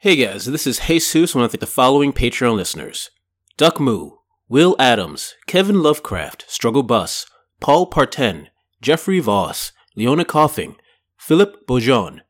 [0.00, 1.34] Hey guys, this is Jesus.
[1.34, 3.10] I want to thank the following Patreon listeners
[3.56, 4.12] Duck Moo,
[4.48, 7.26] Will Adams, Kevin Lovecraft, Struggle Bus,
[7.58, 8.46] Paul Parten,
[8.80, 10.76] Jeffrey Voss, Leona Coughing,
[11.16, 12.20] Philip Bojon,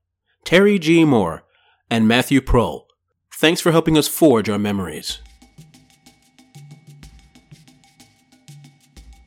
[0.44, 1.04] Terry G.
[1.04, 1.44] Moore,
[1.90, 2.84] and Matthew Prohl.
[3.34, 5.18] Thanks for helping us forge our memories.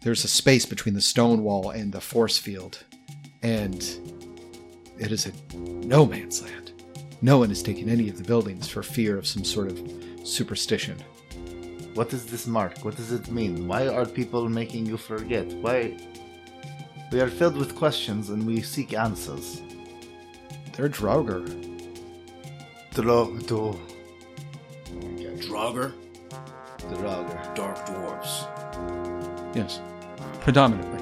[0.01, 2.83] There's a space between the stone wall and the force field,
[3.43, 3.83] and
[4.97, 6.60] it is a no man's land.
[7.21, 9.79] No one has taken any of the buildings for fear of some sort of
[10.23, 10.97] superstition.
[11.93, 12.83] What is this mark?
[12.83, 13.67] What does it mean?
[13.67, 15.45] Why are people making you forget?
[15.47, 15.97] Why?
[17.11, 19.61] We are filled with questions and we seek answers.
[20.73, 21.45] They're Draugr.
[22.93, 23.79] Dro- do-
[25.41, 25.93] Draugr,
[26.79, 27.55] Draugr.
[27.55, 29.55] dark dwarves.
[29.55, 29.79] Yes,
[30.41, 31.00] predominantly.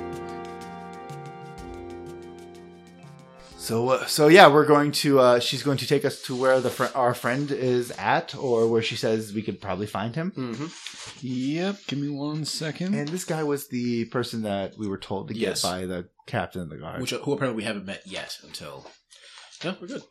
[3.70, 5.20] So, uh, so yeah, we're going to.
[5.20, 8.68] Uh, she's going to take us to where the fr- our friend is at, or
[8.68, 10.32] where she says we could probably find him.
[10.36, 10.66] Mm-hmm.
[11.22, 11.78] Yep.
[11.86, 12.96] Give me one second.
[12.96, 15.62] And this guy was the person that we were told to Yes.
[15.62, 17.00] get by the captain of the guard.
[17.00, 18.88] Which who apparently we haven't met yet until.
[19.64, 20.04] Yeah, we're good.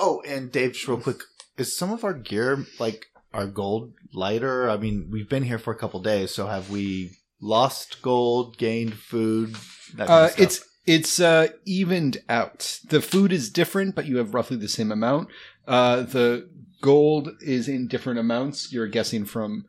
[0.00, 1.18] oh, and Dave, just real quick,
[1.58, 4.70] is some of our gear like our gold lighter?
[4.70, 8.94] I mean, we've been here for a couple days, so have we lost gold, gained
[8.94, 9.56] food?
[9.96, 10.40] That kind Uh, of stuff?
[10.40, 12.80] it's it's uh, evened out.
[12.88, 15.28] The food is different, but you have roughly the same amount.
[15.66, 16.48] Uh, the
[16.82, 18.72] gold is in different amounts.
[18.72, 19.64] You're guessing from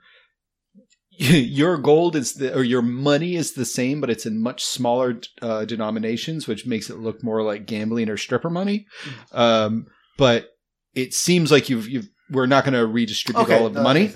[1.17, 5.19] your gold is the or your money is the same, but it's in much smaller
[5.41, 8.85] uh, denominations, which makes it look more like gambling or stripper money.
[9.31, 10.49] Um, but
[10.93, 14.07] it seems like you've you've we're not going to redistribute all of the money.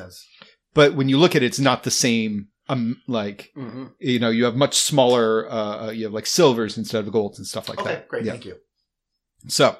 [0.73, 2.47] But when you look at it, it's not the same.
[2.70, 3.86] Um, like Mm-hmm.
[4.00, 5.50] you know, you have much smaller.
[5.52, 8.08] Uh, uh, you have like silvers instead of golds and stuff like Okay, that.
[8.08, 8.31] great, Yeah.
[8.34, 8.58] thank you.
[9.48, 9.78] So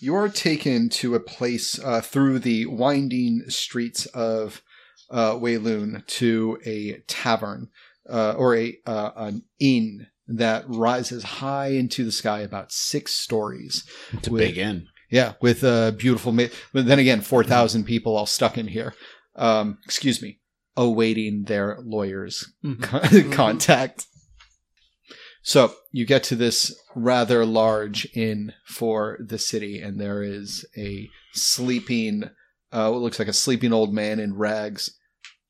[0.00, 4.62] you are taken to a place uh, through the winding streets of
[5.10, 7.68] uh, Wayloon to a tavern
[8.08, 13.84] uh, or a uh, an inn that rises high into the sky, about six stories.
[14.12, 14.86] It's a With- big inn.
[15.10, 16.32] Yeah, with a beautiful.
[16.32, 18.94] Ma- but then again, four thousand people all stuck in here.
[19.36, 20.40] Um, excuse me,
[20.76, 24.06] awaiting their lawyers' con- contact.
[25.42, 31.08] So you get to this rather large inn for the city, and there is a
[31.34, 32.30] sleeping,
[32.72, 34.98] uh, what looks like a sleeping old man in rags,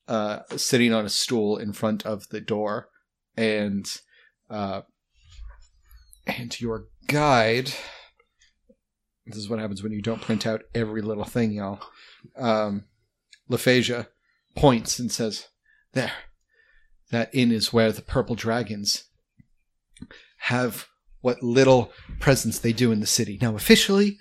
[0.07, 2.89] uh, sitting on a stool in front of the door,
[3.37, 3.89] and
[4.49, 4.81] uh,
[6.27, 7.71] and your guide.
[9.25, 11.79] This is what happens when you don't print out every little thing, y'all.
[12.35, 12.83] Um,
[13.49, 14.07] Lephasia
[14.55, 15.47] points and says,
[15.93, 16.13] "There,
[17.11, 19.05] that inn is where the purple dragons
[20.37, 20.87] have
[21.21, 23.39] what little presence they do in the city.
[23.41, 24.19] Now, officially,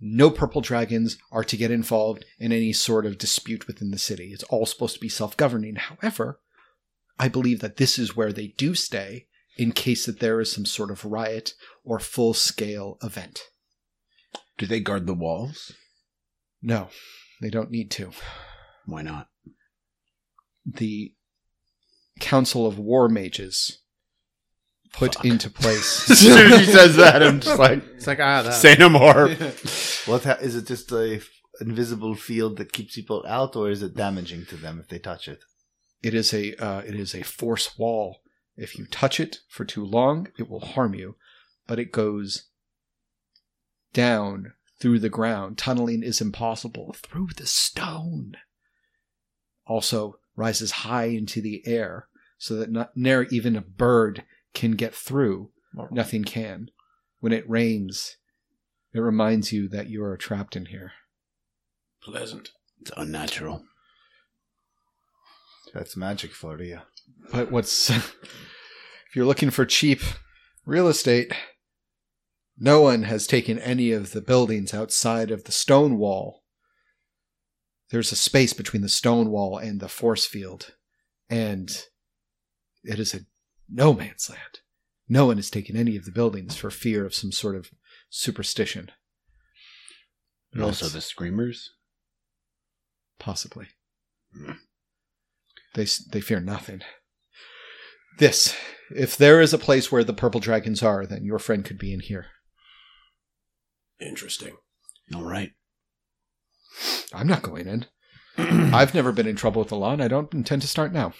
[0.00, 4.32] no purple dragons are to get involved in any sort of dispute within the city.
[4.32, 5.76] It's all supposed to be self-governing.
[5.76, 6.40] However,
[7.18, 9.26] I believe that this is where they do stay
[9.58, 11.52] in case that there is some sort of riot
[11.84, 13.40] or full-scale event.
[14.56, 15.72] Do they guard the walls?
[16.62, 16.88] No,
[17.42, 18.12] they don't need to.
[18.86, 19.28] Why not?
[20.66, 21.14] The
[22.20, 23.78] Council of War Mages
[24.92, 26.10] put into place.
[26.10, 28.54] As soon as he says that, I'm just like, It's like ah, that.
[28.54, 29.28] Say no more.
[30.06, 30.66] what ha- is it?
[30.66, 31.28] Just a f-
[31.60, 35.28] invisible field that keeps people out, or is it damaging to them if they touch
[35.28, 35.40] it?
[36.02, 38.18] It is a uh, it is a force wall.
[38.56, 41.16] If you touch it for too long, it will harm you,
[41.66, 42.48] but it goes
[43.92, 45.58] down through the ground.
[45.58, 48.36] Tunneling is impossible through the stone.
[49.66, 52.08] Also rises high into the air,
[52.38, 54.24] so that not ne'er even a bird
[54.54, 55.50] can get through.
[55.90, 56.70] Nothing can.
[57.20, 58.16] When it rains,
[58.94, 60.92] it reminds you that you are trapped in here.
[62.02, 62.50] Pleasant.
[62.80, 63.64] It's unnatural.
[65.74, 66.80] That's magic for you.
[67.32, 68.14] But what's if
[69.14, 70.02] you're looking for cheap
[70.64, 71.32] real estate,
[72.58, 76.42] no one has taken any of the buildings outside of the stone wall.
[77.90, 80.74] There's a space between the stone wall and the force field,
[81.30, 81.70] and
[82.82, 83.20] it is a
[83.68, 84.60] no man's land.
[85.08, 87.70] No one has taken any of the buildings for fear of some sort of
[88.10, 88.90] superstition.
[90.52, 91.70] And also the screamers.
[93.18, 93.68] Possibly.
[94.34, 94.52] Hmm.
[95.74, 96.80] They they fear nothing.
[98.18, 98.56] This,
[98.90, 101.92] if there is a place where the purple dragons are, then your friend could be
[101.92, 102.26] in here.
[104.00, 104.56] Interesting.
[105.14, 105.52] All right.
[107.12, 107.86] I'm not going in.
[108.74, 111.14] I've never been in trouble with the law, and I don't intend to start now.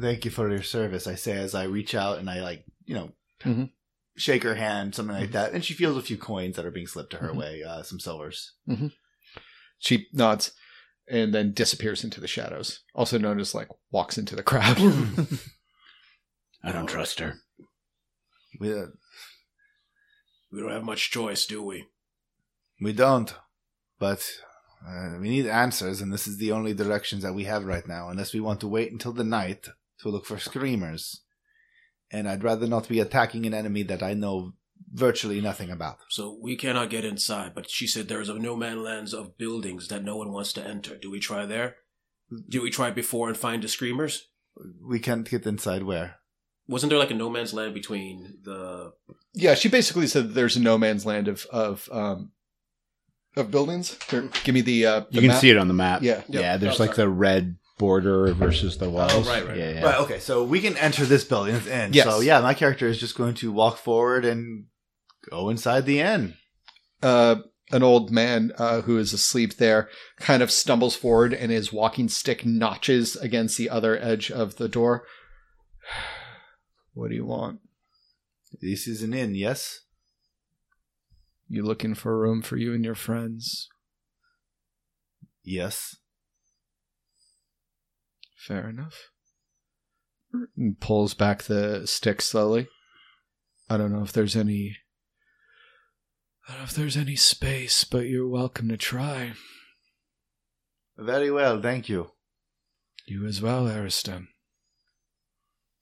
[0.00, 1.06] Thank you for your service.
[1.06, 3.12] I say as I reach out and I like you know
[3.44, 3.70] Mhm.
[4.16, 6.86] shake her hand, something like that, and she feels a few coins that are being
[6.86, 7.36] slipped to her Mhm.
[7.36, 8.52] way, uh, some silvers.
[9.78, 10.52] She nods
[11.08, 12.80] and then disappears into the shadows.
[12.94, 14.76] Also known as like walks into the crowd.
[16.62, 17.40] I don't trust her.
[18.60, 18.86] We, uh,
[20.52, 21.86] We don't have much choice, do we?
[22.80, 23.34] we don't.
[23.98, 24.30] But
[24.86, 28.08] uh, we need answers, and this is the only directions that we have right now,
[28.08, 29.68] unless we want to wait until the night
[30.00, 31.20] to look for screamers.
[32.10, 34.54] And I'd rather not be attacking an enemy that I know
[34.92, 35.98] virtually nothing about.
[36.08, 39.88] So we cannot get inside, but she said there's a no man lands of buildings
[39.88, 40.96] that no one wants to enter.
[40.96, 41.76] Do we try there?
[42.48, 44.28] Do we try before and find the screamers?
[44.82, 46.16] We can't get inside where?
[46.66, 48.92] Wasn't there like a no man's land between the
[49.34, 52.32] yeah, she basically said there's a no man's land of of um
[53.36, 53.96] of buildings.
[54.10, 56.02] Here, give me the uh You can see it on the map.
[56.02, 56.22] Yeah.
[56.28, 56.60] Yeah, Yep.
[56.60, 59.26] there's Oh, like the red border versus the walls.
[59.26, 59.56] right, right.
[59.56, 59.84] Yeah, yeah.
[59.84, 61.54] Right, okay, so we can enter this building.
[61.54, 61.92] It's in.
[61.94, 62.06] Yes.
[62.06, 64.66] So, yeah, my character is just going to walk forward and
[65.30, 66.34] go inside the inn.
[67.02, 67.36] uh,
[67.72, 69.88] an old man uh, who is asleep there
[70.18, 74.68] kind of stumbles forward and his walking stick notches against the other edge of the
[74.68, 75.04] door.
[76.94, 77.60] What do you want?
[78.60, 79.80] This is an inn, yes?
[81.52, 83.68] You looking for a room for you and your friends?
[85.42, 85.96] Yes.
[88.36, 89.10] Fair enough.
[90.56, 92.68] And pulls back the stick slowly.
[93.68, 94.76] I don't know if there's any.
[96.46, 99.32] I don't know if there's any space, but you're welcome to try.
[100.96, 102.12] Very well, thank you.
[103.06, 104.28] You as well, Ariston.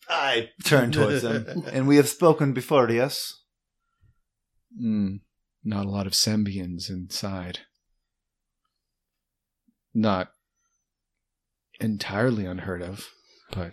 [0.08, 1.64] I turn towards him.
[1.72, 3.42] and we have spoken before, yes?
[4.82, 5.20] Mm,
[5.64, 7.60] not a lot of Sembians inside.
[9.94, 10.30] Not
[11.80, 13.06] entirely unheard of,
[13.52, 13.72] but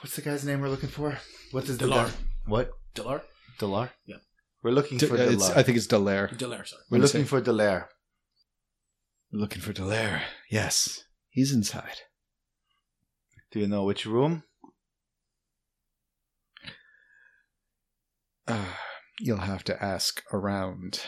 [0.00, 1.18] What's the guy's name we're looking for?
[1.52, 2.06] What's his Delar.
[2.08, 2.12] guy-
[2.46, 2.70] What?
[2.94, 3.22] Delar?
[3.58, 3.90] Delar?
[4.06, 4.16] Yeah.
[4.62, 5.56] We're looking D- for uh, it's, Delar.
[5.56, 6.36] I think it's Delaire.
[6.36, 6.82] Delar, sorry.
[6.90, 7.86] We're I'm looking saying- for Delaire.
[9.32, 10.22] Looking for Delaire.
[10.50, 11.98] Yes, he's inside.
[13.52, 14.42] Do you know which room?
[18.50, 18.64] Uh,
[19.20, 21.00] you'll have to ask around.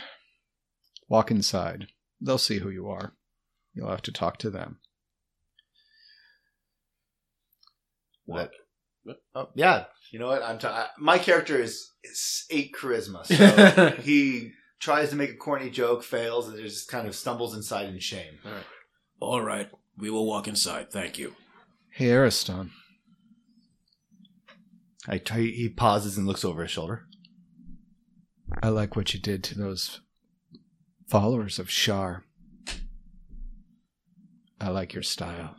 [1.09, 1.89] Walk inside.
[2.21, 3.15] They'll see who you are.
[3.75, 4.79] You'll have to talk to them.
[8.29, 8.51] That-
[9.35, 9.87] Oh, yeah.
[10.13, 10.43] You know what?
[10.45, 15.37] I'm t- I- my character is, is eight charisma, so he tries to make a
[15.37, 18.39] corny joke, fails, and just kind of stumbles inside in shame.
[18.45, 18.65] All right.
[19.21, 19.69] All right.
[19.99, 20.93] we will walk inside.
[20.93, 21.35] Thank you.
[21.91, 22.71] Hey, Ariston.
[25.09, 27.07] I he pauses and looks over his shoulder.
[28.63, 30.01] I like what you did to those
[31.09, 32.25] followers of Shar.
[34.61, 35.57] I like your style.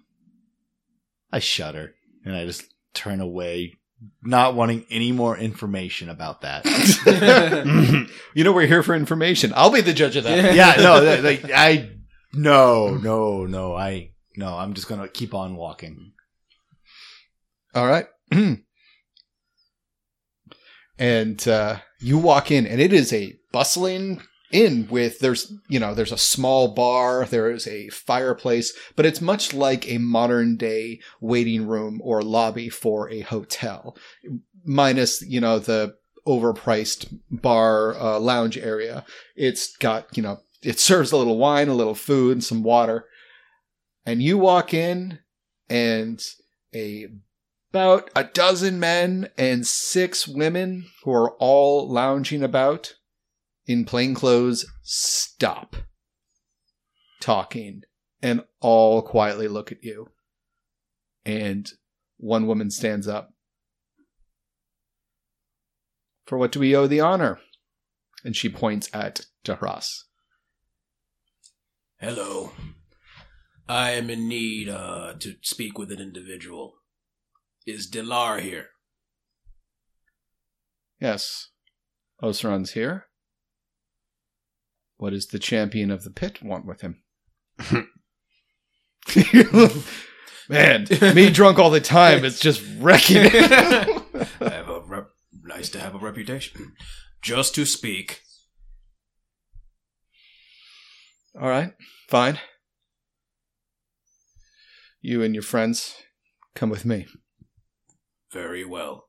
[1.32, 2.64] I shudder and I just
[2.94, 3.74] turn away,
[4.22, 6.64] not wanting any more information about that.
[8.34, 9.52] you know we're here for information.
[9.56, 10.56] I'll be the judge of that.
[10.56, 11.90] yeah, no, that- like I,
[12.34, 16.14] no, no, no, I, no, I'm just gonna keep on walking.
[17.76, 18.06] All right.
[20.98, 25.94] and uh, you walk in, and it is a bustling inn with there's you know
[25.94, 31.00] there's a small bar, there is a fireplace, but it's much like a modern day
[31.20, 33.98] waiting room or lobby for a hotel,
[34.64, 35.96] minus you know the
[36.28, 39.04] overpriced bar uh, lounge area.
[39.36, 43.06] It's got you know it serves a little wine, a little food, and some water.
[44.06, 45.20] And you walk in,
[45.70, 46.22] and
[46.76, 47.08] a
[47.74, 52.94] about a dozen men and six women who are all lounging about
[53.66, 55.76] in plain clothes stop
[57.20, 57.82] talking
[58.22, 60.08] and all quietly look at you.
[61.26, 61.68] And
[62.18, 63.34] one woman stands up.
[66.28, 67.40] For what do we owe the honor?
[68.24, 70.04] And she points at Dahras.
[72.00, 72.52] Hello.
[73.68, 76.76] I am in need uh, to speak with an individual.
[77.66, 78.68] Is Delar here?
[81.00, 81.50] Yes.
[82.22, 83.06] Osran's here.
[84.98, 87.04] What does the champion of the pit want with him?
[90.50, 93.34] Man, me drunk all the time is just wrecking it.
[94.42, 95.10] I have a rep-
[95.44, 96.74] nice to have a reputation.
[97.22, 98.22] Just to speak.
[101.40, 101.74] all right,
[102.10, 102.40] fine.
[105.02, 105.96] You and your friends
[106.56, 107.08] come with me.
[108.34, 109.06] Very well.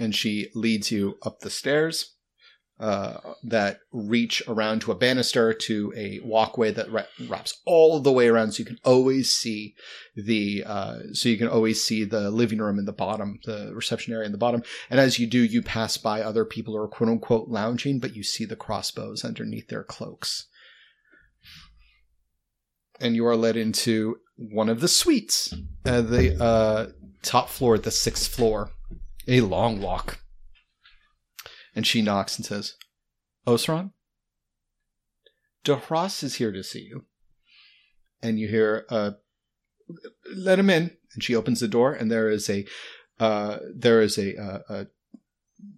[0.00, 2.14] And she leads you up the stairs.
[2.80, 8.10] uh, that reach around to a banister to a walkway that ra- wraps all the
[8.12, 9.74] way around, so you can always see
[10.16, 14.12] the uh, so you can always see the living room in the bottom, the reception
[14.12, 14.62] area in the bottom.
[14.90, 18.16] And as you do, you pass by other people who are quote unquote lounging, but
[18.16, 20.48] you see the crossbows underneath their cloaks.
[23.00, 25.54] And you are led into one of the suites,
[25.84, 26.86] uh, the uh,
[27.24, 28.70] top floor, the sixth floor.
[29.26, 30.20] A long walk.
[31.74, 32.74] And she knocks and says,
[33.46, 33.90] Osran?
[35.64, 37.04] DeHross is here to see you.
[38.22, 39.12] And you hear, uh,
[40.34, 40.96] let him in.
[41.14, 42.66] And she opens the door, and there is a,
[43.20, 44.86] uh, there is a, uh, a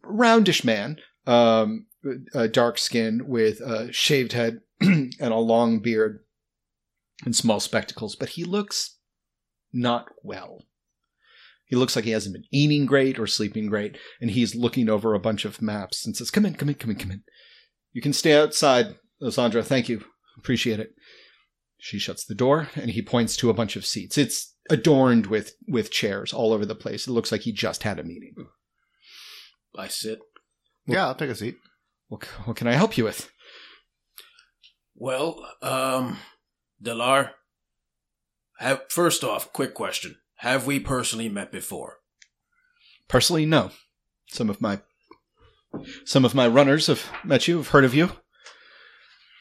[0.03, 1.87] roundish man, um,
[2.35, 6.21] a dark skin with a shaved head and a long beard
[7.25, 8.97] and small spectacles, but he looks
[9.73, 10.63] not well.
[11.67, 15.15] He looks like he hasn't been eating great or sleeping great, and he's looking over
[15.15, 17.23] a bunch of maps and says, Come in, come in, come in, come in.
[17.93, 19.63] You can stay outside, Lysandra.
[19.63, 20.05] Thank you.
[20.39, 20.91] Appreciate it.
[21.79, 24.17] She shuts the door and he points to a bunch of seats.
[24.17, 27.07] It's adorned with, with chairs all over the place.
[27.07, 28.35] It looks like he just had a meeting.
[29.77, 30.21] I sit.
[30.87, 31.57] Yeah, I'll take a seat.
[32.09, 33.31] What, what can I help you with?
[34.95, 36.19] Well, um,
[36.83, 37.31] Delar,
[38.59, 40.17] have, first off, quick question.
[40.37, 41.99] Have we personally met before?
[43.09, 43.71] Personally, no.
[44.29, 44.81] Some of my
[46.05, 48.11] some of my runners have met you, have heard of you.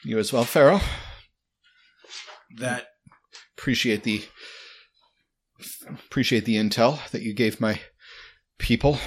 [0.04, 0.80] You as well, Pharaoh.
[2.58, 2.88] That
[3.58, 4.22] Appreciate the
[5.88, 7.80] appreciate the intel that you gave my
[8.58, 8.98] people.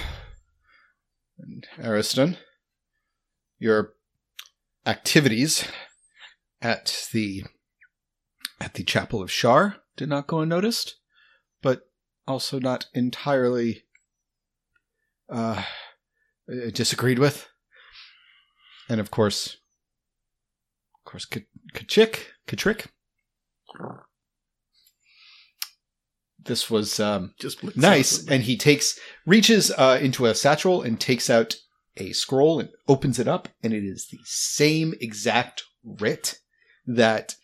[1.38, 2.36] And Ariston,
[3.58, 3.94] your
[4.84, 5.66] activities
[6.60, 7.44] at the
[8.60, 10.96] at the Chapel of Shar did not go unnoticed,
[11.62, 11.88] but
[12.26, 13.84] also not entirely
[15.28, 15.62] uh,
[16.72, 17.48] disagreed with.
[18.88, 19.56] And of course,
[20.98, 21.26] of course,
[21.74, 22.86] Kachik, Katrick.
[26.42, 31.28] This was um, Just nice, and he takes reaches uh, into a satchel and takes
[31.30, 31.56] out
[31.96, 36.38] a scroll and opens it up, and it is the same exact writ
[36.86, 37.36] that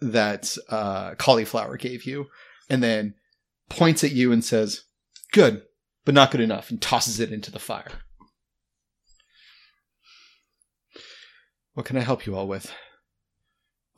[0.00, 2.26] that uh, cauliflower gave you,
[2.68, 3.14] and then
[3.68, 4.82] points at you and says,
[5.32, 5.62] "Good,
[6.04, 7.90] but not good enough," and tosses it into the fire.
[11.74, 12.72] What can I help you all with?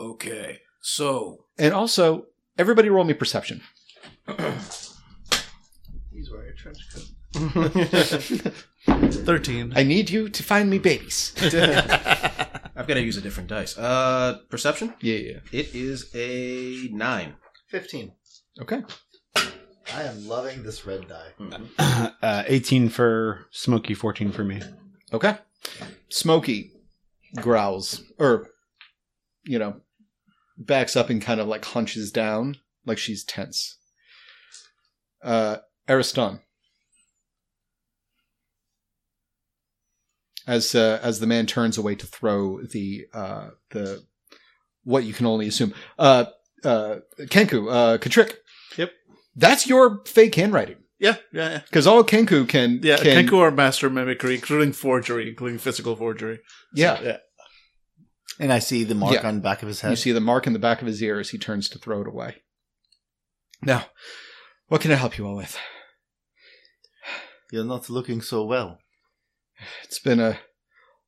[0.00, 0.60] okay.
[0.80, 2.26] So And also,
[2.58, 3.62] everybody roll me perception.
[6.12, 7.04] He's wearing a trench coat.
[9.26, 9.72] Thirteen.
[9.76, 11.32] I need you to find me babies.
[11.42, 13.76] I've got to use a different dice.
[13.76, 14.94] Uh, perception.
[15.00, 15.38] yeah, yeah.
[15.52, 17.34] It is a nine.
[17.68, 18.12] 15.
[18.62, 18.82] Okay.
[19.96, 22.12] I am loving this red die.
[22.22, 24.60] uh, 18 for Smokey, 14 for me.
[25.10, 25.38] Okay.
[26.10, 26.72] Smokey
[27.40, 28.50] growls, or,
[29.46, 29.80] you know,
[30.58, 33.78] backs up and kind of like hunches down, like she's tense.
[35.22, 35.56] Uh,
[35.88, 36.40] Ariston.
[40.46, 44.04] As uh, as the man turns away to throw the uh, the
[44.84, 46.26] what you can only assume uh
[46.64, 48.38] uh Kenku uh Katrick.
[49.36, 49.50] Yep.
[49.50, 51.58] That's your fake handwriting Yeah, yeah, yeah.
[51.58, 56.36] because all Kenku can Yeah, can, Kenku are master mimicry, including forgery, including physical forgery.
[56.36, 56.42] So,
[56.74, 57.16] yeah yeah.
[58.38, 59.26] And I see the mark Yeah.
[59.28, 59.90] on the back of his head.
[59.90, 62.02] You see the mark in the back of his ear as he turns to throw
[62.02, 62.42] it away.
[63.62, 63.86] Now,
[64.68, 65.56] what can I help you all with?
[67.50, 68.78] You're not looking so well.
[69.84, 70.38] It's been a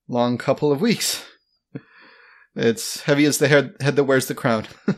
[0.09, 1.25] long couple of weeks.
[2.55, 4.95] It's heavy as the head, head that wears the crown, I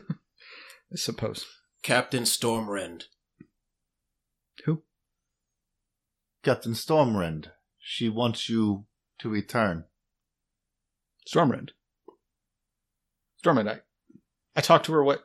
[0.94, 1.44] suppose.
[1.82, 3.04] Captain Stormrend.
[6.42, 8.86] Captain Stormrend, she wants you
[9.18, 9.84] to return.
[11.28, 11.70] Stormrend.
[13.44, 13.80] Stormrend, I,
[14.56, 15.24] I talked to her, what,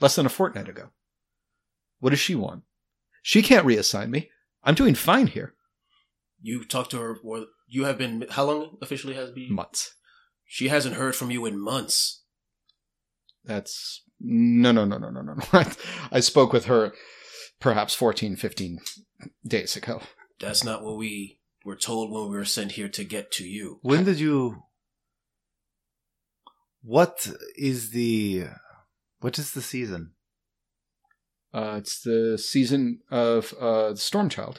[0.00, 0.90] less than a fortnight ago.
[2.00, 2.62] What does she want?
[3.22, 4.30] She can't reassign me.
[4.64, 5.54] I'm doing fine here.
[6.42, 8.26] You talked to her, or you have been.
[8.30, 9.52] How long officially has it been?
[9.52, 9.94] Months.
[10.46, 12.22] She hasn't heard from you in months.
[13.44, 15.34] That's no, no, no, no, no, no.
[15.34, 15.62] no.
[16.12, 16.92] I spoke with her
[17.60, 18.78] perhaps 14, 15
[19.46, 20.00] days ago.
[20.40, 23.78] That's not what we were told when we were sent here to get to you.
[23.82, 24.62] When did you.
[26.82, 28.46] What is the.
[29.20, 30.12] What is the season?
[31.52, 34.58] Uh, it's the season of uh, the Stormchild.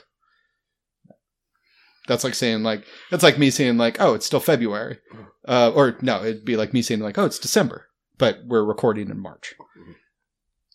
[2.08, 4.98] That's like saying like that's like me saying like oh it's still February,
[5.46, 7.86] uh, or no it'd be like me saying like oh it's December,
[8.18, 9.54] but we're recording in March.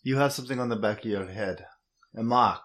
[0.02, 1.66] You have something on the back of your head.
[2.16, 2.62] A mark.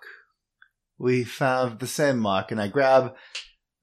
[0.97, 3.15] We found the same mark, and I grab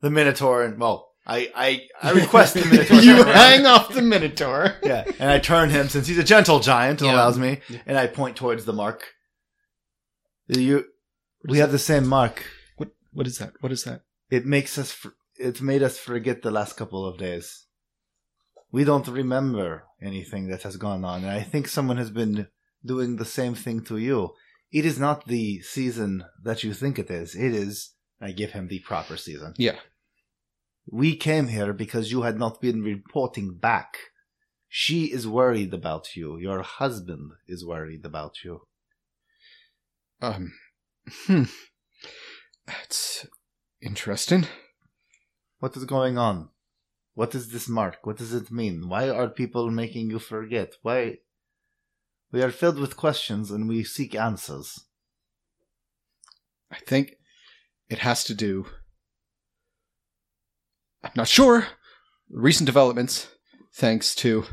[0.01, 3.01] the Minotaur and, well, I I, I request the Minotaur.
[3.03, 4.77] you hang off the Minotaur.
[4.83, 7.17] Yeah, and I turn him since he's a gentle giant and Yeah.
[7.17, 9.05] allows me, and I point towards the mark.
[10.49, 10.87] You,
[11.49, 12.45] we have the same mark.
[12.77, 12.89] What?
[13.13, 13.53] What is that?
[13.61, 14.03] What is that?
[14.31, 14.91] It makes us.
[14.93, 17.67] For, it's made us forget the last couple of days.
[18.73, 22.49] We don't remember anything that has gone on, and I think someone has been
[22.85, 24.31] doing the same thing to you.
[24.73, 27.35] It is not the season that you think it is.
[27.35, 27.93] It is.
[28.21, 29.55] I give him the proper season.
[29.57, 29.79] Yeah.
[30.87, 33.97] We came here because you had not been reporting back.
[34.69, 36.37] She is worried about you.
[36.39, 38.63] Your husband is worried about you.
[40.23, 40.53] Um.
[41.27, 41.45] Hmm.
[42.67, 43.27] That's
[43.81, 44.47] interesting.
[45.59, 46.51] What is going on?
[47.15, 47.99] What is this mark?
[48.05, 48.89] What does it mean?
[48.89, 50.75] Why are people making you forget?
[50.83, 51.19] Why?
[52.33, 54.85] We are filled with questions and we seek answers.
[56.71, 57.17] I think
[57.89, 58.67] it has to do.
[61.03, 61.67] I'm not sure.
[62.29, 63.29] Recent developments,
[63.75, 64.45] thanks to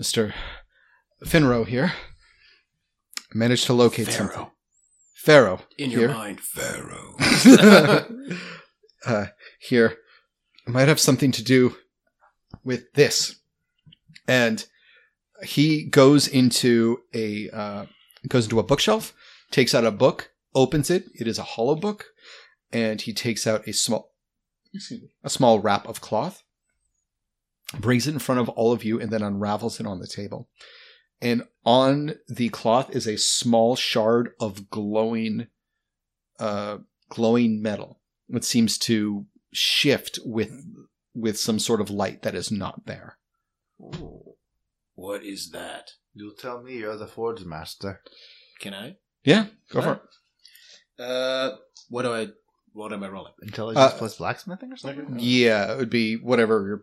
[0.00, 0.32] Mr.
[1.24, 1.92] Finro here,
[3.32, 4.50] managed to locate something.
[5.14, 5.60] Pharaoh.
[5.78, 6.00] In here.
[6.00, 7.14] your mind, Pharaoh.
[9.06, 9.26] uh,
[9.60, 9.96] here
[10.66, 11.76] might have something to do
[12.64, 13.36] with this.
[14.26, 14.66] And
[15.42, 17.86] he goes into a uh,
[18.28, 19.14] goes into a bookshelf,
[19.50, 21.06] takes out a book, opens it.
[21.14, 22.06] It is a hollow book,
[22.72, 24.12] and he takes out a small
[25.22, 26.42] a small wrap of cloth,
[27.78, 30.48] brings it in front of all of you, and then unravels it on the table.
[31.20, 35.46] And on the cloth is a small shard of glowing,
[36.40, 36.78] uh,
[37.10, 38.00] glowing metal.
[38.28, 40.50] It seems to shift with
[41.14, 43.18] with some sort of light that is not there.
[44.94, 45.92] What is that?
[46.14, 48.00] You'll tell me you're the forge master.
[48.60, 48.96] Can I?
[49.24, 50.02] Yeah, go for Alright.
[50.98, 51.02] it.
[51.02, 51.56] Uh,
[51.88, 52.28] what do I?
[52.74, 53.32] What am I rolling?
[53.42, 55.16] Intelligence Uh, plus blacksmithing or something?
[55.18, 56.64] Yeah, it would be whatever.
[56.66, 56.82] your-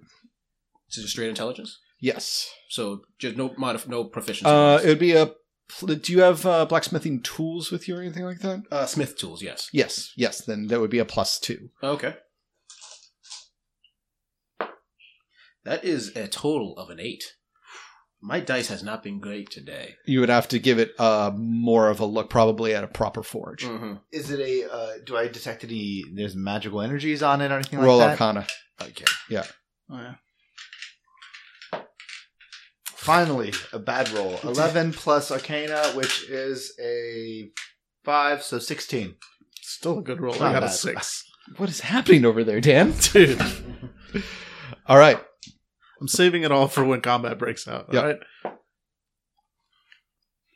[0.90, 1.80] Is it just straight intelligence?
[2.00, 2.50] Yes.
[2.70, 4.46] So just no modif- no proficiency.
[4.50, 5.34] Uh, it would be a.
[5.68, 8.64] pl- Do you have uh, blacksmithing tools with you or anything like that?
[8.72, 9.42] uh, Smith tools.
[9.42, 9.70] Yes.
[9.74, 10.42] Yes, yes.
[10.42, 11.70] Then that would be a plus two.
[11.84, 12.16] Okay.
[15.66, 17.36] That is a total of an eight.
[18.22, 19.96] My dice has not been great today.
[20.06, 23.24] You would have to give it uh, more of a look, probably at a proper
[23.24, 23.64] forge.
[23.64, 23.94] Mm-hmm.
[24.12, 24.70] Is it a?
[24.70, 26.04] Uh, do I detect any?
[26.14, 28.26] There's magical energies on it or anything Roll like that?
[28.26, 28.48] Roll Arcana.
[28.82, 29.06] Okay.
[29.92, 30.16] Oh, yeah.
[32.86, 34.38] Finally, a bad roll.
[34.44, 37.50] Eleven plus Arcana, which is a
[38.04, 39.16] five, so sixteen.
[39.62, 40.34] Still a good roll.
[40.34, 41.24] Not I got a six.
[41.58, 42.94] What is happening over there, Dan?
[43.14, 43.42] Dude,
[44.86, 45.20] All right.
[46.00, 47.88] I'm saving it all for when combat breaks out.
[47.92, 48.04] Yep.
[48.04, 48.20] All right.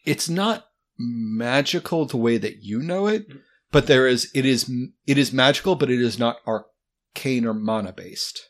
[0.05, 0.65] It's not
[0.97, 3.39] magical the way that you know it, mm-hmm.
[3.71, 4.69] but there is it is
[5.07, 8.49] it is magical, but it is not arcane or mana based.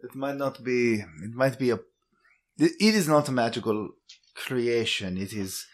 [0.00, 0.94] It might not be.
[0.94, 1.76] It might be a.
[2.58, 3.90] It it is not a magical
[4.34, 5.18] creation.
[5.18, 5.66] It is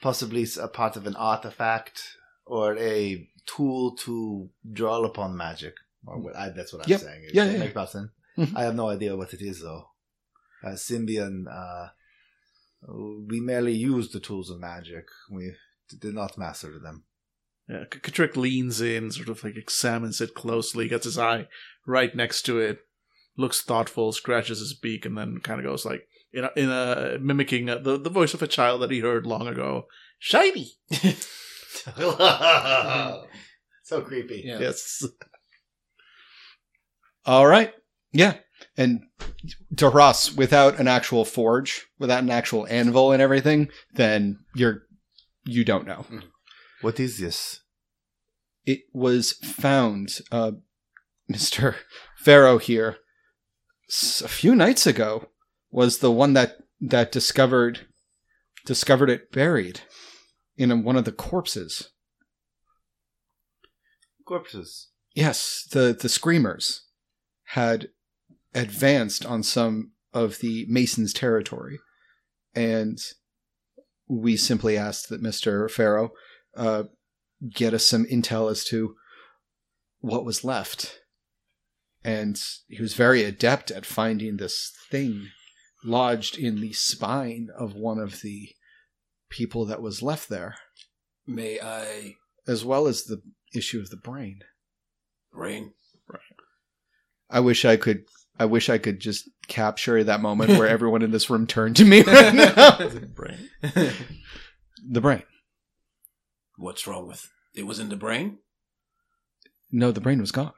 [0.00, 2.02] possibly a part of an artifact
[2.46, 5.74] or a tool to draw upon magic.
[6.06, 7.00] Or what, I, that's what I'm Yep.
[7.00, 7.22] saying.
[7.22, 7.64] Does Yeah, that yeah,
[8.36, 8.54] make about sense?
[8.54, 8.56] Mhm.
[8.56, 9.90] I have no idea what it is though.
[10.62, 11.88] Uh, Sembian, uh,
[13.28, 15.06] we merely use the tools of magic.
[15.30, 15.54] We
[15.98, 17.04] did not master them.
[17.68, 21.48] Yeah, Katrick leans in, sort of like examines it closely, gets his eye
[21.86, 22.80] right next to it,
[23.38, 27.18] looks thoughtful, scratches his beak, and then kind of goes like in a, in a
[27.20, 29.86] mimicking uh, the the voice of a child that he heard long ago.
[30.18, 30.72] Shiny.
[33.82, 34.42] so creepy.
[34.44, 34.58] Yeah.
[34.60, 35.04] Yes.
[37.26, 37.72] All right.
[38.14, 38.38] Yeah.
[38.76, 39.02] And
[39.74, 44.84] Duras, without an actual forge, without an actual anvil and everything, then you're
[45.44, 46.06] you don't know.
[46.80, 47.60] What is this?
[48.64, 50.52] It was found, uh,
[51.28, 51.76] Mister
[52.16, 52.96] Pharaoh here,
[54.22, 55.28] a few nights ago,
[55.70, 57.86] was the one that that discovered
[58.64, 59.80] discovered it buried
[60.56, 61.90] in one of the corpses.
[64.26, 64.88] Corpses.
[65.14, 66.86] Yes, the the screamers
[67.48, 67.88] had
[68.54, 71.78] advanced on some of the Masons' territory,
[72.54, 72.98] and
[74.08, 76.10] we simply asked that Mister Farrow
[76.56, 76.84] uh,
[77.52, 78.94] get us some intel as to
[80.00, 81.00] what was left.
[82.04, 82.38] And
[82.68, 85.28] he was very adept at finding this thing
[85.82, 88.50] lodged in the spine of one of the
[89.30, 90.56] people that was left there,
[91.26, 93.22] May I as well as the
[93.54, 94.40] issue of the brain.
[95.32, 95.72] rain?
[97.30, 98.04] I wish I could.
[98.38, 101.84] I wish I could just capture that moment where everyone in this room turned to
[101.84, 102.88] me right now.
[103.14, 103.48] Brain.
[103.62, 105.22] the brain.
[106.56, 107.62] What's wrong with it?
[107.64, 108.38] Was in the brain.
[109.70, 110.52] No, the brain was gone.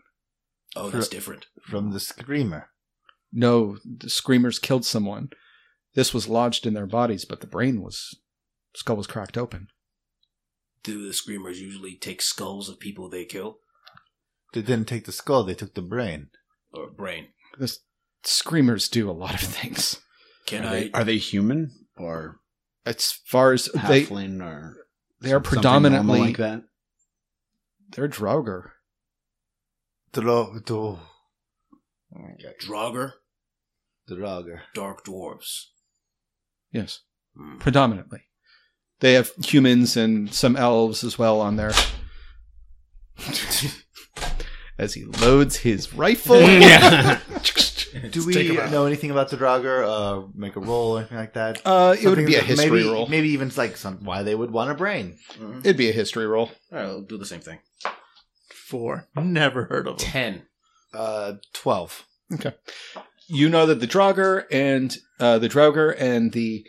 [0.75, 1.47] Oh, that's different.
[1.65, 2.69] from the screamer.
[3.33, 5.31] No, the screamers killed someone.
[5.95, 8.19] This was lodged in their bodies, but the brain was
[8.75, 9.69] skull was cracked open.
[10.83, 13.59] Do the screamers usually take skulls of people they kill
[14.53, 16.29] They didn't take the skull; they took the brain.
[16.73, 17.29] or brain?
[17.59, 17.77] The
[18.25, 20.01] screamers do a lot of things.
[20.47, 20.71] Can Are I?
[20.81, 22.41] they, are they human or
[22.85, 24.77] As far as they halfling or
[25.21, 26.63] they are predominantly like that?
[27.91, 28.71] they're Draugr.
[30.13, 30.99] Dro- do-
[32.63, 33.13] Draugr,
[34.11, 34.61] Draugr.
[34.75, 35.65] dark dwarves.
[36.73, 37.01] Yes,
[37.37, 37.59] Hmm.
[37.59, 38.23] predominantly.
[39.01, 41.73] They have humans and some elves as well on there.
[44.79, 46.41] As he loads his rifle.
[46.41, 47.21] yeah.
[48.11, 48.71] Do we take 'em out.
[48.71, 49.83] know anything about the Draugr?
[50.27, 51.63] Uh, make a roll or anything like that?
[51.65, 53.07] Uh, it would Something be a that- history maybe, roll.
[53.07, 55.17] Maybe even like some why they would want a brain.
[55.39, 55.61] Mhm.
[55.61, 56.51] It'd be a history roll.
[56.71, 57.59] All right, we'll do the same thing.
[58.53, 59.09] Four.
[59.17, 60.07] Never heard of them.
[60.09, 60.43] Ten.
[60.93, 62.05] Uh, twelve.
[62.35, 62.53] Okay.
[63.29, 66.67] You know that the Draugr and uh, the Draugr and the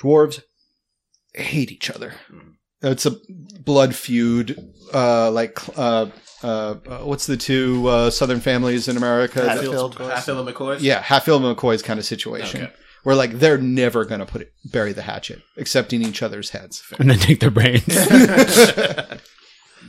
[0.00, 0.42] dwarves
[1.34, 2.14] hate each other.
[2.30, 2.54] Mhm.
[2.82, 3.16] It's a
[3.64, 4.58] blood feud.
[4.92, 6.06] Uh, like uh,
[6.42, 9.46] uh, uh, what's the two uh, southern families in America?
[9.48, 9.98] Hatfield.
[9.98, 10.78] Hatfield and McCoy.
[10.80, 12.64] Yeah, Hatfield and McCoy's kind of situation.
[12.64, 12.72] Okay.
[13.02, 16.82] Where like they're never gonna put it, bury the hatchet, except in each other's heads.
[16.98, 17.84] and then take their brains.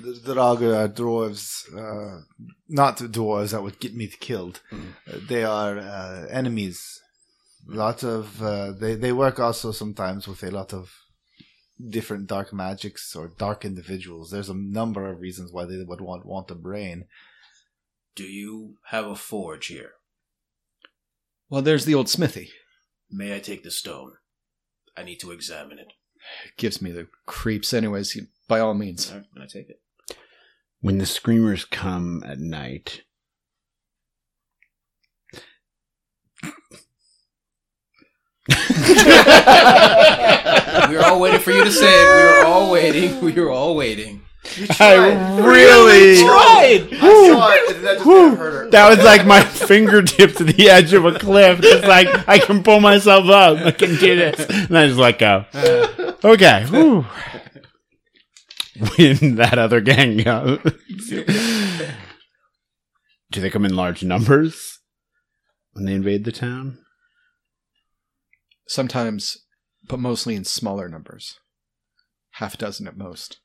[0.01, 2.21] The the are dwarves, uh,
[2.69, 4.62] not the dwarves that would get me killed.
[4.71, 4.93] Mm.
[5.08, 7.01] Uh, they are uh, enemies.
[7.67, 10.91] lot of uh, they they work also sometimes with a lot of
[11.89, 14.32] different dark magics or dark individuals.
[14.32, 17.06] There's a number of reasons why they would want want a brain.
[18.15, 19.91] Do you have a forge here?
[21.50, 22.52] Well, there's the old smithy.
[23.10, 24.13] May I take the stone?
[24.98, 25.94] I need to examine it.
[26.46, 28.15] It gives me the creeps, anyways.
[28.15, 29.10] you- By all means.
[29.12, 29.80] All right, I take it?
[30.82, 33.04] when the screamers come at night,
[36.44, 36.50] we
[38.58, 38.58] were
[41.12, 42.08] all waiting for you to say it.
[42.15, 43.21] We were all waiting.
[43.21, 44.21] We were all waiting.
[44.80, 44.95] I
[45.39, 46.93] really tried.
[46.93, 48.36] I saw it, and that just Whew.
[48.36, 48.69] hurt her.
[48.71, 51.60] That was like my fingertip to the edge of a cliff.
[51.62, 53.60] It's like I can pull myself up.
[53.60, 55.45] I can do this, and I just let go.
[55.54, 56.13] Uh.
[56.24, 56.65] Okay.
[56.69, 57.06] Whew.
[58.97, 60.60] When that other gang goes,
[63.32, 64.80] do they come in large numbers
[65.74, 66.80] when they invade the town?
[68.67, 69.38] Sometimes,
[69.88, 71.39] but mostly in smaller numbers.
[72.32, 73.39] Half a dozen at most.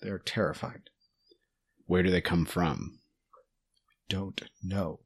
[0.00, 0.90] They're terrified.
[1.86, 3.00] Where do they come from?
[4.08, 5.00] Don't know.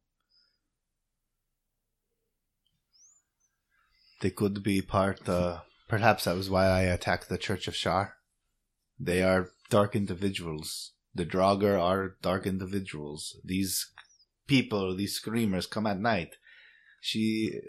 [4.20, 5.28] They could be part.
[5.28, 8.14] Uh, perhaps that was why I attacked the Church of Shar.
[8.98, 10.92] They are dark individuals.
[11.14, 13.36] The Draugr are dark individuals.
[13.44, 13.90] These
[14.46, 16.36] people, these screamers, come at night.
[17.00, 17.60] She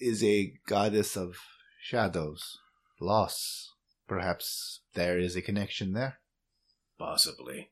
[0.00, 1.36] is a goddess of
[1.80, 2.58] shadows,
[3.00, 3.72] loss.
[4.06, 6.18] Perhaps there is a connection there.
[6.98, 7.70] Possibly.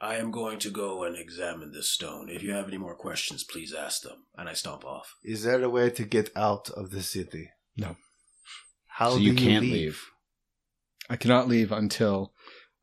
[0.00, 2.28] I am going to go and examine this stone.
[2.28, 4.26] If you have any more questions, please ask them.
[4.36, 5.16] And I stomp off.
[5.22, 7.50] Is there a way to get out of the city?
[7.76, 7.96] No.
[8.86, 10.02] How so do you can't leave.
[11.08, 12.32] I cannot leave until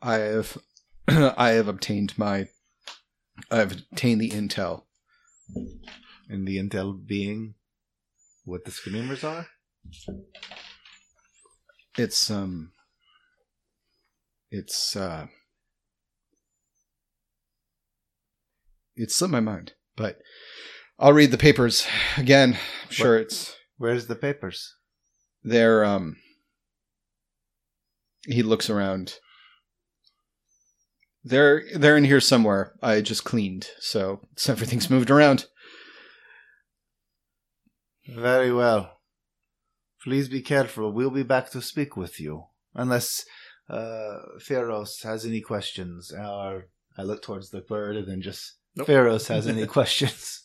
[0.02, 0.58] I have
[1.08, 2.48] I have obtained my
[3.50, 4.84] I have obtained the intel.
[6.30, 7.56] And the intel being
[8.44, 9.48] what the screamers are?
[11.98, 12.72] It's um
[14.50, 15.28] it's uh
[18.96, 20.20] it slipped my mind, but
[21.00, 22.58] I'll read the papers again.
[22.86, 24.76] I'm sure it's Where's the papers?
[25.44, 26.18] they're um
[28.28, 29.16] he looks around.
[31.24, 32.74] They're they're in here somewhere.
[32.82, 35.48] I just cleaned, so everything's moved around.
[38.12, 39.00] Very well.
[40.04, 40.92] Please be careful.
[40.92, 42.46] We'll be back to speak with you.
[42.74, 43.26] Unless
[43.70, 46.12] uh Pharaohs has any questions.
[46.12, 48.88] Or I look towards the bird and then just Nope.
[48.88, 50.44] Pharaohs has any questions.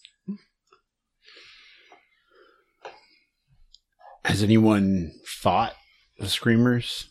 [4.24, 5.74] Has anyone fought
[6.18, 7.08] the screamers?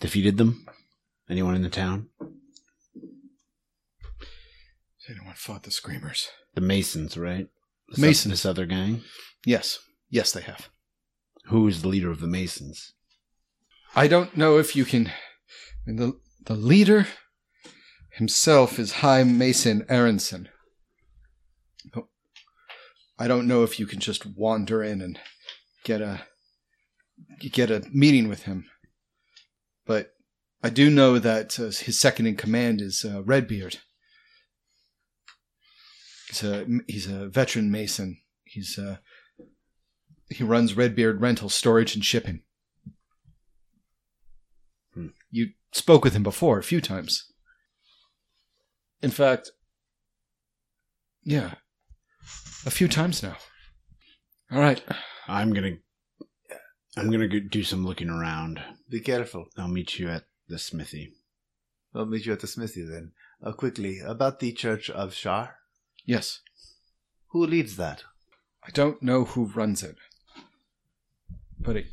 [0.00, 0.66] Defeated them?
[1.30, 2.08] Anyone in the town?
[4.20, 6.28] Has Anyone fought the screamers?
[6.54, 7.48] The Masons, right?
[7.92, 8.32] This Masons.
[8.32, 9.02] This other gang.
[9.44, 9.78] Yes,
[10.10, 10.68] yes, they have.
[11.46, 12.94] Who is the leader of the Masons?
[13.94, 15.10] I don't know if you can.
[15.86, 17.06] The the leader
[18.10, 20.48] himself is High Mason Aronson.
[23.18, 25.18] I don't know if you can just wander in and
[25.84, 26.22] get a
[27.38, 28.64] get a meeting with him.
[29.86, 30.14] But
[30.62, 33.78] I do know that uh, his second in command is uh, Redbeard.
[36.32, 38.16] He's a he's a veteran mason.
[38.44, 38.96] He's uh,
[40.30, 42.40] he runs Redbeard Rental Storage and Shipping.
[44.94, 45.08] Hmm.
[45.30, 47.30] You spoke with him before a few times.
[49.02, 49.50] In fact,
[51.22, 51.56] yeah,
[52.64, 53.36] a few times now.
[54.50, 54.82] All right.
[55.28, 55.76] I'm gonna
[56.96, 58.58] I'm gonna go do some looking around.
[58.88, 59.48] Be careful.
[59.58, 61.12] I'll meet you at the smithy.
[61.94, 63.12] I'll meet you at the smithy then.
[63.42, 65.56] Uh, quickly, about the Church of Shar.
[66.04, 66.40] Yes.
[67.28, 68.04] Who leads that?
[68.64, 69.96] I don't know who runs it,
[71.58, 71.86] but it,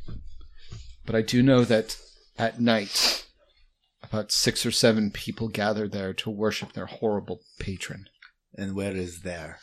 [1.04, 1.96] but I do know that
[2.38, 3.26] at night,
[4.02, 8.06] about six or seven people gather there to worship their horrible patron.
[8.54, 9.58] And where is there?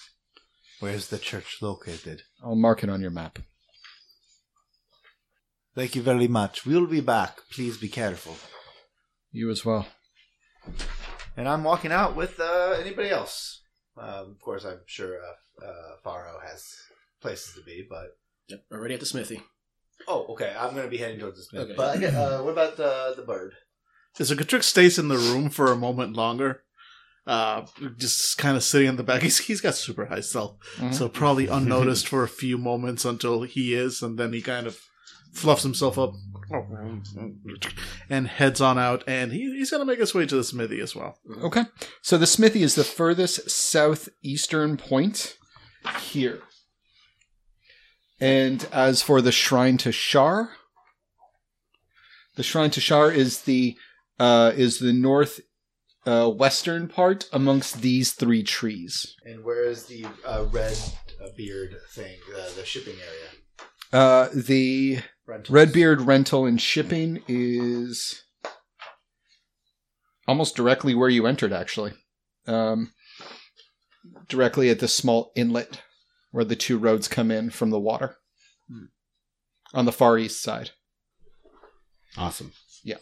[0.80, 2.24] Where is the church located?
[2.44, 3.40] I'll mark it on your map.
[5.76, 6.66] Thank you very much.
[6.66, 7.40] We'll be back.
[7.52, 8.36] Please be careful.
[9.32, 9.88] You as well.
[11.36, 13.62] And I'm walking out with uh, anybody else.
[14.00, 16.64] Um, of course, I'm sure uh, uh, Faro has
[17.22, 18.18] places to be, but
[18.50, 19.42] Yep, already at the smithy.
[20.08, 20.56] oh, okay.
[20.58, 21.64] I'm going to be heading towards the smith.
[21.64, 21.74] Okay.
[21.76, 23.54] But I get, uh, what about uh, the bird?
[24.14, 26.64] So Katrix stays in the room for a moment longer.
[27.26, 27.66] Uh,
[27.98, 29.22] just kind of sitting in the back.
[29.28, 30.94] He's, he's got super high stealth, Mhm.
[30.94, 34.80] so probably unnoticed for a few moments until he is, and then he kind of
[35.38, 36.14] fluffs himself up
[38.10, 39.04] and heads on out.
[39.08, 41.20] And he, he's gonna make his way to the smithy as well.
[41.44, 41.64] Okay.
[42.02, 45.38] So the smithy is the furthest southeastern point
[46.10, 46.42] here.
[48.20, 50.52] And as for the shrine to Shar,
[52.36, 53.78] the shrine to Shar is the
[54.20, 55.40] uh, is the north
[56.08, 59.16] uh, western part amongst these three trees.
[59.24, 60.78] And where is the uh, red
[61.24, 63.30] uh, beard thing, uh, the shipping area?
[63.94, 65.50] Uh, the Rentals.
[65.54, 68.24] Redbeard rental and shipping is
[70.28, 71.94] almost directly where you entered, actually.
[72.48, 72.94] Um,
[74.30, 75.82] directly at the small inlet
[76.32, 78.16] where the two roads come in from the water
[79.74, 80.72] on the far east side.
[82.18, 82.54] Awesome.
[82.84, 82.98] Yeah.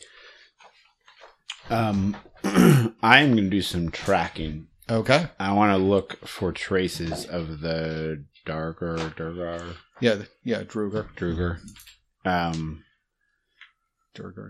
[1.69, 4.67] Um, I'm going to do some tracking.
[4.89, 5.27] Okay.
[5.39, 11.07] I want to look for traces of the Dargar, Durgar, Yeah, th- yeah, Druger.
[11.15, 11.59] Druger.
[12.25, 12.83] Um,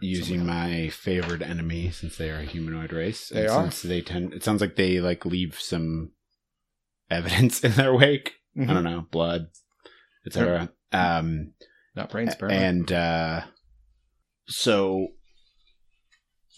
[0.01, 3.29] using my favored enemy since they are a humanoid race.
[3.29, 3.61] They and are.
[3.63, 6.11] Since they tend, it sounds like they like leave some
[7.09, 8.35] evidence in their wake.
[8.57, 8.69] Mhm.
[8.69, 9.47] I don't know, blood,
[10.25, 10.69] etc.
[10.91, 11.53] Um,
[11.95, 12.63] Not brains, apparently.
[12.63, 13.41] and uh,
[14.47, 15.07] so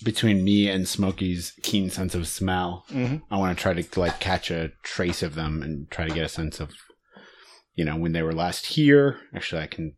[0.04, 3.24] between me and Smokey's keen sense of smell, Mhm.
[3.32, 6.26] I want to try to like catch a trace of them and try to get
[6.26, 6.72] a sense of,
[7.74, 9.20] you know, when they were last here.
[9.34, 9.96] Actually, I can.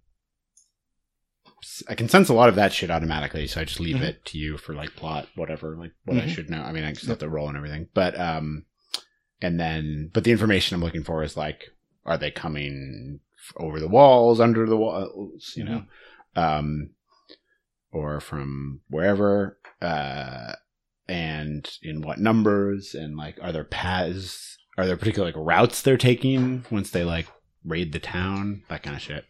[1.90, 4.04] I can sense a lot of that shit automatically, so I just leave Mhm.
[4.04, 6.30] it to you for like plot, whatever, like what I Mhm.
[6.30, 6.62] should know.
[6.62, 8.66] I mean, I just have to roll and everything, but um,
[9.42, 11.70] and then, but the information I'm looking for is like,
[12.06, 13.20] are they coming
[13.58, 15.86] over the walls, under the walls, you know,
[16.36, 16.92] um,
[17.92, 20.54] or from wherever, uh,
[21.08, 24.58] and in what numbers, and like, are there paths?
[24.78, 27.28] Are there particular like routes they're taking once they like
[27.66, 28.64] raid the town?
[28.70, 29.26] That kind of shit.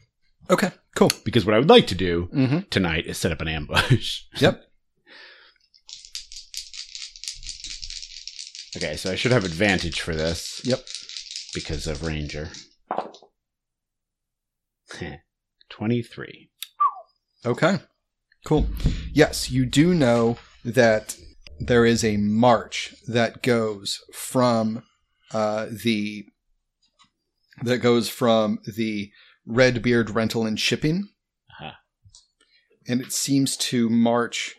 [0.49, 1.09] Okay, cool.
[1.23, 2.59] Because what I would like to do Mm-hmm.
[2.69, 4.21] tonight is set up an ambush.
[4.39, 4.63] Yep.
[8.77, 10.61] Okay, so I should have advantage for this.
[10.63, 10.79] Yep.
[11.55, 12.49] Because of Ranger.
[15.69, 16.49] 23.
[17.45, 17.77] Okay.
[18.45, 18.67] Cool.
[19.13, 21.17] Yes, you do know that
[21.59, 24.83] there is a march that goes from
[25.31, 26.25] uh, the
[27.63, 29.11] that goes from the
[29.49, 31.09] Redbeard rental and shipping,
[31.59, 31.71] Uh-huh.
[32.87, 34.55] and it seems to march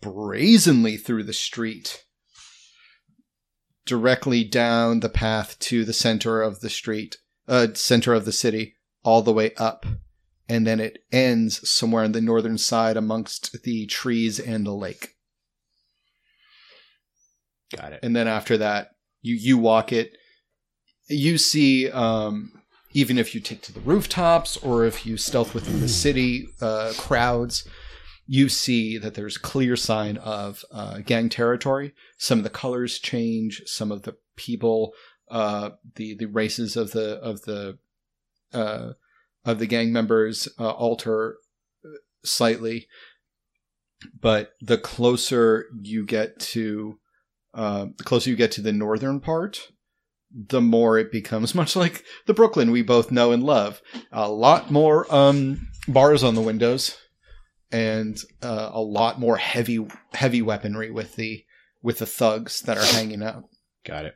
[0.00, 2.04] brazenly through the street,
[3.86, 7.16] directly down the path to the center of the street,
[7.48, 9.86] uh, center of the city, all the way up
[10.48, 15.14] and then it ends somewhere on the northern side amongst the trees and the lake.
[17.74, 18.00] Got it.
[18.02, 18.90] And then after that,
[19.22, 20.16] you you walk it.
[21.08, 22.52] You see, um,
[22.94, 26.92] even if you take to the rooftops or if you stealth within the city uh,
[26.96, 27.68] crowds,
[28.26, 31.92] you see that there's clear sign of uh, gang territory.
[32.16, 33.62] Some of the colors change.
[33.66, 34.94] Some of the people,
[35.28, 37.78] uh, the the races of the of the
[38.52, 38.92] uh,
[39.44, 41.36] of the gang members uh, alter
[42.24, 42.86] slightly,
[44.18, 46.98] but the closer you get to
[47.52, 49.68] uh, the closer you get to the northern part,
[50.34, 53.80] the more it becomes much like the Brooklyn we both know and love.
[54.12, 56.96] A lot more um, bars on the windows,
[57.70, 61.44] and uh, a lot more heavy heavy weaponry with the
[61.82, 63.44] with the thugs that are hanging out.
[63.84, 64.14] Got it.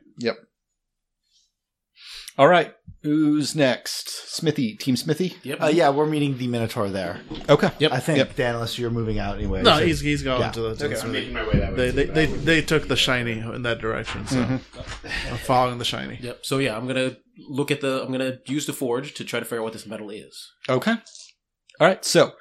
[2.39, 2.73] All right,
[3.03, 4.33] who's next?
[4.33, 5.35] Smithy, Team Smithy.
[5.43, 5.61] Yep.
[5.61, 7.19] Uh, yeah, we're meeting the Minotaur there.
[7.49, 7.69] Okay.
[7.79, 7.91] Yep.
[7.91, 8.35] I think, Yep.
[8.37, 9.61] Dan, unless you're moving out anyway.
[9.61, 10.51] No, so- he's he's going Yeah.
[10.51, 10.75] to the.
[10.77, 11.31] To the smithy.
[11.33, 14.61] my way that They, they, they, they took the shiny in that direction, so Mhm.
[15.29, 16.17] I'm following the shiny.
[16.21, 16.39] Yep.
[16.43, 17.17] So yeah, I'm gonna
[17.49, 18.01] look at the.
[18.03, 20.49] I'm gonna use the forge to try to figure out what this metal is.
[20.69, 20.93] Okay.
[21.81, 22.05] All right.
[22.05, 22.31] So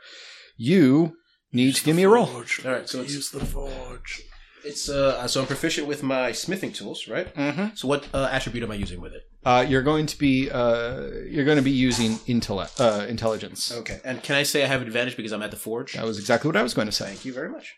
[0.56, 1.16] you
[1.52, 2.26] need to give me a roll.
[2.26, 2.64] Forge.
[2.64, 4.22] All right, so it's- use the forge.
[4.64, 5.26] It's uh.
[5.28, 7.34] So I'm proficient with my smithing tools, right?
[7.34, 7.74] Mm-hmm.
[7.74, 9.22] So what uh, attribute am I using with it?
[9.44, 13.72] Uh, you're going to be uh, you're going to be using intellect uh, intelligence.
[13.72, 14.00] Okay.
[14.04, 15.94] And can I say I have advantage because I'm at the forge?
[15.94, 17.06] That was exactly what I was going to say.
[17.06, 17.76] Thank you very much.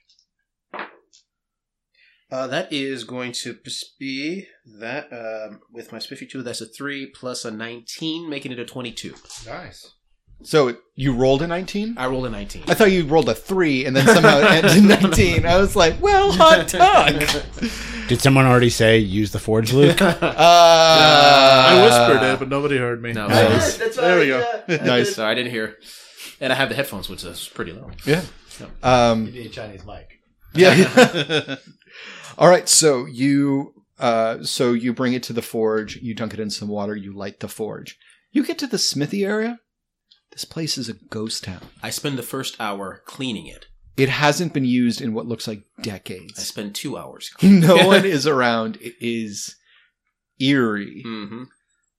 [2.33, 3.59] Uh, that is going to
[3.99, 4.47] be
[4.79, 6.43] that um, with my spiffy two.
[6.43, 9.15] That's a three plus a nineteen, making it a twenty-two.
[9.47, 9.95] nice.
[10.43, 11.97] So you rolled a 19.
[11.99, 12.63] I rolled a nineteen.
[12.67, 15.47] I thought you rolled a three and then somehow it ended in 19.
[15.47, 17.23] I was like, well, hot dog.
[18.09, 20.01] Did someone already say use the forge, Luke?
[20.01, 23.13] Uh, I whispered it, but nobody heard me.
[23.13, 23.77] No, Nice.
[23.97, 24.63] There we go.
[24.85, 25.15] Nice.
[25.17, 25.77] Sorry, I didn't hear.
[26.41, 27.91] And I have the headphones, which is pretty low.
[28.07, 28.23] Yeah.
[28.59, 30.09] You Um, need a Chinese mic.
[30.55, 31.57] yeah.
[32.39, 32.69] All right.
[32.69, 35.97] So you, uh, so you bring it to the forge.
[35.97, 36.97] You dunk it in some water.
[36.97, 37.99] You light the forge.
[38.33, 39.59] You get to the smithy area.
[40.33, 41.61] This place is a ghost town.
[41.83, 43.67] I spend the first hour cleaning it.
[43.97, 46.23] It hasn't been used in what looks like decades.
[46.23, 46.47] I decades.
[46.47, 47.31] spend two hours.
[47.43, 48.77] no one is around.
[48.81, 49.57] It is
[50.41, 51.03] eerie.
[51.07, 51.43] Mm-hmm.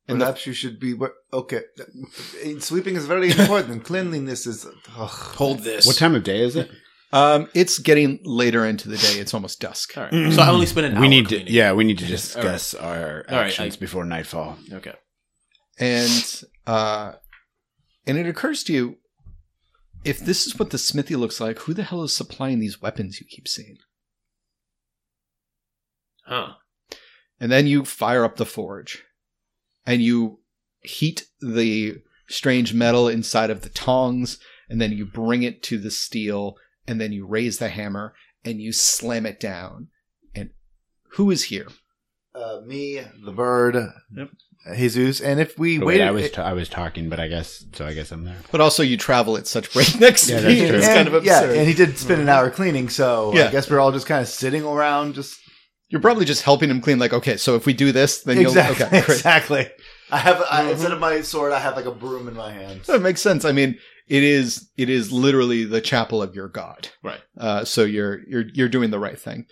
[0.08, 0.94] And the- Perhaps you should be.
[0.94, 1.62] wor- Okay,
[2.60, 3.84] sweeping is very important.
[3.84, 4.65] Cleanliness is.
[4.65, 5.10] Ugh.
[5.38, 5.86] Hold this.
[5.86, 6.70] what time of day is it?
[7.13, 9.20] Um, it's getting later into the day.
[9.20, 9.98] It's almost dusk.
[9.98, 10.34] All right.
[10.34, 11.02] So I only spend an hour.
[11.02, 11.54] We need to, cleaning.
[11.54, 12.17] yeah, we need to All right.
[12.17, 14.58] discuss our All right, actions I- before nightfall.
[14.72, 14.94] Okay.
[15.78, 17.13] And uh,
[18.05, 18.97] and it occurs to you,
[20.03, 23.19] if this is what the smithy looks like, who the hell is supplying these weapons
[23.19, 23.77] you keep seeing?
[26.23, 26.53] Huh.
[27.39, 29.03] And then you fire up the forge,
[29.85, 30.39] and you
[30.81, 35.91] heat the strange metal inside of the tongs, and then you bring it to the
[35.91, 36.55] steel,
[36.87, 39.87] and then you raise the hammer and you slam it down.
[40.33, 40.51] And
[41.11, 41.67] who is here?
[42.33, 43.75] Uh, me, the bird,
[44.15, 44.29] Yep.
[44.76, 47.28] Jesus, and if we Oh, wait, wait, I was ta- I was talking, but I
[47.28, 47.86] guess so.
[47.86, 48.38] I guess I'm there.
[48.52, 50.34] But also, you travel at such breakneck speed.
[50.34, 50.78] Yeah, that's true.
[50.78, 53.47] It's kind of and, yeah, and he did spend an hour cleaning, so Yeah.
[53.47, 55.39] I guess we're all just kind of sitting around, just
[55.89, 57.00] You're probably just helping him clean.
[57.00, 59.02] Like, okay, so if we do this, then exactly, you'll okay.
[59.06, 59.17] Great.
[59.17, 59.69] exactly.
[60.12, 60.71] I have I, Mhm.
[60.74, 62.86] instead of my sword, I have like a broom in my hands.
[62.88, 63.45] That makes sense.
[63.45, 66.89] I mean, it is it is literally the chapel of your god.
[67.04, 67.21] Right.
[67.38, 69.45] Uh, so you're you're you're doing the right thing,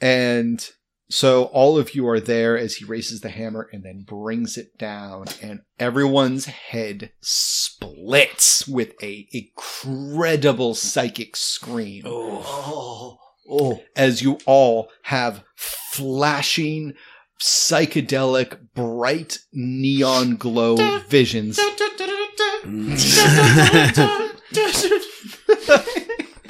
[0.00, 0.66] and
[1.10, 4.78] so all of you are there as he raises the hammer and then brings it
[4.78, 13.18] down, and everyone's head splits with a incredible psychic scream Oh.
[13.52, 16.94] Oh, as you all have flashing
[17.42, 20.76] psychedelic bright neon glow
[21.08, 21.58] visions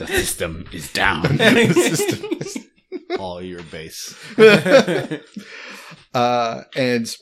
[0.01, 1.23] the system is down.
[1.37, 2.70] the system is down.
[3.19, 4.15] All your base.
[6.15, 7.17] uh, and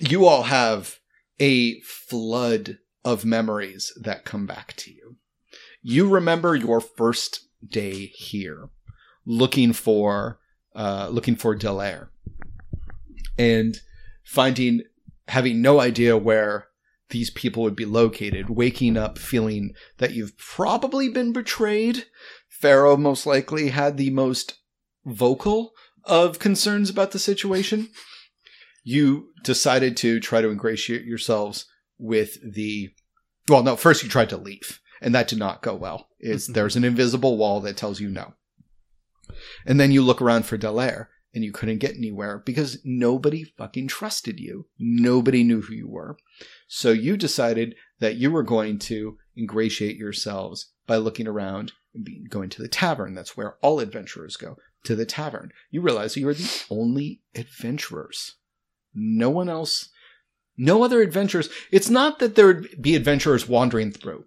[0.00, 0.98] you all have
[1.38, 5.16] a flood of memories that come back to you.
[5.82, 8.68] You remember your first day here,
[9.26, 10.38] looking for
[10.74, 12.08] uh, looking for Delaire,
[13.36, 13.78] and
[14.24, 14.82] finding
[15.28, 16.68] having no idea where
[17.10, 18.48] these people would be located.
[18.48, 22.06] Waking up feeling that you've probably been betrayed.
[22.48, 24.61] Pharaoh most likely had the most
[25.04, 25.72] vocal
[26.04, 27.88] of concerns about the situation,
[28.84, 31.66] you decided to try to ingratiate yourselves
[31.98, 32.90] with the.
[33.48, 36.08] Well, no, first you tried to leave, and that did not go well.
[36.20, 36.54] Is mm-hmm.
[36.54, 38.34] there's an invisible wall that tells you no,
[39.66, 43.88] and then you look around for Delaire, and you couldn't get anywhere because nobody fucking
[43.88, 44.66] trusted you.
[44.78, 46.16] Nobody knew who you were,
[46.66, 52.50] so you decided that you were going to ingratiate yourselves by looking around and going
[52.50, 53.14] to the tavern.
[53.14, 55.52] That's where all adventurers go to the tavern.
[55.70, 58.36] You realize you are the only adventurers.
[58.94, 59.88] No one else,
[60.56, 61.48] no other adventurers.
[61.70, 64.24] It's not that there would be adventurers wandering through.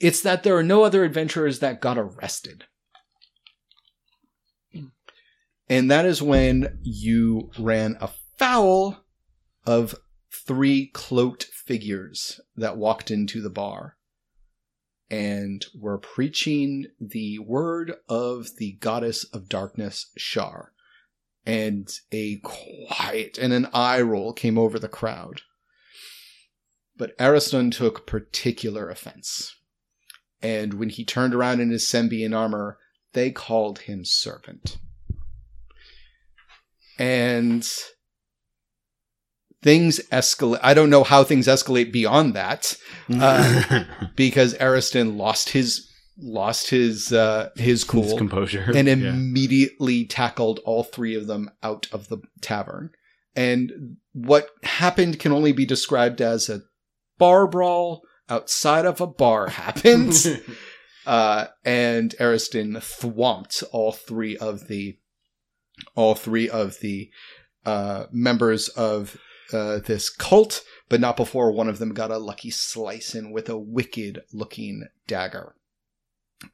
[0.00, 2.64] It's that there are no other adventurers that got arrested.
[5.68, 9.04] And that is when you ran afoul
[9.64, 9.94] of
[10.32, 13.96] three cloaked figures that walked into the bar
[15.10, 20.72] and were preaching the word of the goddess of darkness, Shar.
[21.44, 25.42] And a quiet and an eye roll came over the crowd.
[26.96, 29.56] But Ariston took particular offense.
[30.42, 32.78] And when he turned around in his Sembian armor,
[33.12, 34.78] they called him servant.
[36.98, 37.66] And
[39.62, 40.60] things escalate.
[40.62, 42.76] I don't know how things escalate beyond that,
[43.12, 43.84] uh,
[44.16, 45.86] because Ariston lost his
[46.22, 48.70] lost his uh, his cool His composure.
[48.74, 48.94] and Yeah.
[49.10, 52.90] immediately tackled all three of them out of the tavern.
[53.36, 56.62] And what happened can only be described as a
[57.18, 60.42] bar brawl outside of a bar happened.
[61.06, 64.98] uh, and Ariston thwomped all three of the
[65.94, 67.10] all three of the
[67.64, 69.16] uh, members of
[69.52, 73.48] uh, this cult, but not before one of them got a lucky slice in with
[73.48, 75.54] a wicked looking dagger.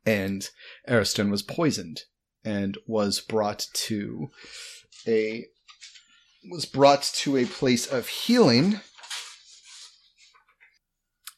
[0.05, 0.49] And
[0.89, 2.03] Ariston was poisoned
[2.45, 4.31] and was brought to
[5.07, 5.47] a
[6.49, 8.81] was brought to a place of healing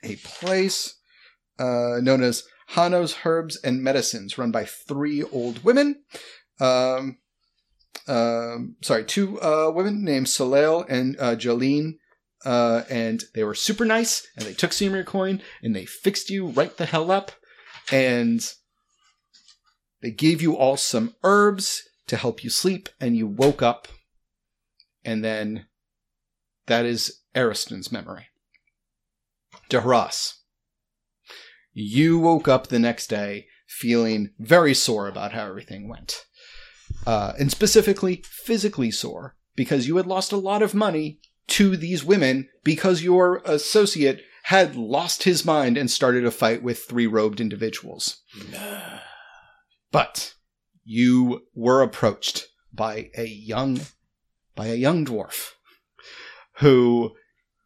[0.02, 0.96] a place
[1.58, 6.02] uh, known as Hano's Herbs and Medicines, run by three old women.
[6.60, 7.18] Um,
[8.06, 11.94] um, sorry, two uh, women named Soleil and uh, Jolene.
[12.44, 15.84] Uh, and they were super nice, and they took some of your coin, and they
[15.84, 17.32] fixed you right the hell up,
[17.90, 18.54] and
[20.02, 23.88] they gave you all some herbs to help you sleep, and you woke up,
[25.04, 25.66] and then
[26.66, 28.28] that is Ariston's memory.
[29.68, 30.34] Dehras.
[31.72, 36.24] You woke up the next day feeling very sore about how everything went.
[37.08, 42.04] Uh, and specifically physically sore because you had lost a lot of money to these
[42.04, 47.40] women because your associate had lost his mind and started a fight with three robed
[47.40, 48.22] individuals.
[49.90, 50.34] But
[50.84, 53.80] you were approached by a young
[54.54, 55.52] by a young dwarf
[56.56, 57.12] who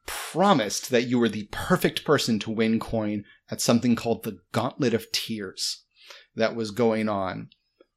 [0.07, 4.95] promised that you were the perfect person to win coin at something called the Gauntlet
[4.95, 5.82] of Tears
[6.36, 7.49] that was going on.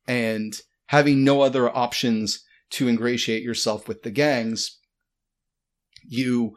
[0.08, 4.80] And having no other options to ingratiate yourself with the gangs,
[6.04, 6.56] you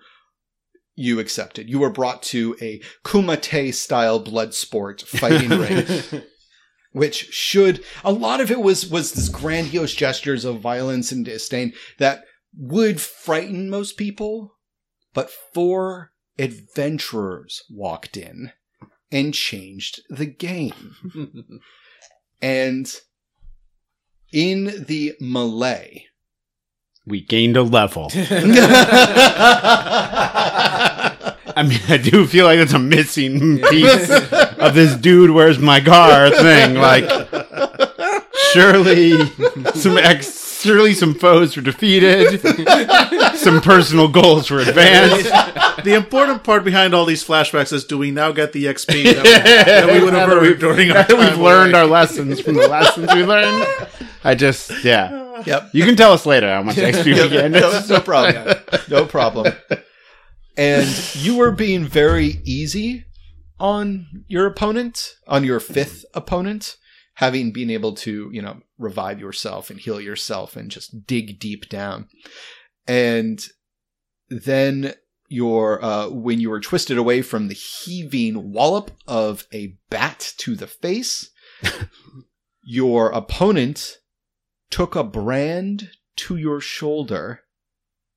[0.95, 1.70] you accepted.
[1.70, 6.22] You were brought to a Kumite style blood sport fighting ring
[6.93, 11.72] which should a lot of it was was this grandiose gestures of violence and disdain
[11.99, 12.24] that
[12.57, 14.57] would frighten most people
[15.14, 18.53] but four adventurers walked in
[19.11, 20.95] and changed the game
[22.43, 23.01] and
[24.33, 26.09] in the melee
[27.09, 28.11] we gained a level.
[31.57, 35.31] I mean, I do feel like it's a missing piece of this dude.
[35.31, 36.74] Where's my car thing?
[36.74, 37.09] Like,
[38.53, 39.26] surely
[39.74, 42.41] some ex, surely some foes were defeated,
[43.39, 45.24] some personal goals were advanced.
[45.84, 49.24] the important part behind all these flashbacks is do we now get the XP that,
[49.66, 51.80] that we would have earned we've- during our that we've learned away.
[51.80, 53.66] our lessons from the lessons we learned.
[54.24, 55.43] I just, yeah.
[55.47, 57.51] yep You can tell us later how much XP we get.
[57.51, 58.57] no, no problem.
[58.91, 59.55] No problem.
[60.57, 63.05] And you were being very easy
[63.61, 66.76] on your opponent, on your fifth opponent,
[67.14, 71.68] having been able to, you know, revive yourself and heal yourself and just dig deep
[71.68, 72.09] down.
[72.89, 73.47] And
[74.30, 74.95] then
[75.28, 80.57] your uh, when you were twisted away from the heaving wallop of a bat to
[80.57, 81.30] the face,
[82.62, 83.99] your opponent
[84.70, 87.43] took a brand to your shoulder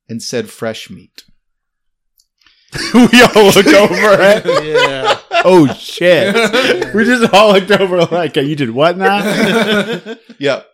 [0.08, 1.24] and said fresh meat.
[2.94, 4.64] we all looked over it.
[4.64, 5.18] yeah.
[5.44, 6.34] Oh shit!
[6.94, 9.18] we just all looked over like, "You did what now?"
[10.38, 10.66] yep.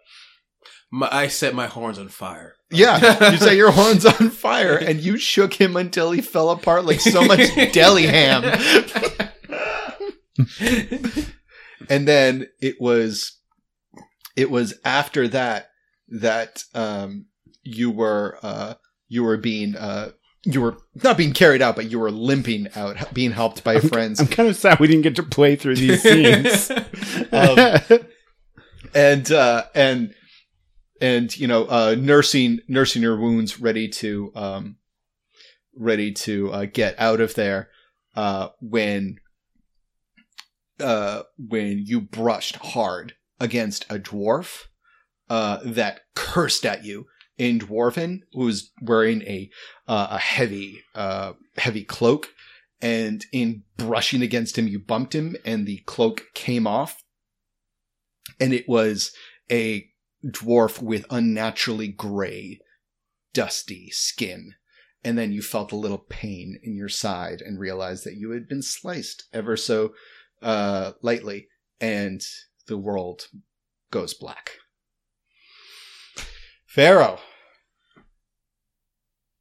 [0.90, 2.54] My, I set my horns on fire.
[2.70, 3.32] Yeah.
[3.32, 7.00] You set your horns on fire and you shook him until he fell apart like
[7.00, 7.40] so much
[7.72, 8.44] deli ham.
[11.88, 13.38] and then it was
[14.36, 15.70] it was after that
[16.08, 17.26] that um
[17.62, 18.74] you were uh
[19.08, 20.10] you were being uh
[20.44, 24.20] you were not being carried out but you were limping out being helped by friends
[24.20, 26.70] I'm kind of sad we didn't get to play through these scenes.
[27.32, 27.80] Um,
[28.94, 30.14] and uh and
[31.00, 34.76] and you know uh nursing nursing your wounds ready to um
[35.74, 37.68] ready to uh, get out of there
[38.16, 39.16] uh when
[40.80, 44.64] uh when you brushed hard against a dwarf
[45.30, 49.48] uh that cursed at you in dwarven who was wearing a
[49.86, 52.28] uh, a heavy uh heavy cloak
[52.80, 57.02] and in brushing against him you bumped him and the cloak came off
[58.40, 59.12] and it was
[59.50, 59.88] a
[60.24, 62.60] dwarf with unnaturally gray,
[63.32, 64.54] dusty skin.
[65.04, 68.48] And then you felt a little pain in your side and realized that you had
[68.48, 69.94] been sliced ever so,
[70.42, 71.48] uh, lightly,
[71.80, 72.20] and
[72.66, 73.28] the world
[73.92, 74.52] goes black.
[76.66, 77.18] Pharaoh.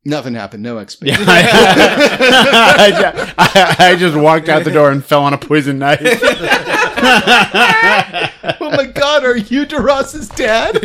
[0.05, 0.63] Nothing happened.
[0.63, 1.23] No Yeah, experience.
[1.27, 2.91] I,
[3.25, 5.99] ju- I- I just walked out the door and fell on a poison knife.
[8.61, 8.95] oh my god,
[9.27, 10.77] are you Duras's dad?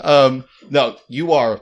[0.00, 1.60] um, no, you are.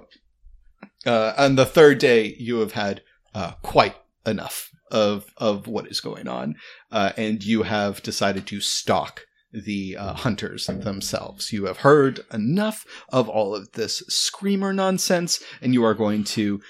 [1.07, 3.03] Uh, on the third day, you have had
[3.35, 3.95] uh, quite
[4.27, 6.57] enough of of what is going on,
[6.91, 11.53] uh, and you have decided to stalk the uh, hunters themselves.
[11.53, 16.61] You have heard enough of all of this screamer nonsense, and you are going to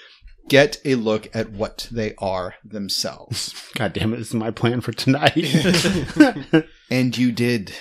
[0.49, 3.53] get a look at what they are themselves.
[3.75, 4.17] God damn it!
[4.17, 5.37] This is my plan for tonight.
[6.91, 7.73] and you did,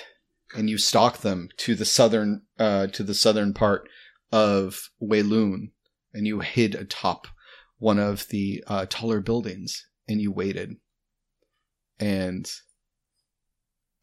[0.55, 3.89] and you stalked them to the southern uh, to the southern part
[4.31, 5.71] of Wayloon,
[6.13, 7.27] and you hid atop
[7.79, 10.77] one of the uh, taller buildings, and you waited.
[11.99, 12.49] And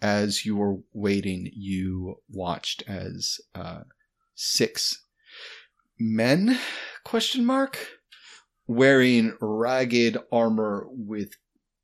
[0.01, 3.81] as you were waiting, you watched as uh,
[4.33, 5.03] six
[5.97, 6.59] men
[7.05, 7.87] question mark
[8.67, 11.33] wearing ragged armor with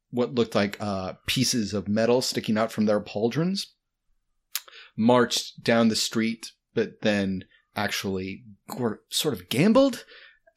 [0.10, 3.68] what looked like uh, pieces of metal sticking out from their pauldrons
[4.98, 7.44] marched down the street but then
[7.76, 8.44] actually
[8.78, 10.06] were sort of gambled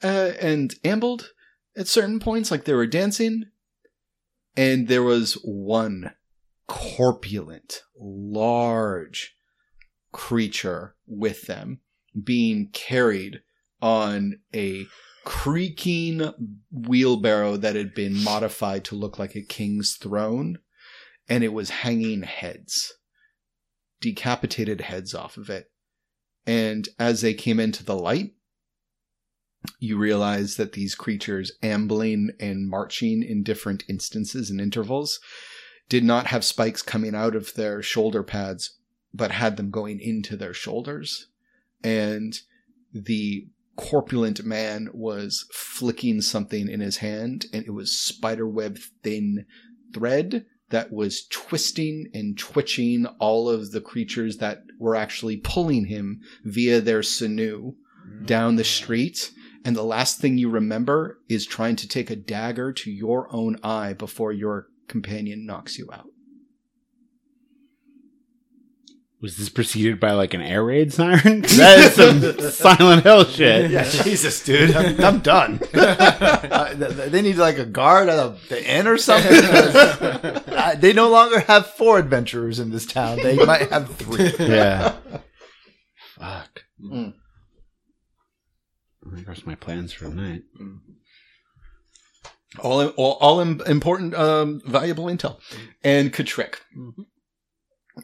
[0.02, 1.30] uh, and ambled
[1.76, 3.44] at certain points like they were dancing.
[4.56, 6.14] And there was one
[6.66, 9.36] corpulent large
[10.12, 11.80] creature with them
[12.22, 13.40] being carried
[13.82, 14.86] on a
[15.24, 16.30] creaking
[16.70, 20.58] wheelbarrow that had been modified to look like a king's throne,
[21.28, 22.94] and it was hanging heads,
[24.00, 25.70] decapitated heads off of it.
[26.46, 28.34] And as they came into the light,
[29.78, 35.20] you realize that these creatures ambling and marching in different instances and intervals
[35.88, 38.78] did not have spikes coming out of their shoulder pads,
[39.14, 41.28] but had them going into their shoulders.
[41.82, 42.38] And
[42.92, 49.46] the corpulent man was flicking something in his hand, and it was spiderweb thin
[49.92, 56.20] thread that was twisting and twitching all of the creatures that were actually pulling him
[56.44, 57.74] via their sinew
[58.24, 59.30] down the street.
[59.64, 63.56] And the last thing you remember is trying to take a dagger to your own
[63.62, 66.08] eye before your companion knocks you out.
[69.24, 71.40] Was this preceded by like an air raid siren?
[71.56, 73.70] That is some Silent Hill shit.
[73.70, 75.60] Yeah, Jesus, dude, I'm, I'm done.
[75.74, 79.32] uh, th- they need like a guard at the, the inn or something.
[79.32, 83.16] Uh, they no longer have four adventurers in this town.
[83.16, 84.30] They might have three.
[84.38, 84.96] Yeah.
[86.18, 86.64] Fuck.
[86.84, 87.14] Mm.
[89.04, 90.42] There's my plans for the night.
[92.60, 95.38] all all, all im- important um, valuable intel
[95.82, 96.60] and Katrick.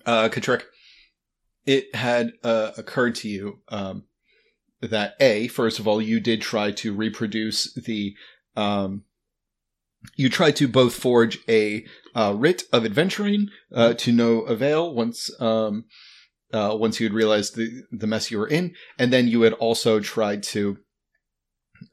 [0.06, 0.64] Uh, Katrick,
[1.66, 4.04] it had uh, occurred to you um,
[4.80, 8.14] that a first of all you did try to reproduce the
[8.56, 9.04] um,
[10.16, 11.84] you tried to both forge a
[12.14, 15.84] uh, writ of adventuring uh, to no avail once um,
[16.52, 19.52] uh, once you had realized the the mess you were in, and then you had
[19.54, 20.78] also tried to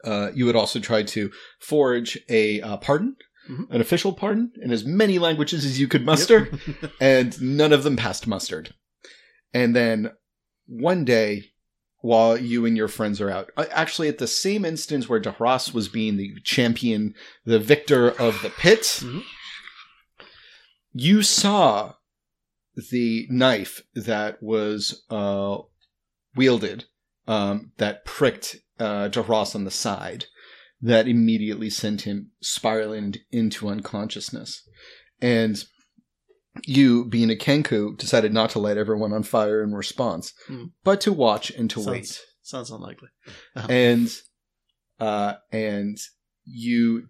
[0.04, 3.16] uh, you had also tried to forge a uh, pardon,
[3.50, 3.70] Mhm.
[3.72, 6.50] an official pardon, in as many languages as you could muster,
[7.00, 8.74] and none of them passed mustard.
[9.58, 10.12] And then
[10.68, 11.46] one day,
[12.02, 15.74] while you and your friends are out, uh, actually at the same instance where Dahras
[15.74, 19.24] was being the champion, the victor of the pit, Mhm.
[20.94, 21.96] you saw
[22.92, 25.58] the knife that was uh,
[26.36, 26.86] wielded
[27.28, 30.26] um, that pricked uh, Dahras on the side
[30.80, 34.62] that immediately sent him spiraling into unconsciousness.
[35.20, 35.66] And
[36.66, 40.66] you, being a Kenku, decided not to light everyone on fire in response, Hmm.
[40.84, 42.22] but to watch and to sounds, wait.
[42.42, 43.10] Sounds unlikely.
[43.56, 44.10] And
[45.00, 45.98] uh, and
[46.46, 47.10] you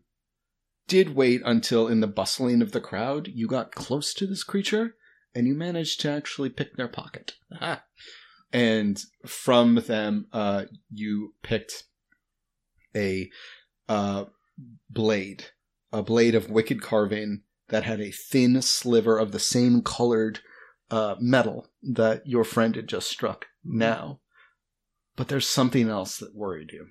[0.88, 4.96] did wait until in the bustling of the crowd you got close to this creature
[5.36, 7.34] and you managed to actually pick their pocket.
[8.52, 11.84] And from them, uh, you picked
[12.96, 13.30] a
[13.90, 14.26] uh,
[14.90, 15.46] blade,
[15.92, 20.40] a blade of wicked carving that had a thin sliver of the same colored
[20.90, 24.20] uh, metal that your friend had just struck now.
[25.16, 26.88] But there's something else that worried you.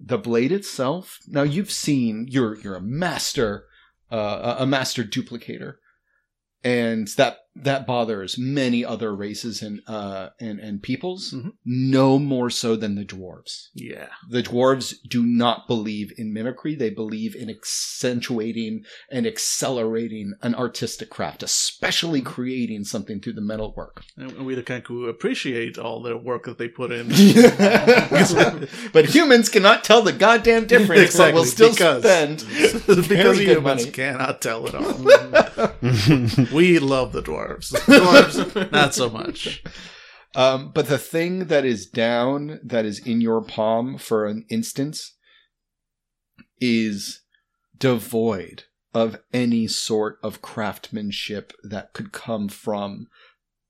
[0.00, 1.18] The blade itself.
[1.26, 3.64] Now you've seen you're you're a master,
[4.10, 5.74] uh, a master duplicator,
[6.62, 11.52] and that that bothers many other races and uh and and peoples Mhm.
[11.64, 13.68] no more so than the dwarves.
[13.74, 14.08] Yeah.
[14.30, 21.10] The dwarves do not believe in mimicry; they believe in accentuating and accelerating an artistic
[21.10, 24.02] craft, especially creating something through the metalwork.
[24.16, 27.08] And we the Kenku appreciate all the work that they put in.
[28.92, 32.44] but humans cannot tell the goddamn difference, but will still because- spend
[33.08, 33.90] because humans money.
[33.90, 34.94] cannot tell it all.
[36.56, 37.47] we love the dwarves.
[37.56, 39.62] Dwarves, not so much.
[40.34, 45.16] Um, but the thing that is down, that is in your palm for an instance,
[46.60, 47.22] is
[47.76, 53.06] devoid of any sort of craftsmanship that could come from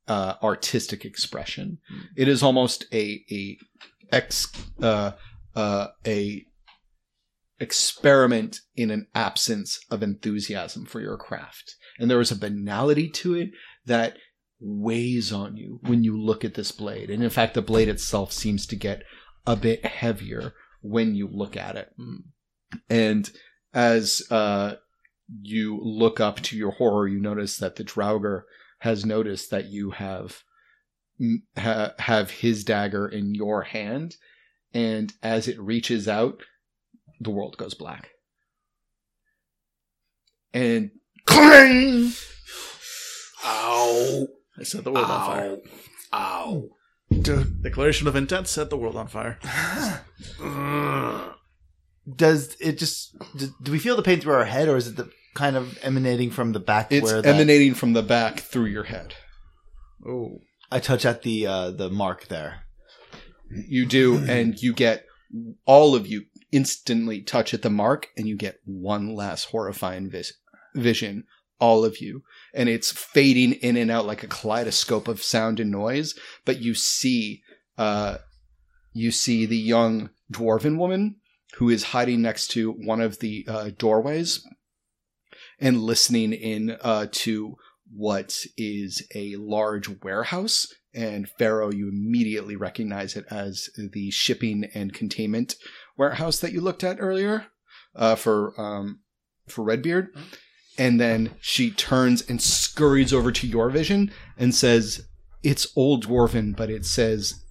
[0.06, 1.78] uh, artistic expression.
[2.16, 3.58] It is almost a a
[4.10, 4.50] ex
[4.82, 5.12] uh,
[5.54, 6.44] uh, a
[7.60, 13.34] experiment in an absence of enthusiasm for your craft, and there is a banality to
[13.34, 13.50] it
[13.86, 14.16] that
[14.60, 17.10] weighs on you when you look at this blade.
[17.10, 19.02] And in fact, the blade itself seems to get
[19.46, 21.94] a bit heavier when you look at it.
[22.88, 23.30] And
[23.72, 24.74] as uh,
[25.40, 28.42] you look up to your horror, you notice that the Draugr
[28.80, 30.42] has noticed that you have
[31.56, 34.16] ha- have his dagger in your hand,
[34.72, 36.42] and as it reaches out,
[37.20, 38.10] the world goes black.
[40.52, 40.90] And
[41.28, 42.12] clang!
[43.44, 44.26] Ow!
[44.58, 45.56] I set the world on fire.
[46.12, 46.68] Ow!
[47.62, 49.38] Declaration of intent set the world on fire.
[52.16, 54.96] Does it just do, do we feel the pain through our head, or is it
[54.96, 56.90] the kind of emanating from the back?
[56.90, 59.14] It's where that- emanating from the back through your head.
[60.06, 60.38] Oh.
[60.70, 62.62] I touch at the uh, the mark there.
[63.50, 65.04] You do, and you get
[65.66, 70.32] all of you instantly touch at the mark, and you get one last horrifying vis-
[70.74, 71.24] vision.
[71.60, 72.22] All of you,
[72.54, 76.14] and it's fading in and out like a kaleidoscope of sound and noise.
[76.44, 77.42] But you see,
[77.76, 78.18] uh,
[78.92, 81.16] you see the young dwarven woman
[81.56, 84.46] who is hiding next to one of the uh, doorways
[85.58, 87.56] and listening in uh, to
[87.92, 90.72] what is a large warehouse.
[90.94, 95.56] And Pharaoh, you immediately recognize it as the shipping and containment
[95.96, 97.46] warehouse that you looked at earlier
[97.94, 99.00] uh, for um,
[99.48, 100.08] for Redbeard.
[100.78, 105.06] And then she turns and scurries over to your vision and says,
[105.42, 107.44] "It's old dwarven, but it says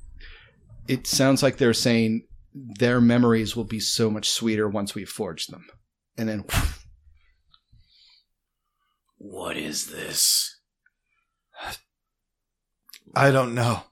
[0.87, 5.47] it sounds like they're saying their memories will be so much sweeter once we forge
[5.47, 5.65] them."
[6.17, 6.45] And then
[9.17, 10.59] What is this?
[13.15, 13.83] I don't know.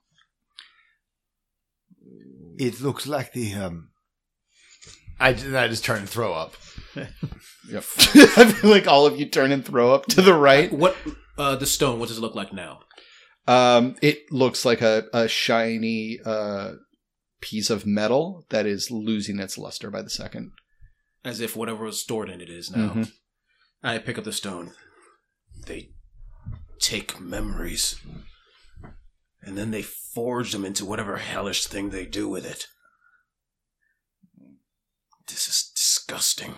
[2.57, 3.89] It looks like the um.
[5.19, 6.55] I, I just turn and throw up.
[6.95, 7.07] Yep.
[8.37, 10.71] I feel like all of you turn and throw up to the right.
[10.71, 10.95] What?
[11.37, 11.99] Uh, the stone.
[11.99, 12.79] What does it look like now?
[13.47, 16.73] Um, it looks like a, a shiny uh,
[17.41, 20.51] piece of metal that is losing its luster by the second.
[21.23, 22.89] As if whatever was stored in it is now.
[22.93, 23.11] Mhm.
[23.83, 24.71] I pick up the stone.
[25.67, 25.89] They
[26.79, 27.95] take memories,
[29.41, 32.67] and then they forge them into whatever hellish thing they do with it.
[35.27, 36.55] This is disgusting.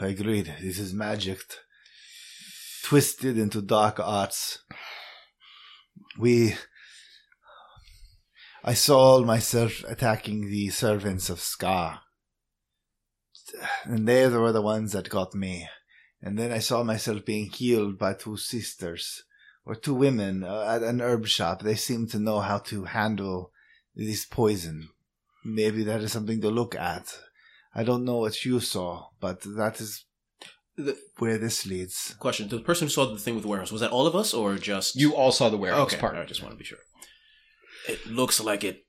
[0.00, 0.54] I agreed.
[0.60, 1.40] This is magic,
[2.84, 4.58] twisted into dark arts.
[6.16, 6.54] We.
[8.62, 12.00] I saw myself attacking the servants of Shar.
[13.84, 15.68] And they were the ones that got me.
[16.22, 19.24] And then I saw myself being healed by two sisters,
[19.64, 21.62] or two women uh, at an herb shop.
[21.62, 23.52] They seemed to know how to handle
[23.96, 24.90] this poison.
[25.44, 27.18] Maybe that is something to look at.
[27.74, 30.04] I don't know what you saw, but that is
[30.76, 32.14] The where this leads.
[32.18, 34.32] question: The person who saw the thing with the warehouse was that all of us,
[34.34, 36.16] or just You all saw the warehouse okay, part.
[36.16, 36.78] I just want to be sure.
[37.88, 38.86] It looks like it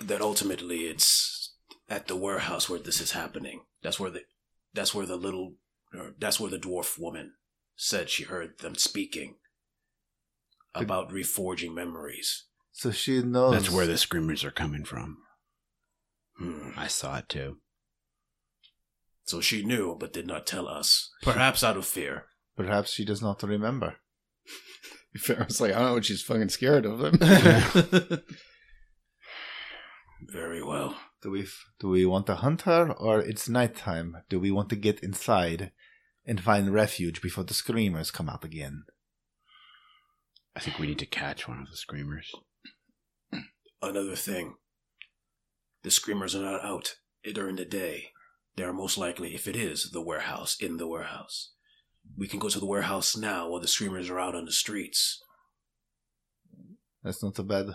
[0.00, 1.54] that ultimately it's
[1.88, 3.62] at the warehouse where this is happening.
[3.82, 4.22] That's where the
[4.74, 5.54] that's where the little
[5.94, 7.34] or that's where the dwarf woman
[7.76, 9.36] said she heard them speaking
[10.74, 12.44] about reforging memories.
[12.72, 13.52] So she knows.
[13.52, 15.18] That's where the screamers are coming from.
[16.38, 16.70] Hmm.
[16.76, 17.58] I saw it too.
[19.26, 21.10] So she knew but did not tell us.
[21.22, 22.26] Perhaps out of fear.
[22.56, 23.96] Perhaps she does not remember.
[25.16, 27.18] Pharaoh's like, I don't know she's fucking scared of them.
[30.20, 30.96] Very well.
[31.22, 31.46] Do we
[31.80, 34.18] do we want to hunt her, or it's nighttime?
[34.28, 35.72] Do we want to get inside
[36.24, 38.84] and find refuge before the screamers come out again?
[40.54, 42.32] I think we need to catch one of the screamers.
[43.82, 44.54] Another thing.
[45.82, 46.96] The screamers are not out
[47.34, 48.12] during the day.
[48.56, 51.52] They are most likely, if it is the warehouse, in the warehouse.
[52.16, 55.20] we can go to the warehouse now while the screamers are out on the streets.
[57.02, 57.66] That's not so bad.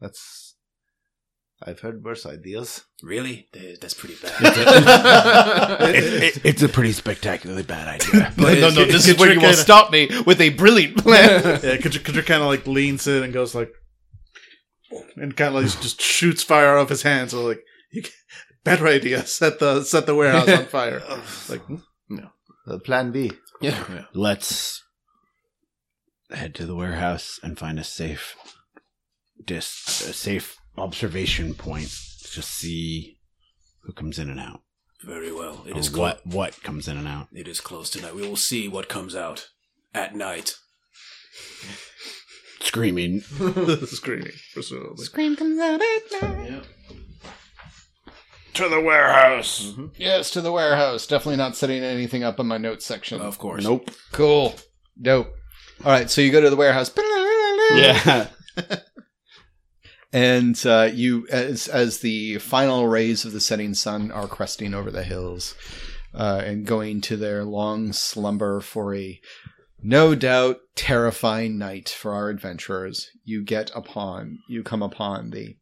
[0.00, 0.54] That's.
[1.62, 2.84] I've heard worse ideas.
[3.02, 3.48] Really?
[3.80, 4.34] That's pretty bad.
[5.94, 8.32] It- it- it's a pretty spectacularly bad idea.
[8.36, 8.84] no, no, no.
[8.84, 11.42] This is Katrina where you will kinda- stop me with a brilliant plan.
[11.62, 13.70] Yeah, Kadra kind of like leans in and goes like,
[15.16, 17.30] and kind of like just shoots fire off his hands.
[17.32, 17.60] So like,
[17.92, 18.12] you, can-
[18.64, 19.24] better idea.
[19.26, 21.02] Set the set the warehouse on fire.
[21.48, 21.76] like, hmm?
[22.66, 23.30] Uh, plan B.
[23.60, 24.04] yeah.
[24.14, 24.82] Let's
[26.30, 28.34] head to the warehouse and find a safe
[29.44, 31.90] dis a safe observation point
[32.32, 33.18] to see
[33.82, 34.62] who comes in and out.
[35.04, 35.64] Very well.
[35.66, 37.28] It Or is clo- what what comes in and out.
[37.32, 38.14] It is close tonight.
[38.14, 39.48] We will see what comes out
[39.94, 40.54] at night.
[42.60, 43.20] Screaming.
[43.86, 45.04] screaming, presumably.
[45.04, 46.62] Scream comes out at night.
[48.54, 49.74] To the warehouse.
[49.96, 51.06] Yes, to the warehouse.
[51.06, 53.20] Definitely not setting anything up in my notes section.
[53.20, 53.64] Of course.
[53.64, 53.90] Nope.
[54.12, 54.54] Cool.
[55.00, 55.34] Dope.
[55.84, 56.92] All right, so you go to the warehouse.
[57.72, 58.28] Yeah.
[60.14, 64.88] And uh, you, as as the final rays of the setting sun are cresting over
[64.92, 65.56] the hills,
[66.14, 69.20] uh, and going to their long slumber for a
[69.82, 75.56] no doubt terrifying night for our adventurers, you get upon you come upon the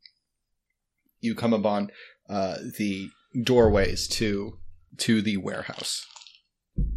[1.20, 1.90] you come upon
[2.33, 3.11] uh, the
[3.43, 4.59] doorways to
[4.97, 6.07] to the warehouse.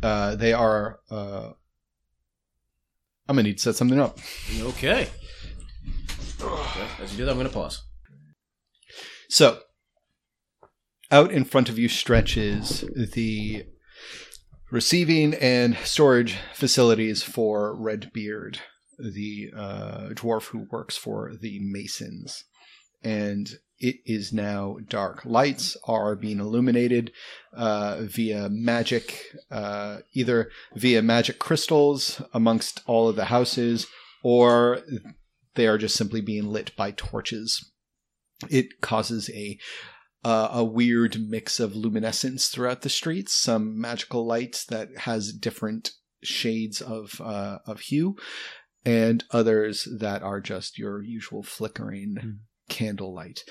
[0.01, 0.99] Uh, they are.
[1.11, 1.51] Uh,
[3.27, 4.17] I'm gonna need to set something up.
[4.59, 5.09] Okay.
[6.41, 6.87] okay.
[7.01, 7.83] As you do that, I'm going to pause.
[9.29, 9.59] So,
[11.11, 13.65] out in front of you stretches the
[14.71, 18.59] receiving and storage facilities for Redbeard,
[18.99, 22.45] the uh, dwarf who works for the Masons.
[23.03, 23.49] And
[23.79, 25.25] it is now dark.
[25.25, 27.11] Lights are being illuminated
[27.53, 29.21] uh, via magic,
[29.51, 33.87] uh, either via magic crystals amongst all of the houses,
[34.23, 34.79] or
[35.55, 37.71] they are just simply being lit by torches
[38.49, 39.57] it causes a
[40.23, 43.33] uh, a weird mix of luminescence throughout the streets.
[43.33, 45.91] Some magical lights that has different
[46.23, 48.15] shades of uh, of hue,
[48.83, 52.39] and others that are just your usual flickering
[52.69, 53.43] candlelight.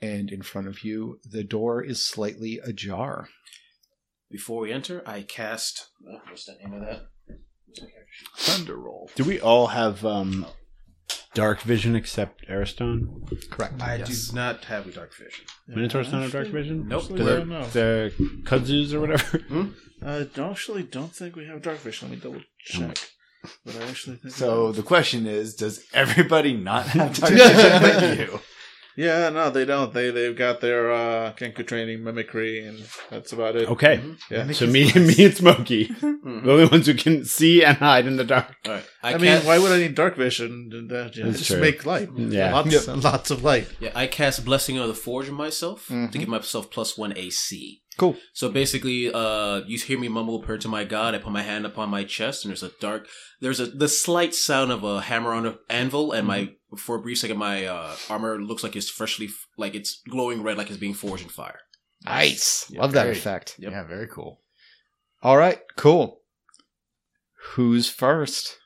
[0.00, 3.28] And in front of you, the door is slightly ajar.
[4.30, 5.88] Before we enter, I cast.
[6.06, 7.02] Uh, what's the name of that?
[8.36, 9.10] Thunder roll.
[9.14, 10.46] Do we all have um,
[11.34, 13.24] dark vision except Ariston?
[13.50, 13.80] Correct.
[13.80, 14.28] I yes.
[14.28, 15.44] do not have a dark vision.
[15.68, 16.88] Minotaurs don't have dark vision?
[16.88, 17.04] Nope.
[17.04, 17.64] Actually, I don't know.
[17.66, 18.12] The
[18.44, 19.40] kudzus or whatever?
[20.04, 22.10] I don't- actually don't think we have dark vision.
[22.10, 22.98] Let me double check.
[23.64, 28.40] But I actually think So the question is, does everybody not have vision but you?
[28.96, 29.92] Yeah, no, they don't.
[29.92, 33.68] They they've got their uh, Kenku training, mimicry, and that's about it.
[33.68, 34.02] Okay.
[34.30, 34.50] Yeah.
[34.52, 38.16] So me, and me and Smokey, the only ones who can see and hide in
[38.16, 38.54] the dark.
[38.66, 38.84] All right.
[39.02, 40.88] I, I, mean, why would I need dark vision?
[40.90, 41.60] Uh, yeah, just true.
[41.60, 42.10] make light.
[42.16, 42.52] Yeah.
[42.52, 43.68] lots, and lots of light.
[43.80, 46.12] Yeah, I cast Blessing of the Forge on myself Mhm.
[46.12, 47.82] to give myself plus one AC.
[47.98, 48.16] Cool.
[48.32, 51.14] So basically, uh, you hear me mumble a prayer to my God.
[51.14, 53.06] I put my hand upon my chest, and there's a dark,
[53.40, 57.00] there's a the slight sound of a hammer on an anvil, and my for a
[57.00, 60.78] brief second, my uh, armor looks like it's freshly, like it's glowing red, like it's
[60.78, 61.60] being forged in fire.
[62.04, 62.70] Nice.
[62.70, 63.16] Love that great.
[63.16, 63.56] effect.
[63.58, 63.72] Yep.
[63.72, 64.40] Yeah, very cool.
[65.22, 65.60] All right.
[65.76, 66.20] Cool.
[67.54, 68.58] Who's first?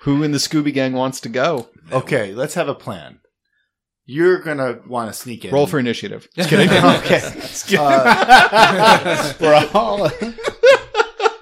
[0.00, 1.68] Who in the Scooby Gang wants to go?
[1.92, 3.20] Okay, let's have a plan.
[4.04, 5.52] You're gonna want to sneak in.
[5.52, 6.28] Roll for initiative.
[6.36, 6.68] Just kidding.
[6.70, 7.20] okay.
[7.78, 10.08] Uh, We're all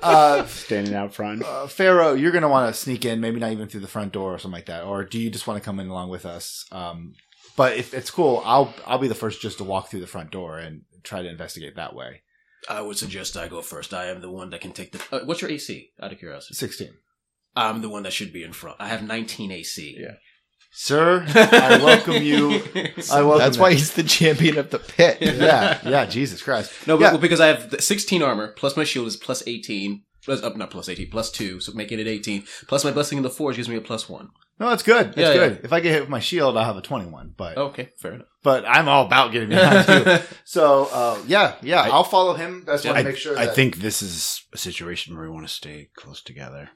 [0.05, 1.43] uh, standing out front.
[1.45, 4.35] uh, Pharaoh, you're gonna want to sneak in, maybe not even through the front door
[4.35, 6.67] or something like that, or do you just want to come in along with us?
[6.71, 7.15] Um,
[7.57, 10.31] but if it's cool, I'll I'll be the first just to walk through the front
[10.31, 12.23] door and try to investigate that way.
[12.69, 13.93] I would suggest I go first.
[13.93, 15.17] I am the one that can take the.
[15.17, 15.91] Uh, what's your AC?
[16.03, 16.95] Out of curiosity, Sixteen,
[17.55, 18.79] I'm the one that should be in front.
[18.81, 19.97] I have 19 AC.
[19.99, 20.15] Yeah.
[20.75, 21.25] Sir.
[21.29, 22.63] I welcome you.
[23.13, 23.39] I welcome.
[23.39, 23.63] That's you.
[23.63, 25.19] why he's the champion of the pit.
[25.21, 26.05] yeah, yeah.
[26.07, 26.73] Jesus Christ.
[26.87, 27.11] No, but Yeah.
[27.13, 30.03] well, because I have the 16 armor plus my shield is plus 18.
[30.25, 32.45] Plus, uh, not plus 18, plus 2, so making it 18.
[32.67, 34.31] Plus my blessing in the forge gives me a plus 1.
[34.59, 35.09] No, that's good.
[35.09, 35.53] That's Yeah, good.
[35.57, 35.65] yeah.
[35.65, 37.35] If I get hit with my shield, I'll have a twenty-one.
[37.37, 38.29] But Okay, fair enough.
[38.45, 40.19] but I'm all about getting behind you.
[40.45, 41.81] So uh, yeah, yeah.
[41.83, 42.63] I- I'll follow him.
[42.65, 43.37] That's want I, to make sure.
[43.37, 46.71] I that- think this is a situation where we want to stay close together.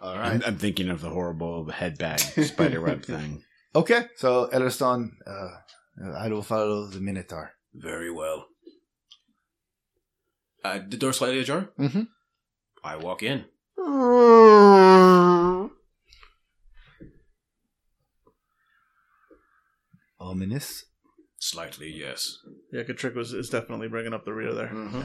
[0.00, 0.42] All I'm.
[0.46, 2.18] I'm thinking of the horrible head bag
[2.50, 3.42] spiderweb thing.
[3.74, 4.06] Okay.
[4.16, 5.50] So Ellerston, uh,
[6.18, 7.52] I will follow the Minotaur.
[7.74, 8.46] Very well.
[10.64, 11.70] Uh, the door slightly ajar?
[11.78, 12.08] Mhm.
[12.84, 13.44] I walk in.
[20.18, 20.84] Ominous.
[21.38, 22.36] Slightly, yes.
[22.72, 24.68] Yeah, Katrick was is definitely bringing up the rear there.
[24.68, 25.02] Mm-hmm.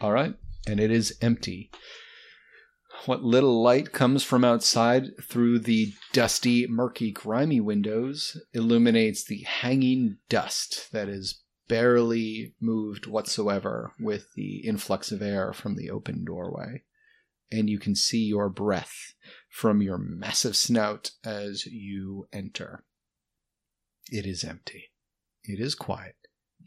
[0.00, 0.34] All right.
[0.66, 1.70] and it is empty.
[3.04, 10.18] What little light comes from outside through the dusty, murky, grimy windows illuminates the hanging
[10.28, 16.82] dust that is barely moved whatsoever with the influx of air from the open doorway.
[17.52, 19.14] And you can see your breath
[19.48, 22.84] from your massive snout as you enter.
[24.10, 24.90] It is empty.
[25.44, 26.16] It is quiet,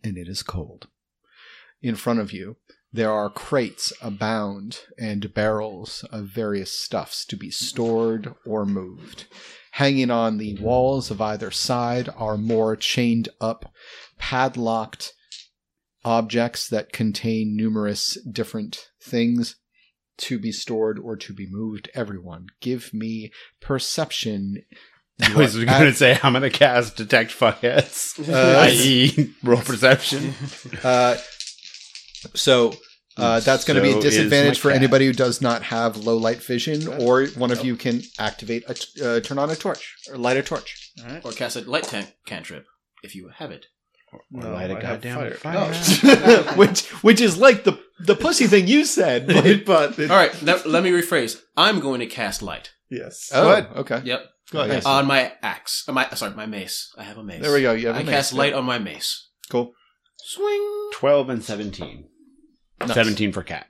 [0.04, 0.88] and it is cold.
[1.82, 2.58] In front of you,
[2.92, 9.26] there are crates abound and barrels of various stuffs to be stored or moved.
[9.74, 13.72] Hanging on the walls of either side are more chained up,
[14.18, 15.14] padlocked
[16.04, 19.56] objects that contain numerous different things
[20.18, 21.90] to be stored or to be moved.
[21.94, 23.32] Everyone, give me
[23.62, 24.64] perception.
[25.22, 29.34] I was You are going to say I'm going to cast detect fuckheads, Uh, i.e.,
[29.44, 30.34] roll perception.
[30.84, 31.18] Uh,
[32.36, 32.74] so
[33.18, 34.78] uh, that's going to be a disadvantage for cat.
[34.78, 38.74] anybody who does not have low light vision, or one of you can activate a
[38.76, 40.92] t- uh, turn on a torch or light a torch.
[41.02, 41.26] All right.
[41.26, 42.66] or cast a light tank cantrip
[43.04, 43.66] if you have it.
[44.32, 45.34] No, light a I have goddamn fire.
[45.36, 46.44] fire.
[46.58, 49.28] which which is like the the pussy thing you said.
[49.28, 51.40] But, but it- All right, let, let me rephrase.
[51.56, 52.72] I'm going to cast light.
[52.90, 53.30] yes.
[53.34, 53.68] oh, Good.
[53.82, 54.02] okay.
[54.06, 54.70] Yep, Go ahead.
[54.78, 54.86] Nice.
[54.86, 55.84] on my axe.
[55.88, 56.92] Uh, my sorry, my mace.
[56.98, 57.42] I have a mace.
[57.44, 57.74] There we go.
[57.74, 58.16] You have a I mace.
[58.16, 59.30] cast light on my mace.
[59.50, 59.74] Cool.
[60.18, 60.90] Swing.
[60.94, 62.09] 12 and 17.
[62.82, 62.94] Nice.
[62.94, 63.68] 17 for cat.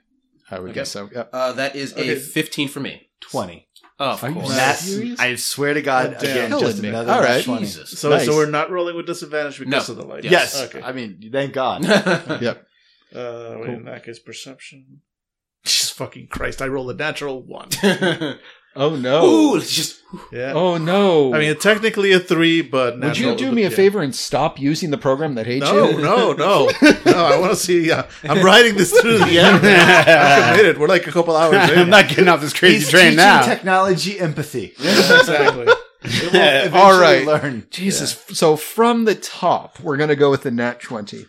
[0.50, 0.80] I would Okay.
[0.80, 1.08] guess so.
[1.14, 1.30] Yep.
[1.32, 2.10] Uh, that is Okay.
[2.12, 3.08] a 15 for me.
[3.20, 3.68] 20.
[3.98, 4.48] Oh, of Are you course.
[4.54, 4.78] serious?
[4.80, 5.20] Serious?
[5.20, 6.88] I swear to God, Oh, again, Killing just me.
[6.88, 7.44] another All nat right.
[7.44, 7.60] 20.
[7.60, 7.98] Jesus.
[7.98, 8.24] So Nice.
[8.24, 9.92] so we're not rolling with disadvantage because No.
[9.94, 10.24] of the light.
[10.24, 10.60] Yes.
[10.62, 10.80] Okay.
[10.82, 11.84] I mean, thank God.
[12.40, 12.66] Yep.
[13.14, 13.74] Uh, wait, Cool.
[13.74, 15.02] in that case, perception.
[15.64, 16.62] Jesus fucking Christ!
[16.62, 17.68] I rolled a natural one.
[18.76, 19.24] Oh no.
[19.26, 20.00] Ooh, it's just
[20.32, 20.52] Yeah.
[20.54, 21.34] Oh no.
[21.34, 23.74] I mean, technically a three, but would you do me a yeah.
[23.76, 26.00] favor and stop using the program that hates No, you?
[26.00, 26.70] no, no,
[27.06, 27.24] no!
[27.26, 27.90] I want to see.
[27.90, 29.56] Uh, I'm riding this through to the end.
[29.66, 30.78] I'm committed.
[30.78, 31.78] We're like a couple hours in.
[31.78, 33.42] I'm not getting off this crazy He's train teaching now.
[33.44, 34.66] technology empathy.
[34.78, 35.66] exactly.
[36.02, 37.26] It will All right.
[37.26, 37.66] learn.
[37.70, 38.12] Jesus.
[38.28, 41.26] So from the top, we're going to go with the nat 20.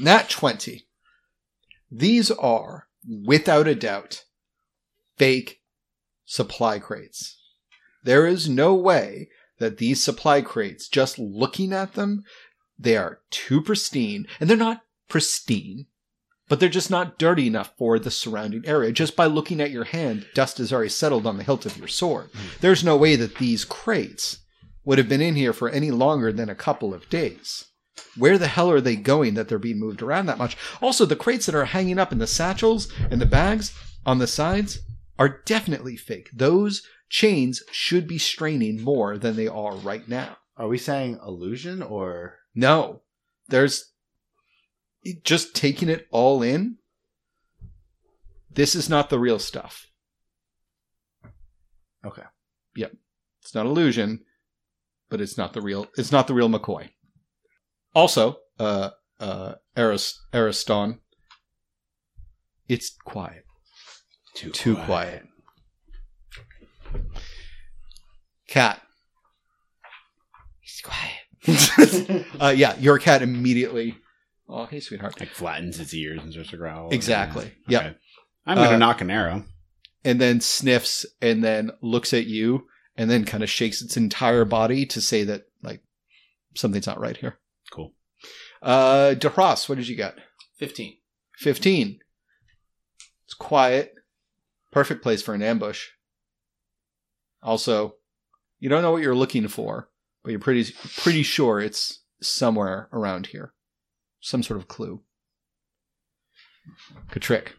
[0.00, 0.86] Nat 20.
[1.90, 2.86] These are,
[3.24, 4.24] without a doubt,
[5.16, 5.60] fake
[6.28, 7.40] supply crates.
[8.04, 12.22] There is no way that these supply crates, just looking at them,
[12.78, 14.28] they are too pristine.
[14.38, 15.86] And they're not pristine,
[16.48, 18.92] but they're just not dirty enough for the surrounding area.
[18.92, 21.88] Just by looking at your hand, dust has already settled on the hilt of your
[21.88, 22.28] sword.
[22.32, 22.46] Hmm.
[22.60, 24.38] There's no way that these crates
[24.84, 27.64] would have been in here for any longer than a couple of days.
[28.16, 30.56] Where the hell are they going that they're being moved around that much?
[30.80, 33.76] Also, the crates that are hanging up in the satchels and the bags
[34.06, 34.78] on the sides
[35.18, 36.30] are definitely fake.
[36.32, 40.36] Those chains should be straining more than they are right now.
[40.56, 43.02] Are we saying illusion or No,
[43.48, 43.92] there's
[45.22, 46.76] just taking it all in.
[48.50, 49.86] This is not the real stuff.
[52.04, 52.22] Okay.
[52.76, 52.92] Yep.
[53.42, 54.24] It's not illusion,
[55.08, 55.86] but it's not the real.
[55.96, 56.90] It's not the real McCoy.
[57.94, 58.90] Also, uh,
[59.20, 61.00] uh, Aris, Ariston.
[62.68, 63.44] It's quiet.
[64.38, 65.24] Too, Too quiet.
[68.48, 68.80] Cat.
[70.60, 72.26] He's quiet.
[72.40, 73.96] uh, yeah, your cat immediately.
[74.48, 75.18] Oh, hey, sweetheart.
[75.20, 76.90] Like flattens its ears and starts to growl.
[76.90, 77.52] Exactly.
[77.66, 77.80] Yeah.
[77.82, 77.86] Yep.
[77.86, 77.96] Okay.
[78.46, 79.44] I'm going to Uh, knock an arrow.
[80.04, 82.66] and then sniffs and then looks at you
[82.96, 85.82] and then kind of shakes its entire body to say that like
[86.54, 87.38] something's not right here.
[87.72, 87.92] Cool.
[88.62, 90.16] Uh DeHross, what did you get?
[90.58, 90.96] 15.
[91.36, 91.98] 15.
[93.26, 93.94] It's quiet.
[94.70, 95.88] Perfect place for an ambush.
[97.42, 97.96] Also,
[98.58, 99.88] you don't know what you're looking for,
[100.22, 103.54] but you're pretty pretty sure it's somewhere around here.
[104.20, 105.00] Some sort of clue.
[107.10, 107.54] Good trick.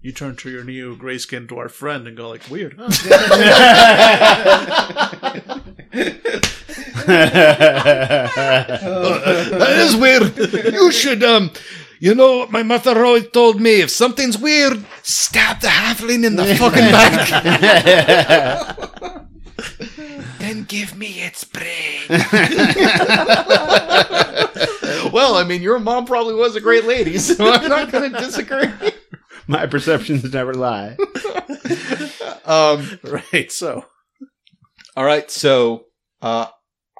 [0.00, 2.88] You turn to your new grayskin dwarf friend and go like, "Weird." Huh?
[7.08, 8.30] that
[9.78, 10.36] is weird.
[10.72, 11.50] You should, um,
[12.00, 16.36] you know, what my mother always told me if something's weird, stab the halfling in
[16.36, 17.28] the fucking back.
[20.38, 22.02] then give me its brain.
[25.12, 28.18] well, I mean, your mom probably was a great lady, so I'm not going to
[28.18, 28.68] disagree.
[29.46, 30.96] My perceptions never lie.
[32.44, 33.50] Um, right.
[33.50, 33.84] So
[34.98, 35.84] all right, so
[36.22, 36.46] uh,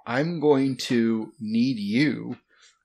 [0.07, 2.36] I'm going to need you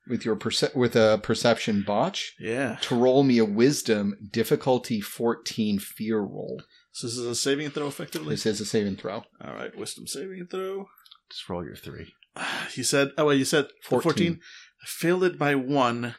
[0.08, 2.34] with your perce- with a perception botch.
[2.40, 6.62] yeah, to roll me a wisdom difficulty 14 fear roll.
[6.92, 8.34] so this is a saving throw effectively.
[8.36, 9.24] This is a saving throw.
[9.44, 10.88] All right, wisdom saving throw.
[11.30, 12.14] just roll your three?
[12.76, 14.02] You said, oh, well, you said 14.
[14.04, 14.40] 14.
[14.82, 16.16] I failed it by one.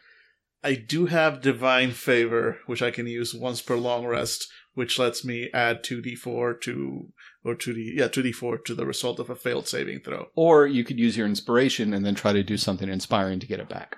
[0.62, 5.24] I do have divine favor, which I can use once per long rest, which lets
[5.24, 7.09] me add two d4 to
[7.45, 10.28] or two d yeah two d4 to the result of a failed saving throw.
[10.34, 13.61] Or you could use your inspiration and then try to do something inspiring to get
[13.61, 13.97] it back.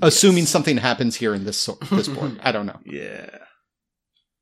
[0.00, 2.40] Assuming something happens here in this so- this board.
[2.42, 2.80] I don't know.
[2.84, 3.28] Yeah.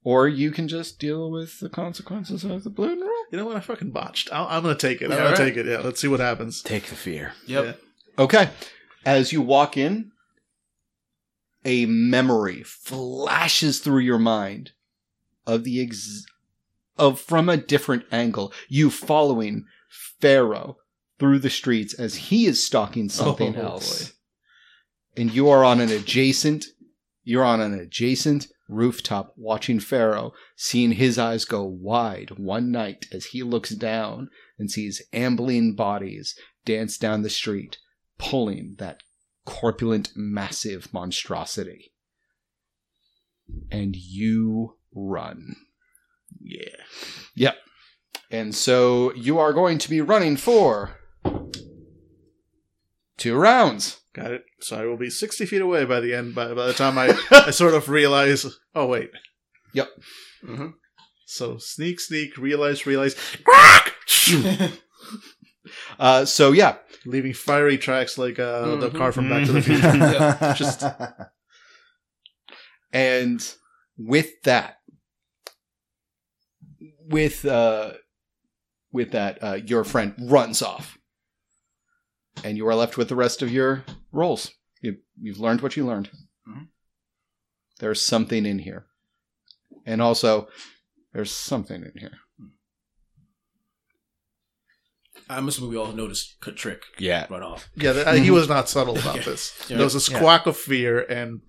[0.03, 3.11] Or you can just deal with the consequences of the balloon roll.
[3.31, 3.57] You know what?
[3.57, 4.33] I fucking botched.
[4.33, 5.07] i I'm gonna take it.
[5.07, 5.37] I'm Yeah, gonna right.
[5.37, 5.67] take it.
[5.67, 5.81] Yeah.
[5.81, 6.63] Let's see what happens.
[6.63, 7.35] Take the fear.
[7.47, 7.65] Yep.
[7.65, 8.23] Yeah.
[8.25, 8.49] Okay.
[9.05, 10.13] As you walk in,
[11.65, 14.73] a memory flashes through your mind
[15.47, 16.25] of the ex-
[17.01, 19.65] of from a different angle, you following
[20.21, 20.77] Pharaoh
[21.19, 24.13] through the streets as he is stalking oh, something Oh, else.
[25.17, 26.67] And you are on an adjacent
[27.23, 33.27] you're on an adjacent rooftop watching Pharaoh, seeing his eyes go wide one night as
[33.27, 36.35] he looks down and sees ambling bodies
[36.65, 37.79] dance down the street,
[38.19, 39.03] pulling that
[39.45, 41.93] corpulent, massive monstrosity.
[43.71, 45.57] And you run.
[46.41, 46.77] Yeah.
[47.35, 47.57] Yep.
[48.31, 50.97] And so you are going to be running for
[53.17, 54.01] two rounds.
[54.13, 54.45] Got it.
[54.61, 57.17] So I will be 60 feet away by the end, by, by the time I,
[57.31, 59.11] I sort of realize, oh, wait.
[59.75, 59.89] Yep.
[60.45, 60.73] Mhm.
[61.27, 63.15] So sneak, sneak, realize, realize,
[66.01, 66.77] Uh, so yeah,
[67.07, 68.97] leaving fiery tracks like uh, the Mhm.
[68.99, 70.55] car from Back to the Future.
[70.57, 70.83] Just
[72.93, 73.55] and
[73.97, 74.79] with that,
[77.11, 77.93] with uh,
[78.93, 80.99] with that, uh, your friend runs off,
[82.45, 84.53] and you are left with the rest of your rolls.
[84.81, 86.11] You, you've learned what you learned.
[86.49, 86.69] Mhm.
[87.79, 88.87] There's something in here,
[89.85, 90.49] and also
[91.13, 92.19] there's something in here.
[95.29, 97.27] I'm assuming we all noticed Trick Yeah.
[97.31, 97.69] run off.
[97.77, 99.55] yeah, uh, he was not subtle about this.
[99.69, 99.77] Yeah.
[99.77, 101.43] There was a squawk of fear and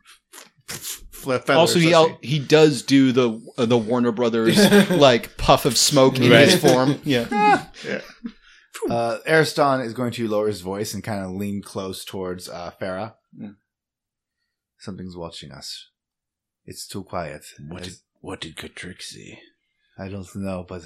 [0.72, 1.50] fle- feathers.
[1.58, 4.58] also, he al- he does do the uh, the Warner Brothers
[4.90, 6.50] like puff of smoke in Right.
[6.50, 7.00] his form.
[7.06, 7.66] Yeah.
[8.90, 12.72] uh, Ariston is going to lower his voice and kind of lean close towards uh,
[12.82, 13.14] Farah.
[13.40, 13.56] Mm.
[14.80, 15.88] Something's watching us.
[16.66, 17.44] It's too quiet.
[17.68, 19.38] What did what did Katrix see?
[19.98, 20.84] I don't know, but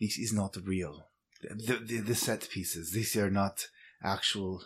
[0.00, 1.06] this is not real.
[1.42, 3.66] The, the, the set pieces, these are not
[4.02, 4.62] actual.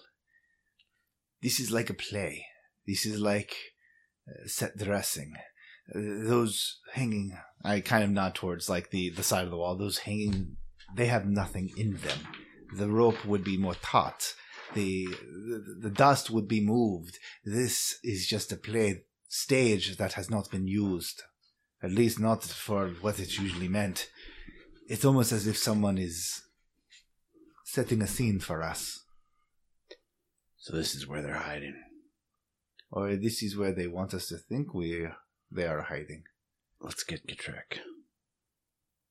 [1.43, 2.47] This is like a play.
[2.87, 3.53] This is like
[4.47, 5.35] set dressing.
[5.95, 9.77] Those hanging, I kind of nod towards like the, the side of the wall.
[9.77, 10.57] Those hanging,
[10.95, 12.19] they have nothing in them.
[12.77, 14.35] The rope would be more taut.
[14.75, 17.19] The, the the dust would be moved.
[17.43, 21.23] This is just a play stage that has not been used
[21.83, 24.11] at least not for what it's usually meant.
[24.89, 26.43] It's almost as if someone is
[27.65, 29.05] setting a scene for us,
[30.57, 31.77] So this is where they're hiding.
[32.91, 35.07] Or this is where they want us to think we
[35.51, 36.25] they are hiding.
[36.81, 37.81] Let's get Katrick.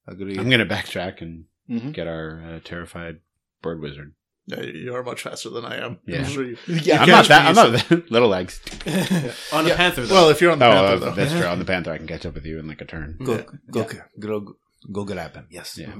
[0.07, 0.39] Agreed.
[0.39, 1.93] I'm gonna backtrack and Mhm.
[1.93, 3.19] get our uh, terrified
[3.61, 4.13] bird wizard.
[4.45, 5.99] Yeah, you're much faster than I am.
[6.05, 6.19] Yeah.
[6.19, 7.45] I'm sure you- Yeah, I'm not that.
[7.47, 8.09] I'm not that.
[8.09, 8.61] Little legs.
[9.51, 10.13] On the Panther, though.
[10.13, 11.15] Well, if you're on the Oh, Panther, uh, though.
[11.15, 11.43] that's true.
[11.45, 13.17] On the panther, I can catch up with you in like a turn.
[13.21, 13.43] go, Yeah.
[13.69, 13.83] go,
[14.19, 14.55] go,
[14.93, 15.47] go, grab him.
[15.51, 15.77] Yes.
[15.77, 15.93] Yeah.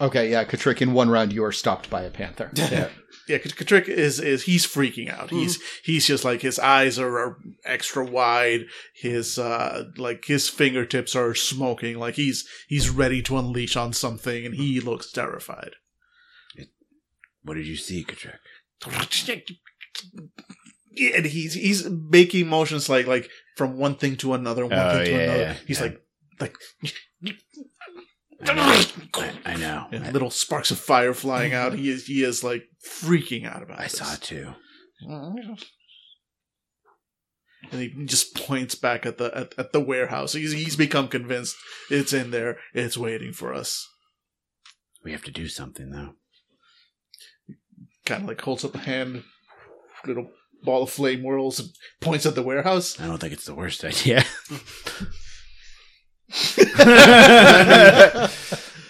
[0.00, 2.50] Okay, yeah, Katrick, in one round you are stopped by a panther.
[2.56, 2.88] Yeah.
[3.28, 5.30] Yeah, Katrick is is he's freaking out.
[5.30, 8.62] He's he's just like his eyes are, are extra wide.
[8.96, 11.98] His uh like his fingertips are smoking.
[12.00, 15.76] Like he's he's ready to unleash on something, and he looks terrified.
[17.44, 18.40] What did you see, Katrick?
[20.90, 24.96] Yeah, and he's he's making motions like like from one thing to another, one Oh,
[24.96, 25.40] thing to yeah, another.
[25.42, 25.86] yeah, he's yeah.
[25.86, 26.00] like
[26.40, 26.56] like
[28.44, 28.84] I know.
[29.44, 29.86] I, know.
[30.10, 31.74] little sparks of fire flying out.
[31.74, 33.98] He is he is like freaking out about I this.
[33.98, 34.54] saw it too.
[37.70, 40.32] and he just points back at the at, at the warehouse.
[40.32, 41.56] He's he's become convinced
[41.90, 42.58] it's in there.
[42.74, 43.88] It's waiting for us.
[45.04, 46.14] We have to do something though.
[48.04, 49.22] Kind of like holds up a hand,
[50.04, 50.30] little
[50.64, 51.68] ball of flame whirls and
[52.00, 53.00] points at the warehouse.
[53.00, 54.24] I don't think it's the worst idea.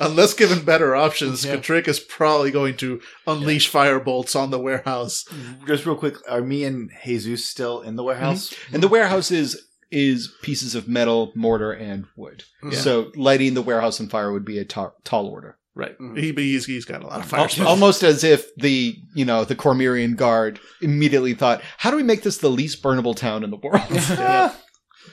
[0.01, 1.57] Unless given better options, Yeah.
[1.57, 5.25] Katrick is probably going to unleash fire bolts on the warehouse.
[5.67, 8.53] Just real quick, are me and Jesus still in the warehouse?
[8.73, 12.43] And the warehouse is is pieces of metal, mortar, and wood.
[12.65, 12.79] Yeah.
[12.79, 15.59] So lighting the warehouse on fire would be a ta- tall order.
[15.75, 15.97] Right.
[15.99, 16.19] Mhm.
[16.19, 19.25] He, but he's, he's got a lot of fire Al- Almost as if the you
[19.25, 23.45] know the Cormyrian guard immediately thought, "How do we make this the least burnable town
[23.45, 24.53] in the world?" Yeah.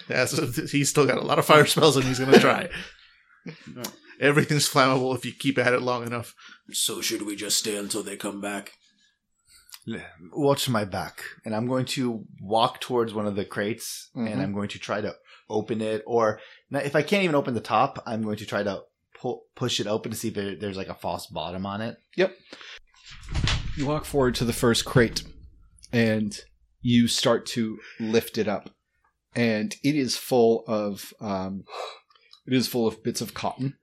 [0.10, 2.40] Yeah, so th- he's still got a lot of fire spells and he's going to
[2.40, 2.70] try.
[4.20, 6.34] Everything's flammable if you keep at it long enough.
[6.72, 8.74] So should we just stay until they come back?
[10.34, 14.32] Watch my back, and I'm going to walk towards one of the crates, Mhm.
[14.32, 15.16] and I'm going to try to
[15.50, 16.04] open it.
[16.06, 18.82] Or now, if I can't even open the top, I'm going to try to
[19.20, 21.98] pull, push it open to see if there, there's like a false bottom on it.
[22.18, 22.36] Yep.
[23.78, 25.24] You walk forward to the first crate
[25.92, 26.38] and
[26.82, 28.70] you start to lift it up.
[29.36, 31.64] And it is full of um,
[32.48, 33.76] it is full of bits of cotton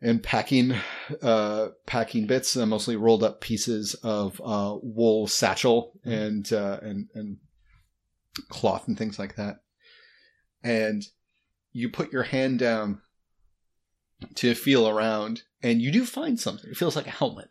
[0.00, 0.74] and packing
[1.22, 7.08] uh, packing bits, uh, mostly rolled up pieces of uh, wool satchel and uh, and
[7.14, 7.38] and
[8.48, 9.60] cloth and things like that.
[10.62, 11.04] And
[11.72, 13.00] you put your hand down
[14.36, 16.70] to feel around, and you do find something.
[16.70, 17.48] It feels like a helmet.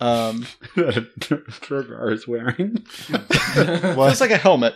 [0.00, 0.46] Um,
[0.76, 2.84] Turgar is wearing.
[3.08, 4.74] it's like a helmet,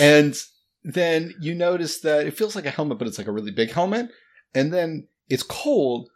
[0.00, 0.36] and
[0.82, 3.70] then you notice that it feels like a helmet, but it's like a really big
[3.72, 4.10] helmet,
[4.54, 6.08] and then it's cold,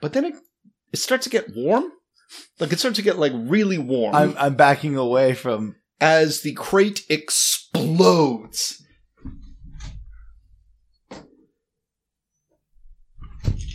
[0.00, 0.34] but then it
[0.92, 1.90] it starts to get warm,
[2.58, 5.76] like it starts to get like really warm I'm I'm backing away from.
[6.00, 8.82] as the crate explodes.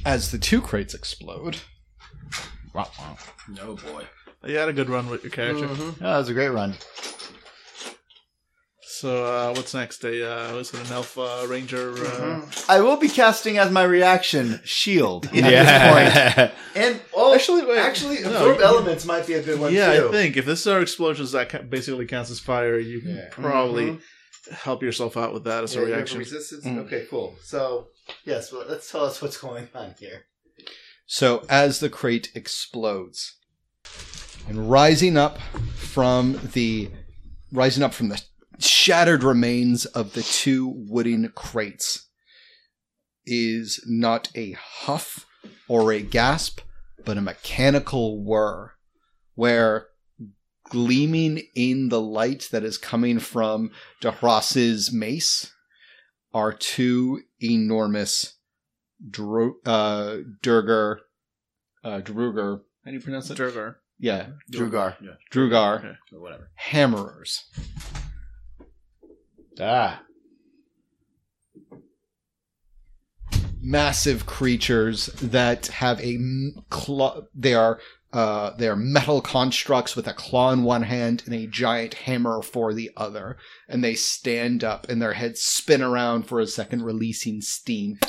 [0.03, 1.57] As the two crates explode,
[3.47, 4.05] No boy.
[4.43, 5.67] You had a good run with your character.
[5.67, 6.03] Mm-hmm.
[6.03, 6.73] Oh, that was a great run.
[9.02, 10.04] So uh, what's next?
[10.04, 11.95] A uh, was it an elf uh, ranger?
[12.06, 16.16] Uh, I will be casting as my reaction shield at this point.
[16.16, 16.52] Yeah.
[16.76, 17.80] And oh, Actually, wait.
[17.80, 20.10] actually, No, absorb you- elements might be a good one yeah, too.
[20.10, 23.30] I think if this are explosions that ca- basically counts as fire, you can Yeah.
[23.32, 23.97] probably
[24.52, 26.20] help yourself out with that as Yeah, a you have reaction.
[26.20, 26.64] resistance.
[26.64, 26.78] Mm.
[26.86, 27.36] Okay, cool.
[27.43, 27.88] So
[28.24, 30.26] yes, well, let's tell us what's going on here.
[31.08, 33.34] So as the crate explodes
[34.47, 35.39] and rising up
[35.76, 36.91] from the
[37.52, 38.22] rising up from the
[38.64, 42.07] shattered remains of the two wooden crates
[43.26, 45.26] is not a huff
[45.68, 46.62] or a gasp,
[47.05, 48.72] but a mechanical whir
[49.36, 49.88] where
[50.70, 55.51] gleaming in the light that is coming from Dahras's mace
[56.34, 58.36] are two enormous
[59.09, 60.97] Dro- uh, Durger,
[61.84, 62.62] uh, Druger.
[62.86, 63.38] How do you pronounce it?
[63.38, 63.76] Durgar.
[63.99, 64.95] Yeah, Drugar.
[65.01, 65.16] Yeah.
[65.32, 65.97] Drugar.
[66.14, 66.51] Or whatever.
[66.55, 67.45] hammerers.
[69.62, 70.01] Ah.
[73.62, 76.18] Massive creatures that have a
[76.70, 77.22] claw.
[77.36, 77.80] They are
[78.14, 82.41] uh, they are metal constructs with a claw in one hand and a giant hammer
[82.41, 83.38] for the other,
[83.70, 87.99] and they stand up and their heads spin around for a second, releasing steam.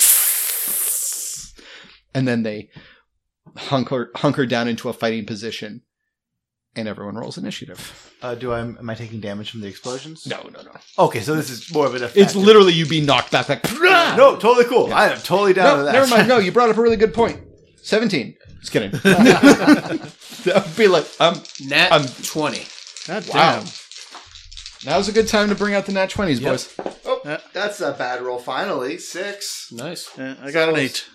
[2.13, 2.69] And then they
[3.55, 5.83] hunker hunker down into a fighting position,
[6.75, 8.13] and everyone rolls initiative.
[8.21, 10.25] Uh, do I am I taking damage from the explosions?
[10.27, 10.71] No, no, no.
[10.99, 12.17] Okay, so this is more of an effect.
[12.17, 14.93] It's literally you being knocked back like no, totally cool.
[14.93, 15.93] I am totally down No, with that.
[15.93, 16.27] never mind.
[16.27, 17.41] No, you brought up a really good point.
[17.81, 18.35] Seventeen.
[18.61, 18.91] Just kidding.
[19.43, 21.41] that would be like um.
[21.65, 22.65] Nat I'm- 20.
[23.07, 23.59] God Wow.
[23.59, 23.67] damn.
[24.85, 26.51] Now's a good time to bring out the nat twenties, Yep.
[26.51, 26.75] boys.
[27.05, 28.37] Oh, that's a bad roll.
[28.39, 29.67] Finally, six.
[29.71, 30.09] Nice.
[30.17, 31.05] Yeah, I got an eight.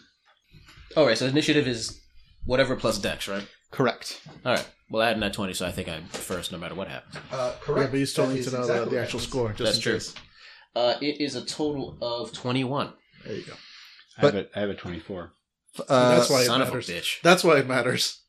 [0.96, 2.00] All right, so initiative is
[2.46, 3.46] whatever plus dex, right?
[3.70, 4.20] Correct.
[4.46, 4.66] All right.
[4.90, 7.16] Well, I had nat 20, so I think I'm first no matter what happens.
[7.30, 9.48] Uh, Yeah, but you still need to know the, the actual score.
[9.52, 9.92] Just That's in true.
[9.94, 10.14] case.
[10.74, 12.92] Uh, it is a total of 21.
[13.26, 13.52] There you go.
[14.16, 15.32] I have, a, I have a 24.
[15.88, 16.88] Uh, That's why it Son of a matters.
[16.88, 17.20] bitch.
[17.22, 18.22] That's why it matters.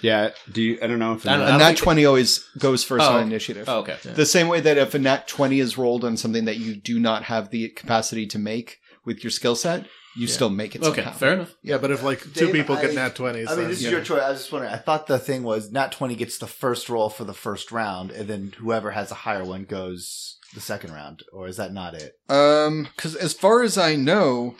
[0.00, 0.30] Yeah.
[0.50, 0.78] Do you?
[0.82, 3.16] I don't know if I don't a nat think- twenty always goes first Oh.
[3.16, 3.68] on initiative.
[3.68, 3.96] Oh, okay.
[4.04, 6.98] The same way that if a nat twenty is rolled on something that you do
[6.98, 9.86] not have the capacity to make with your skill set,
[10.16, 10.82] you still make it.
[10.82, 11.18] Okay, somehow.
[11.18, 11.54] fair enough.
[11.62, 13.78] Yeah, but if like two Dave, people get I- nat twenties, I mean, then this
[13.78, 13.90] is yeah.
[13.90, 14.22] your choice.
[14.22, 14.72] I was just wondering.
[14.72, 18.10] I thought the thing was Nat 20 gets the first roll for the first round,
[18.10, 21.22] and then whoever has a higher one goes the second round.
[21.32, 22.12] Or is that not it?
[22.28, 24.56] Um, because as far as I know,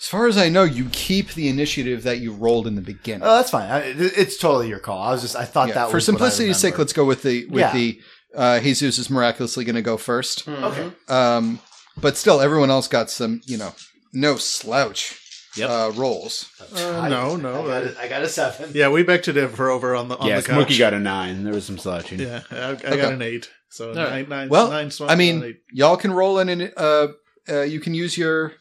[0.00, 3.22] as far as I know, you keep the initiative that you rolled in the beginning.
[3.22, 3.70] Oh, that's fine.
[3.70, 5.00] I, it's totally your call.
[5.02, 7.46] I was just, I thought Yeah, that for was simplicity's sake, let's go with the
[7.46, 7.72] with Yeah.
[7.72, 8.00] the
[8.34, 10.48] uh, Jesus is miraculously going to go first.
[10.48, 10.90] Okay.
[11.08, 11.60] Um,
[12.00, 13.74] but still, everyone else got some, you know,
[14.12, 15.18] no slouch
[15.54, 15.68] Yep.
[15.68, 16.48] uh, rolls.
[16.74, 17.62] Uh, no, no.
[17.62, 18.70] I got, a, I got a seven.
[18.74, 20.56] yeah, we begged to differ over on the on yeah, the couch.
[20.56, 21.44] Smokey got a nine.
[21.44, 22.20] There was some slouching.
[22.20, 22.96] Yeah, I, I Okay.
[22.96, 23.50] got an eight.
[23.68, 24.28] So All nine, right.
[24.28, 25.56] nine, Well, nine swung I mean, eight.
[25.70, 27.08] y'all can roll in, and uh,
[27.50, 28.54] uh, you can use your,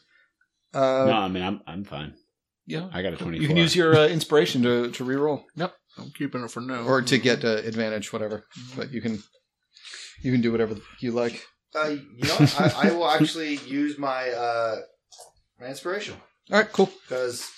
[0.74, 2.14] uh, no, I mean I'm I'm fine.
[2.66, 3.40] yeah, I got a twenty.
[3.40, 6.82] you can use your uh, inspiration to to reroll Yep, I'm keeping it for now.
[6.84, 8.44] or to get uh, advantage, whatever.
[8.76, 9.24] But you can,
[10.24, 11.46] you can do whatever you like.
[11.74, 11.88] Uh,
[12.18, 12.38] you know.
[12.58, 14.76] I, I will actually use my uh,
[15.62, 16.16] my inspiration
[16.52, 16.90] All right, cool.
[17.08, 17.50] because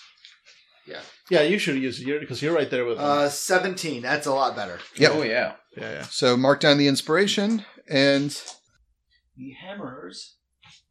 [0.85, 0.99] yeah,
[1.29, 3.05] Yeah, you should use it because you're right there with them.
[3.05, 4.01] uh, seventeen.
[4.01, 4.79] That's a lot better.
[4.97, 5.11] Yep.
[5.15, 5.53] Oh, yeah.
[5.77, 6.01] yeah, yeah.
[6.03, 8.29] So mark down the inspiration, and
[9.37, 10.35] the hammers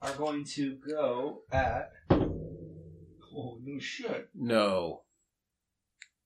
[0.01, 1.91] are going to go at.
[2.11, 4.29] Oh no shit!
[4.35, 5.03] No.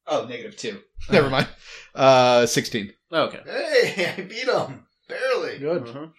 [0.07, 0.81] Oh, negative two.
[1.11, 1.49] Never mind.
[1.95, 2.93] Uh, sixteen.
[3.13, 3.41] Okay.
[3.45, 5.59] Hey, I beat him barely.
[5.59, 6.11] Good.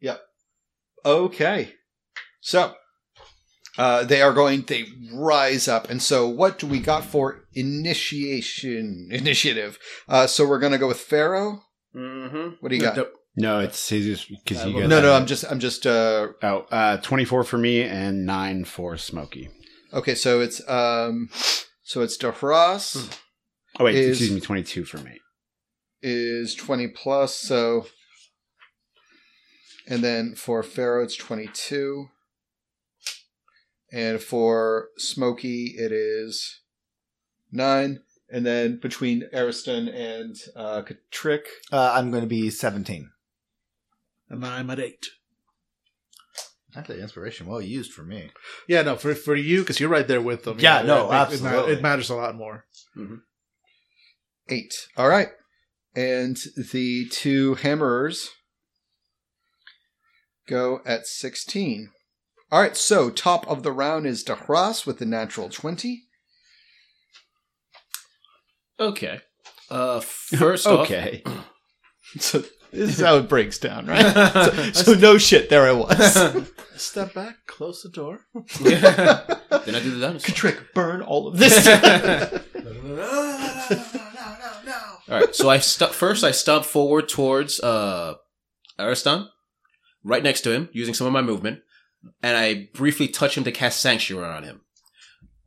[0.00, 0.20] Yep.
[1.04, 1.74] Okay.
[2.40, 2.74] So,
[3.78, 5.88] uh, they are going, they rise up.
[5.90, 9.78] And so, what do we got for initiation, initiative?
[10.08, 11.62] Uh, so, we're going to go with Pharaoh.
[11.94, 12.54] Mm-hmm.
[12.60, 12.98] What do you got?
[13.36, 14.88] No, it's because you Uh, guys.
[14.88, 18.96] No, no, I'm just, I'm just, uh, Oh, uh, 24 for me and 9 for
[18.96, 19.50] Smokey.
[19.92, 20.14] okay.
[20.14, 21.28] So it's, um,
[21.82, 23.18] so it's Dahras
[23.78, 25.18] Oh, wait, Is- excuse me, 22 for me.
[26.02, 27.34] is 20 plus.
[27.34, 27.86] So,
[29.86, 32.06] and then for Pharaoh, it's 22.
[33.92, 36.60] And for Smokey, it is
[37.52, 38.00] nine.
[38.28, 43.10] And then between Ariston and uh, Katrick, Uh, I'm going to be 17.
[44.28, 45.06] And I'm at eight.
[46.74, 48.30] That's Actually, inspiration well used for me.
[48.66, 50.58] Yeah, no, for for you because you're right there with them.
[50.58, 51.72] Yeah, You no, it- it ma- absolutely.
[51.74, 52.66] It, matters a lot more.
[54.48, 54.74] eight.
[54.96, 55.28] All right.
[55.94, 56.36] And
[56.72, 58.28] the two hammerers
[60.46, 61.90] go at 16.
[62.52, 62.76] All right.
[62.76, 66.02] So top of the round is Dahras with the natural 20.
[68.78, 69.20] Okay.
[69.70, 71.22] Uh, first off, Okay.
[72.20, 72.38] So
[72.70, 74.12] this is how it breaks down, right?
[74.74, 76.48] so, so no shit, there I was.
[76.76, 78.20] Step back, close the door.
[78.60, 80.20] then I do the dinosaur.
[80.26, 81.66] Katrick, burn all of this.
[85.08, 85.34] All right.
[85.34, 88.14] So I stu- first I stomp forward towards uh
[88.78, 89.28] Ariston,
[90.04, 91.60] right next to him, using some of my movement,
[92.22, 94.60] and I briefly touch him to cast Sanctuary on him.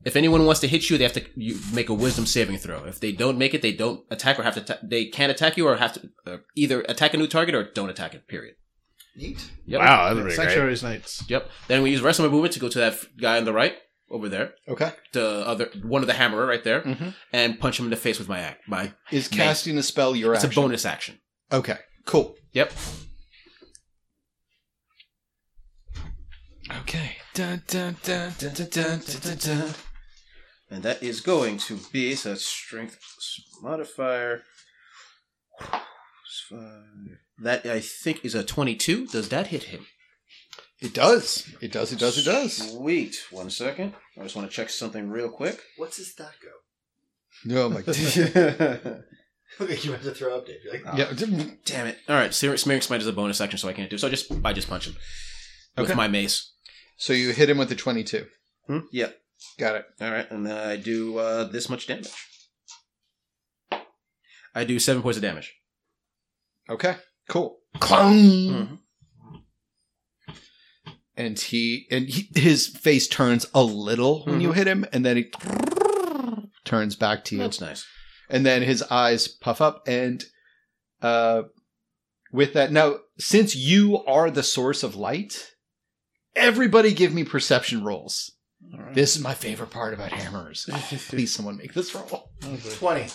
[0.06, 2.86] If anyone wants to hit you, they have to you make a Wisdom saving throw.
[2.86, 4.62] If they don't make it, they don't attack or have to.
[4.62, 7.64] Ta- they can't attack you or have to uh, either attack a new target or
[7.74, 8.28] don't attack it.
[8.28, 8.56] Period.
[9.18, 9.52] Neat.
[9.66, 9.80] Yep.
[9.82, 10.46] Wow, that's pretty great.
[10.48, 11.24] Sanctuary's Knights.
[11.30, 11.50] Yep.
[11.68, 13.76] Then we use rest of my movement to go to that guy on the right
[14.12, 14.92] over there, okay.
[15.14, 17.14] the other one of the hammerer right there, Mhm.
[17.34, 18.68] and punch him in the face with my act.
[18.68, 19.38] My Is Nice.
[19.38, 20.48] casting a spell your action?
[20.48, 20.64] it's action?
[20.64, 21.20] a bonus action.
[21.52, 22.36] Okay, cool.
[22.54, 22.72] Yep.
[26.82, 27.18] Okay.
[27.34, 29.74] Dun, dun, dun, dun, dun, dun, dun, dun,
[30.70, 33.00] And that is going to be so strength
[33.62, 34.44] modifier.
[37.42, 39.08] That I think is a twenty-two.
[39.08, 39.86] Does that hit him?
[40.82, 41.54] It does.
[41.62, 41.92] It does.
[41.92, 42.18] It does.
[42.18, 42.76] It does.
[42.80, 43.94] Wait one second.
[44.18, 45.62] I just want to check something real quick.
[45.78, 46.50] What's his stat go?
[47.46, 49.04] No, oh my god.
[49.60, 50.60] Okay, you have to throw up, Dave.
[50.64, 51.12] You're like, oh, yeah.
[51.66, 51.98] Damn it!
[52.08, 53.98] All right, searing smite is a bonus action, so I can't do.
[53.98, 54.96] So I just I just punch him
[55.78, 55.88] okay.
[55.88, 56.54] with my mace.
[57.00, 58.26] So you hit him with the twenty-two.
[58.68, 58.80] Hmm?
[58.92, 59.16] Yep.
[59.58, 59.86] Got it.
[60.02, 62.10] All right, and then I do uh, this much damage.
[64.54, 65.56] I do seven points of damage.
[66.70, 66.98] Okay.
[67.30, 67.58] Cool.
[67.80, 68.14] Clong.
[68.14, 68.80] Mhm.
[71.16, 75.18] And he and he, his face turns a little when you hit him, and then
[75.18, 75.32] he
[76.66, 77.42] turns back to you.
[77.42, 77.86] That's nice.
[78.30, 80.24] and then his eyes puff up and
[81.02, 81.44] uh
[82.32, 85.52] with that now since you are the source of light
[86.36, 88.32] everybody give me perception rolls
[88.94, 90.66] this is my favorite part about hammers
[91.10, 92.32] please someone make this roll
[92.76, 93.08] 20.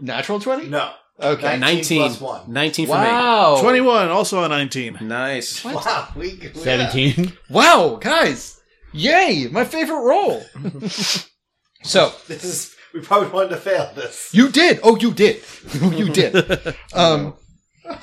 [0.00, 0.92] natural 20 No.
[1.22, 2.00] okay 19 Nineteen.
[2.02, 2.52] plus one.
[2.52, 4.94] Nineteen for wow 21, also a 19.
[4.94, 4.98] me.
[5.02, 5.64] Nice.
[5.64, 6.08] Wow.
[6.16, 7.32] We, we 17.
[7.50, 8.60] wow guys
[8.92, 10.42] yay my favorite roll
[11.82, 12.76] so This is.
[12.92, 14.30] We probably wanted to fail this.
[14.32, 15.42] you did oh you did
[15.80, 16.34] you did
[16.92, 17.34] um
[17.84, 17.94] you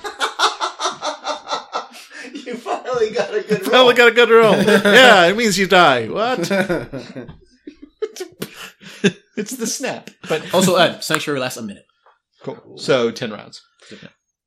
[2.98, 3.72] finally got a good roll.
[3.72, 4.56] Finally got a good roll.
[4.94, 6.08] yeah, it means you die.
[6.08, 6.40] What?
[9.38, 11.86] it's the snap but also, uh, sanctuary lasts a minute.
[12.44, 12.78] Cool.
[12.78, 13.62] So ten rounds.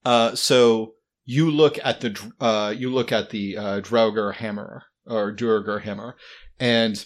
[0.04, 0.94] Uh, so
[1.24, 6.16] you look at the uh, you look at the uh, Draugr hammer or Durger hammer,
[6.58, 7.04] and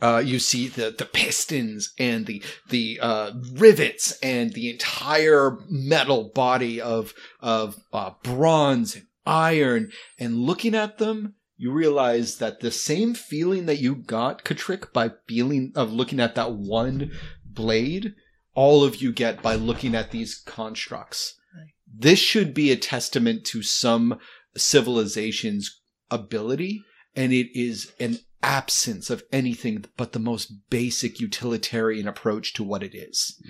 [0.00, 6.30] uh, you see the the pistons and the the uh, rivets and the entire metal
[6.34, 9.90] body of of uh, bronze and iron.
[10.18, 15.12] And looking at them, you realize that the same feeling that you got, Katrick, by
[15.28, 17.12] feeling of looking at that one
[17.44, 18.14] blade
[18.54, 21.34] all of you get by looking at these constructs.
[21.94, 24.18] This should be a testament to some
[24.56, 25.80] civilization's
[26.10, 26.84] ability,
[27.14, 32.82] and it is an absence of anything but the most basic utilitarian approach to what
[32.82, 33.40] it is.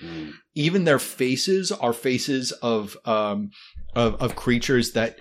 [0.54, 3.50] Even their faces are faces of um
[3.94, 5.18] of, of creatures that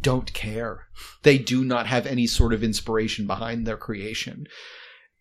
[0.00, 0.86] don't care.
[1.22, 4.46] They do not have any sort of inspiration behind their creation.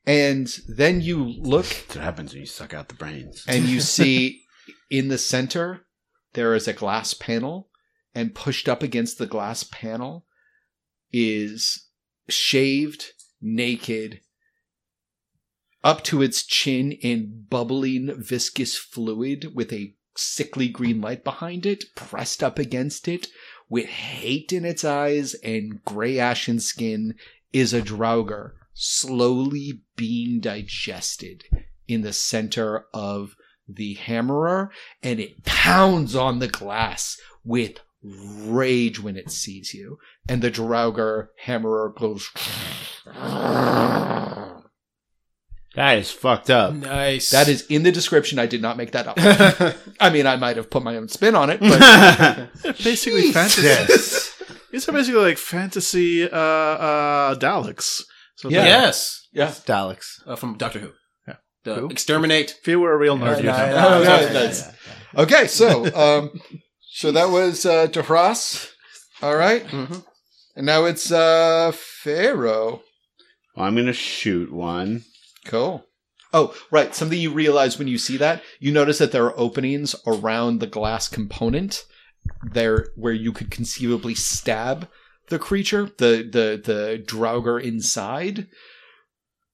[0.05, 3.43] And then you look That's what happens when you suck out the brains.
[3.47, 4.43] and you see
[4.89, 5.81] in the center
[6.33, 7.69] there is a glass panel
[8.15, 10.25] and pushed up against the glass panel
[11.11, 11.87] is
[12.29, 13.11] shaved
[13.41, 14.21] naked
[15.83, 21.85] up to its chin in bubbling viscous fluid with a sickly green light behind it,
[21.95, 23.27] pressed up against it,
[23.69, 27.13] with hate in its eyes and gray ashen skin,
[27.53, 31.43] is a Draugr slowly being digested
[31.87, 33.35] in the center of
[33.67, 39.97] the hammerer, and it pounds on the glass with rage when it sees you.
[40.29, 42.29] And the Draugr hammerer goes.
[45.75, 46.73] That is fucked up.
[46.73, 47.29] Nice.
[47.29, 48.39] That is in the description.
[48.39, 49.17] I did not make that up.
[49.99, 52.49] I mean, I might have put my own spin on it, but
[52.83, 53.61] basically fantasy.
[53.61, 54.41] Yes.
[54.71, 58.01] These are basically like fantasy uh, uh, Daleks.
[58.37, 58.65] So Yeah.
[58.65, 59.27] yes.
[59.31, 59.49] yeah.
[59.49, 60.21] Daleks.
[60.25, 60.91] Uh, from Doctor Who.
[61.27, 61.35] Yeah.
[61.63, 61.87] The Who?
[61.89, 62.55] exterminate.
[62.59, 64.21] If you were a real nerd, you'd have Oh, that.
[64.21, 64.73] no, that's-
[65.15, 66.41] Okay, so um,
[66.97, 68.71] so that was uh, DeFrost.
[69.21, 69.63] All right.
[69.67, 70.03] Mhm.
[70.55, 72.81] and now it's uh, Pharaoh.
[73.55, 75.03] Well, I'm gonna shoot one.
[75.45, 75.85] Cool.
[76.33, 76.93] Oh, right.
[76.95, 80.67] Something you realize when you see that, you notice that there are openings around the
[80.67, 81.83] glass component
[82.43, 84.89] there where you could conceivably stab
[85.29, 88.47] the creature, the the the Draugr inside.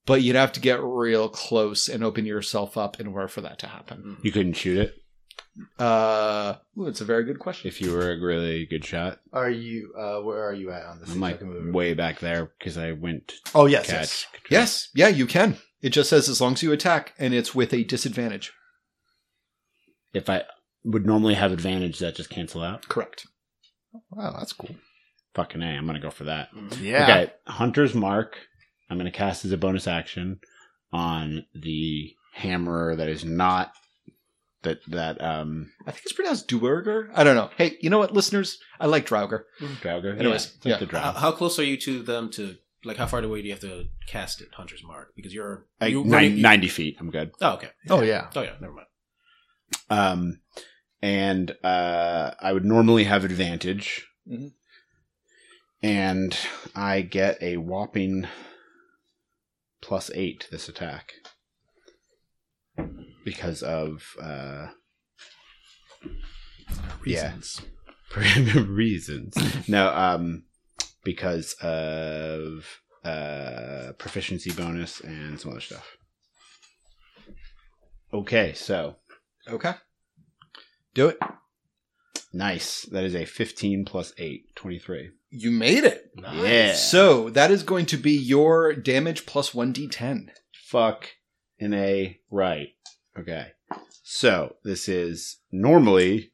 [0.06, 3.58] But you'd have to get real close and open yourself up in order for that
[3.60, 4.16] to happen.
[4.22, 4.94] You couldn't shoot it
[5.78, 7.68] Uh, ooh, it's a very good question.
[7.68, 9.20] if you were a really good shot.
[9.32, 9.92] Are you?
[9.96, 11.10] Uh, where are you at on this?
[11.12, 13.98] I'm like way back there because I went Oh yes, catch.
[13.98, 14.26] yes.
[14.50, 15.56] Yes, yeah, you can.
[15.80, 18.52] It just says as long as you attack, and it's with a disadvantage.
[20.12, 20.42] If I
[20.84, 22.88] would normally have advantage, that just cancel out.
[22.88, 23.26] Correct.
[24.10, 24.74] Wow, that's cool.
[25.34, 26.48] Fucking a, I'm gonna go for that.
[26.80, 27.02] Yeah.
[27.04, 28.36] Okay, Hunter's Mark.
[28.90, 30.40] I'm going to cast as a bonus action
[30.92, 33.72] on the hammerer that is not
[34.64, 37.10] that that um I think it's pronounced Duergar.
[37.14, 37.50] I don't know.
[37.56, 38.58] Hey, you know what, listeners?
[38.80, 39.44] I like Draugr.
[39.60, 40.18] Draugr.
[40.18, 40.86] Anyways, it's like yeah.
[40.86, 43.52] the How, how close are you to them to like how far away do you
[43.54, 45.12] have to cast it, Hunter's Mark?
[45.16, 46.96] Because you're Like you, nine, you- 90 feet.
[47.00, 47.30] I'm good.
[47.40, 47.70] Oh okay.
[47.88, 48.28] Oh yeah.
[48.34, 48.54] Oh yeah.
[48.60, 48.88] Never mind.
[49.90, 50.40] Um,
[51.00, 54.52] and uh, I would normally have advantage, Mhm.
[55.82, 56.36] and
[56.74, 58.26] I get a whopping
[59.82, 61.12] plus eight to this attack
[63.24, 64.66] because of uh,
[67.04, 67.60] Reasons.
[68.68, 69.68] reasons.
[69.68, 70.44] no, um,
[71.04, 75.96] because of uh, proficiency bonus and some other stuff.
[78.12, 78.96] Okay, so
[79.48, 79.72] Okay.
[80.94, 81.18] Do it.
[82.32, 82.82] nice.
[82.82, 85.10] That is a 15 plus 8, 23.
[85.30, 86.10] You made it.
[86.16, 86.74] Yeah.
[86.74, 90.28] So that is going to be your damage plus 1d10.
[90.68, 91.10] Fuck
[91.58, 92.68] in a right.
[93.18, 93.48] Okay.
[94.02, 96.32] So this is normally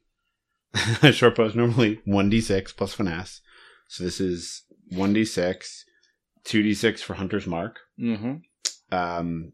[1.03, 3.41] a short post normally 1d6 plus finesse.
[3.87, 4.63] So this is
[4.93, 5.83] 1d6,
[6.45, 8.95] 2d6 for Hunter's Mark, Mm-hmm.
[8.95, 9.51] um,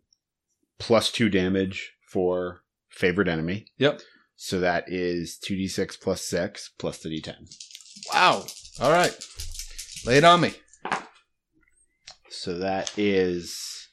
[0.79, 3.65] plus 2 damage for favorite enemy.
[3.77, 4.01] Yep.
[4.35, 7.35] So that is 2d6 plus 6 plus the d10.
[8.13, 8.45] Wow.
[8.79, 9.15] All right.
[10.05, 10.53] Lay it on me.
[12.29, 13.87] So that is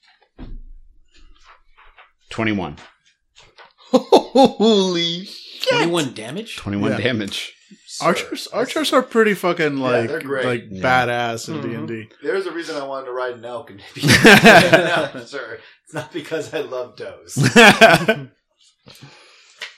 [2.31, 2.77] 21.
[3.95, 5.69] Holy shit.
[5.71, 6.57] Twenty-one damage.
[6.57, 6.97] 21 Yeah.
[6.99, 7.53] damage.
[8.03, 10.45] Archers, archers are pretty fucking like they're great.
[10.45, 10.83] like Yeah.
[10.83, 11.79] badass in D Mhm.
[11.79, 12.09] and D.
[12.23, 15.61] There's a reason I wanted to ride an elk and be no, sir.
[15.85, 17.37] It's not because I love does.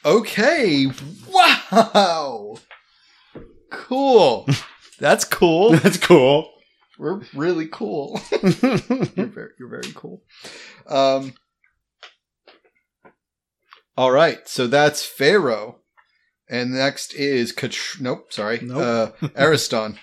[0.05, 0.87] Okay.
[1.29, 2.57] Wow.
[3.71, 4.49] Cool.
[5.01, 5.71] That's cool.
[5.77, 6.49] That's cool.
[6.99, 8.21] We're really cool.
[8.31, 10.23] you're very, you're very cool.
[10.89, 11.35] Um.
[13.97, 15.79] All right, so that's Pharaoh,
[16.51, 19.15] and next is Katr- Nope, sorry, Nope.
[19.23, 19.99] uh, Ariston.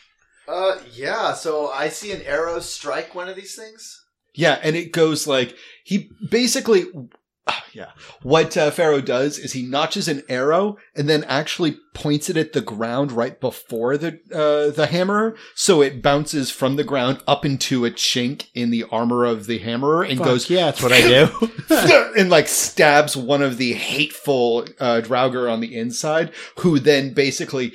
[0.48, 1.34] Uh, yeah.
[1.34, 4.04] So I see an arrow strike one of these things.
[4.36, 6.86] Yeah, and it goes like he basically,
[7.48, 7.92] ah, yeah.
[8.22, 12.54] What uh, Pharaoh does is he notches an arrow and then actually points it at
[12.54, 17.46] the ground right before the uh, the hammer, so it bounces from the ground up
[17.46, 21.02] into a chink in the armor of the hammerer and goes yeah, that's what I
[21.02, 21.30] do.
[22.18, 27.74] and like stabs one of the hateful uh, Draugr on the inside, who then basically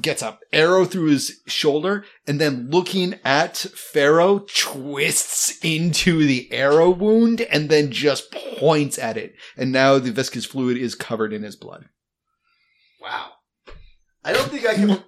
[0.00, 6.90] gets a arrow through his shoulder and then looking at Pharaoh twists into the arrow
[6.90, 9.34] wound and then just points at it.
[9.56, 11.86] And now the viscous fluid is covered in his blood.
[13.00, 13.30] Wow.
[14.24, 15.02] I don't think I can.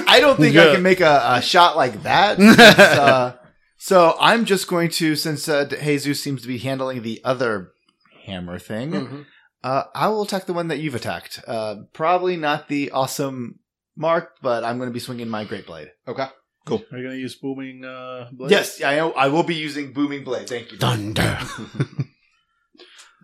[0.06, 2.38] I don't think I can make a, a shot like that.
[2.98, 3.36] uh,
[3.78, 7.72] so I'm just going to, since uh, Jesus seems to be handling the other
[8.26, 9.26] hammer thing, Mhm.
[9.64, 11.40] uh, I will attack the one that you've attacked.
[11.46, 13.59] Uh, probably not the awesome
[14.00, 15.90] mark, but I'm going to be swinging my great blade.
[16.08, 16.26] Okay.
[16.66, 16.82] Cool.
[16.92, 17.84] Are you gonna use booming?
[17.86, 18.50] Uh, blade?
[18.50, 20.46] Yes, I, I will be using booming blade.
[20.46, 20.78] Thank you.
[20.78, 21.38] Thunder.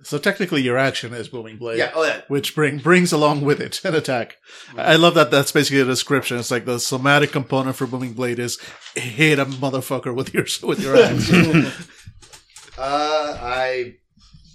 [0.06, 1.78] So technically, your action is booming blade.
[1.78, 1.90] Yeah.
[1.92, 2.20] Oh yeah.
[2.28, 4.36] Which bring brings along with it an attack.
[4.76, 5.32] I love that.
[5.32, 6.38] That's basically a description.
[6.38, 8.56] It's like the somatic component for booming blade is
[8.94, 11.82] hit a motherfucker with your with your axe.
[12.78, 13.94] Uh, I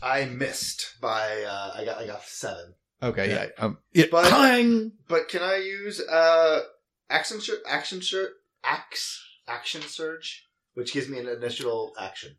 [0.04, 2.76] I missed by uh, I got I got seven.
[3.04, 3.48] Okay, yeah.
[3.58, 4.92] Um, it, But- clang!
[5.08, 6.62] But can I use uh
[7.10, 8.34] action sur- action sur-
[8.64, 12.38] axe action surge, which gives me an initial action?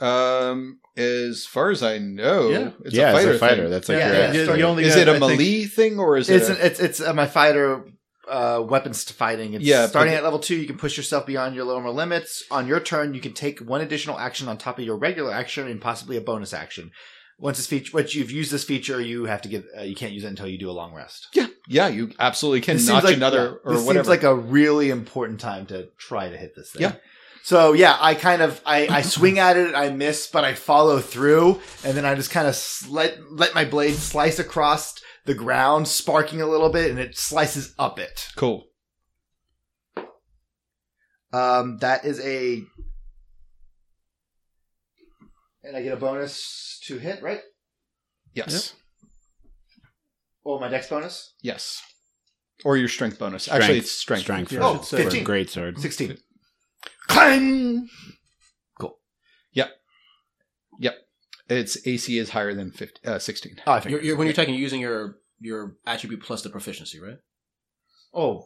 [0.00, 2.70] Um, as far as I know, Yeah.
[2.84, 3.28] it's yeah, a fighter.
[3.32, 3.62] it's a fighter.
[3.62, 3.70] thing.
[3.70, 4.36] That's like Yeah, your yeah, axe.
[4.36, 4.54] yeah.
[4.54, 6.36] You only Is got, it a I think- melee thing or is it?
[6.36, 7.84] It's a- an, it's it's uh, my fighter
[8.28, 9.54] uh, weapons to fighting.
[9.54, 12.44] It's Yeah, starting the- at level two, you can push yourself beyond your lower limits.
[12.50, 15.66] On your turn, you can take one additional action on top of your regular action
[15.66, 16.90] and possibly a bonus action.
[17.40, 19.64] Once this feature, once you've used this feature, you have to give.
[19.78, 21.28] Uh, you can't use it until you do a long rest.
[21.34, 24.04] yeah, yeah, you absolutely can This notch like, another yeah, or this whatever.
[24.04, 26.82] seems like a really important time to try to hit this thing.
[26.82, 26.94] Yeah.
[27.44, 30.98] So yeah, I kind of I, I swing at it, I miss, but I follow
[30.98, 32.60] through, and then I just kind of
[32.90, 37.72] let let my blade slice across the ground, sparking a little bit, and it slices
[37.78, 38.28] up it.
[38.34, 38.64] cool.
[41.32, 42.62] Um, that is a,
[45.68, 47.40] and I get a bonus to hit, right?
[48.34, 48.74] Yes,
[50.44, 51.82] Or my dex bonus, yes.
[52.64, 53.48] Or your strength bonus.
[53.48, 54.22] Actually, it's strength.
[54.22, 55.22] Strength Yeah, for, Oh, for 15.
[55.24, 55.78] great sword.
[55.78, 56.18] sixteen.
[57.08, 57.88] Clang.
[58.80, 58.98] Cool.
[59.52, 59.70] Yep.
[60.80, 60.94] Yep.
[61.48, 63.60] Its AC is higher than 50, uh, 16.
[63.66, 66.98] Oh, I You're, you're, when you're attacking, you're using your your attribute plus the proficiency,
[67.00, 67.18] right?
[68.12, 68.44] oh,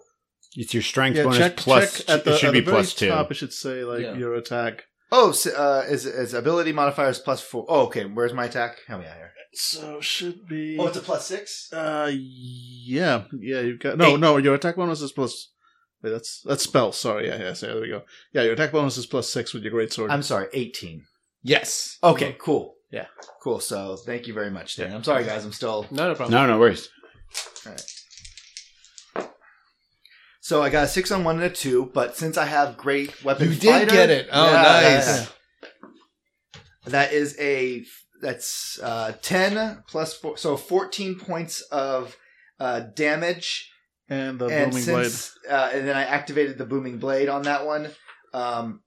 [0.56, 1.98] It's your strength Yeah, bonus check, plus.
[2.04, 3.08] check at the, it should at be the very plus two.
[3.08, 3.30] top.
[3.30, 4.14] It should say like Yeah.
[4.16, 4.84] your attack.
[5.12, 7.64] Oh, so, uh, is is ability modifiers plus four?
[7.68, 8.04] Oh, okay.
[8.04, 8.78] Where's my attack?
[8.88, 9.30] Help me out here.
[9.54, 10.78] So should be.
[10.78, 11.72] Oh, it's a plus six.
[11.72, 13.60] Uh, yeah, yeah.
[13.60, 14.20] You've got no, Eight.
[14.20, 14.38] no.
[14.38, 15.50] Your attack bonus is plus.
[16.02, 16.90] Wait, that's that's spell.
[16.90, 17.52] Sorry, yeah, yeah.
[17.52, 18.02] So there we go.
[18.32, 20.10] Yeah, your attack bonus is plus six with your great sword.
[20.10, 21.04] I'm sorry, eighteen.
[21.42, 21.98] Yes.
[22.02, 22.74] Okay, cool.
[22.90, 23.06] Yeah.
[23.42, 23.60] cool.
[23.60, 24.94] So thank you very much, Dan.
[24.94, 25.44] I'm sorry, guys.
[25.44, 25.86] I'm still.
[25.90, 26.32] No, no problem.
[26.32, 26.88] No, no worries.
[30.44, 33.22] So I got a six on one and a two, but since I have great
[33.24, 34.28] weapon, You did fighter- get it.
[34.32, 35.06] Oh, Yeah, nice.
[35.06, 35.26] yeah,
[35.72, 35.78] yeah.
[36.86, 37.84] That is a
[38.20, 42.16] that's uh, ten plus four, so fourteen points of
[42.58, 43.70] uh, damage.
[44.08, 45.12] and the and booming blade.
[45.48, 47.88] uh, and then I activated the booming blade on that one,
[48.34, 48.82] um,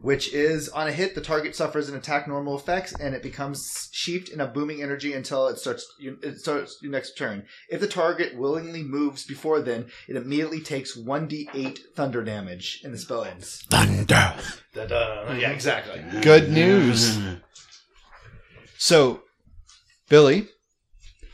[0.00, 3.88] which is on a hit, the target suffers an attack normal effects, and it becomes
[3.92, 5.86] sheathed in a booming energy until it starts.
[6.00, 7.44] It starts your next turn.
[7.68, 12.80] If the target willingly moves before then, it immediately takes one d eight thunder damage,
[12.84, 13.64] and the spell ends.
[13.70, 14.34] Thunder.
[14.74, 16.02] Yeah, exactly.
[16.20, 17.18] Good news.
[18.76, 19.22] So,
[20.08, 20.48] Billy,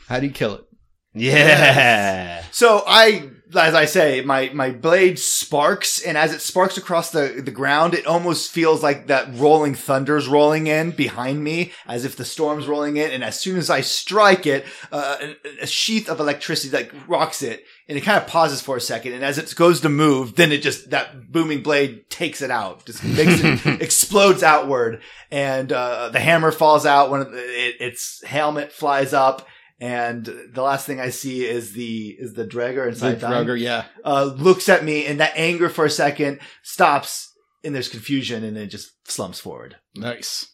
[0.07, 0.65] how do you kill it?
[1.13, 2.43] Yeah.
[2.51, 7.41] So I, as I say, my my blade sparks, and as it sparks across the
[7.43, 12.15] the ground, it almost feels like that rolling thunder's rolling in behind me, as if
[12.15, 13.11] the storm's rolling in.
[13.11, 17.63] And as soon as I strike it, uh, a, sheath of electricity like rocks it,
[17.87, 19.13] and it kind of pauses for a second.
[19.13, 22.85] And as it goes to move, then it just that booming blade takes it out,
[22.85, 27.11] just makes it explodes outward, and uh, the hammer falls out.
[27.11, 29.47] When it, its helmet flies up.
[29.85, 33.85] And the last thing I see is the is the dragger inside dying, Draugr, yeah.
[34.03, 37.31] uh, looks at me and that anger for a second stops
[37.63, 39.75] and there's confusion and then it just slumps forward.
[39.95, 40.47] Nice.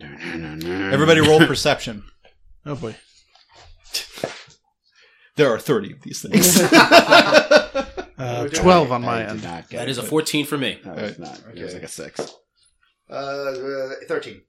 [0.00, 2.04] Everybody Everybody roll perception.
[2.64, 2.94] Oh boy.
[5.34, 6.62] There are 30 of these things.
[8.18, 9.40] Uh, Twelve on my end.
[9.40, 10.80] That is a 14 for me.
[10.86, 11.38] No, it's not.
[11.54, 12.18] It was like a six.
[13.10, 14.40] Uh, uh, thirteen.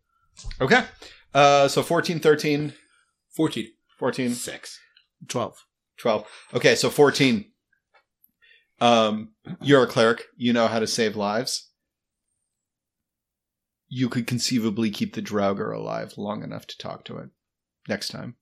[0.62, 0.86] okay.
[1.34, 2.74] Uh, so 14, 13,
[3.38, 3.68] 14.
[3.99, 4.80] 14, Six.
[5.27, 5.64] Twelve.
[5.99, 6.26] 12.
[6.55, 7.45] Okay, so 14.
[8.81, 9.30] Um,
[9.61, 10.23] you're a cleric.
[10.35, 11.69] You know how to save lives.
[13.88, 17.30] You could conceivably keep the Draugr alive long enough to talk to it.
[17.88, 18.35] Next time.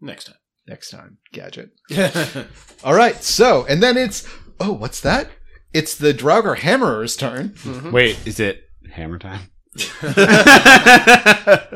[0.00, 0.36] Next time.
[0.66, 1.18] Next time.
[1.32, 1.70] Gadget.
[1.90, 2.48] time.
[2.84, 4.28] All right, so, and then it's,
[4.58, 5.30] oh, what's that?
[5.72, 7.54] It's the Draugr Hammerer's turn.
[7.92, 9.50] Wait, is it hammer time?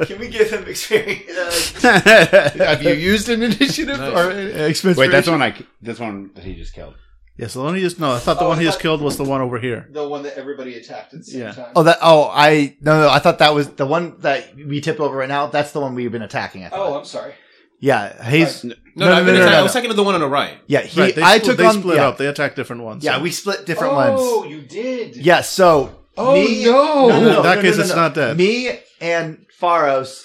[0.06, 1.82] Can we give him experience?
[1.82, 4.30] Have you used an initiative or
[4.66, 4.96] expense?
[4.96, 5.54] Wait, that's one I.
[5.82, 6.94] That's one that he just killed.
[7.36, 8.12] Yes, the one he just no.
[8.14, 9.88] I thought the Oh, one he just thought- killed was the one over here.
[9.92, 11.52] the one that everybody attacked at the same Yeah.
[11.52, 11.72] time.
[11.76, 11.98] oh, that.
[12.02, 13.08] Oh, I no, no.
[13.10, 15.46] I thought that was the one that we tipped over right now.
[15.46, 16.64] That's the one we've been attacking.
[16.64, 16.80] I thought.
[16.80, 17.34] Oh, I'm sorry.
[17.80, 19.78] yeah, he's No, No, no, no, I've no, been no, no, I was no.
[19.80, 20.58] talking to the one on the right.
[20.66, 20.80] yeah.
[20.80, 21.74] He, Right, they I split, took they on.
[21.74, 22.18] split yeah, up.
[22.18, 23.04] They attacked different ones.
[23.04, 24.20] yeah, so- we split different oh, ones.
[24.20, 25.16] oh, you did.
[25.16, 27.08] Yeah, so Oh, me, no.
[27.10, 28.36] In that case, it's not dead.
[28.36, 30.24] Me and Faros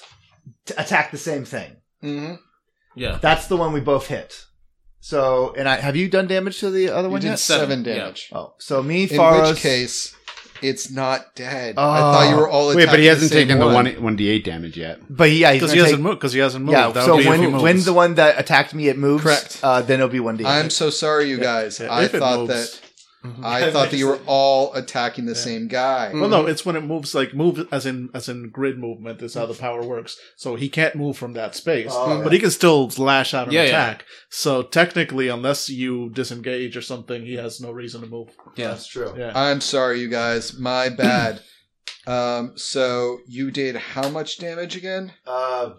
[0.65, 1.77] t- attacked the same thing.
[2.03, 2.35] Mm-hmm.
[2.95, 3.19] Yeah.
[3.21, 4.45] That's the one we both hit.
[4.99, 7.39] So, and I have you done damage to the other You one did yet?
[7.39, 7.95] seven Yeah.
[7.95, 8.29] damage.
[8.31, 9.51] Oh, so me, In Faros.
[9.51, 10.15] which case,
[10.61, 11.75] It's not dead.
[11.77, 11.89] Oh.
[11.89, 13.73] I thought you were all Wait, but he hasn't same taken the one.
[13.85, 14.99] one one d eight damage yet.
[15.09, 16.19] But yeah, Because gonna he hasn't take- moved.
[16.19, 16.77] Because he hasn't moved.
[16.77, 19.59] Yeah, That so be when when the one that attacked me it moves, Correct.
[19.61, 20.45] Uh, then it'll be one d.
[20.45, 21.81] I'm so sorry, you guys.
[21.81, 22.79] Yeah, I if thought moves.
[23.23, 26.11] That I thought that you were all attacking the same guy.
[26.13, 29.33] Well, no, it's when it moves like move as in as in grid movement is
[29.33, 30.17] how the power works.
[30.35, 33.53] So he can't move from that space, Oh, but he can still lash out and
[33.53, 33.67] Yeah, yeah.
[33.69, 34.05] attack.
[34.29, 38.29] So technically, unless you disengage or something, he has no reason to move.
[38.57, 38.69] Yeah.
[38.69, 39.13] that's true.
[39.17, 40.57] Yeah, I'm sorry, you guys.
[40.59, 41.41] My bad.
[42.05, 45.13] um, so you did how much damage again?
[45.25, 45.75] Uh,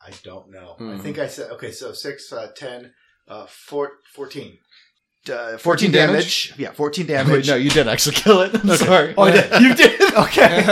[0.00, 0.76] I don't know.
[0.78, 1.02] I Mhm.
[1.02, 1.72] think I said okay.
[1.72, 2.92] So six, uh, 10,
[3.26, 4.58] uh, four, 14.
[5.28, 6.54] Uh, 14 damage?
[6.56, 7.26] Yeah, 14 damage.
[7.26, 7.48] Wait, damage.
[7.48, 8.54] no, you did actually kill it.
[8.64, 9.12] I'm sorry.
[9.18, 9.52] Oh, I did.
[9.62, 10.00] you did?
[10.14, 10.64] Okay.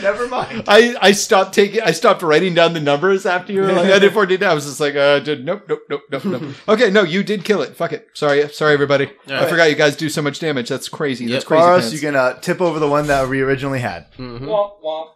[0.00, 0.64] Never mind.
[0.66, 3.98] I, I stopped taking I stopped writing down the numbers after you were like I
[3.98, 4.50] did 14 damage.
[4.50, 6.42] I was just like uh did, nope nope nope nope nope.
[6.68, 7.76] okay, no, you did kill it.
[7.76, 8.08] Fuck it.
[8.14, 9.10] Sorry, sorry everybody.
[9.28, 9.48] I right.
[9.50, 10.70] forgot you guys do so much damage.
[10.70, 11.26] That's crazy.
[11.26, 11.48] That's Yep.
[11.48, 11.62] crazy.
[11.62, 11.92] Boros, pants.
[11.92, 14.10] you can uh, tip over the one that we originally had.
[14.14, 14.40] Mhm.
[14.40, 15.08] Womp womp.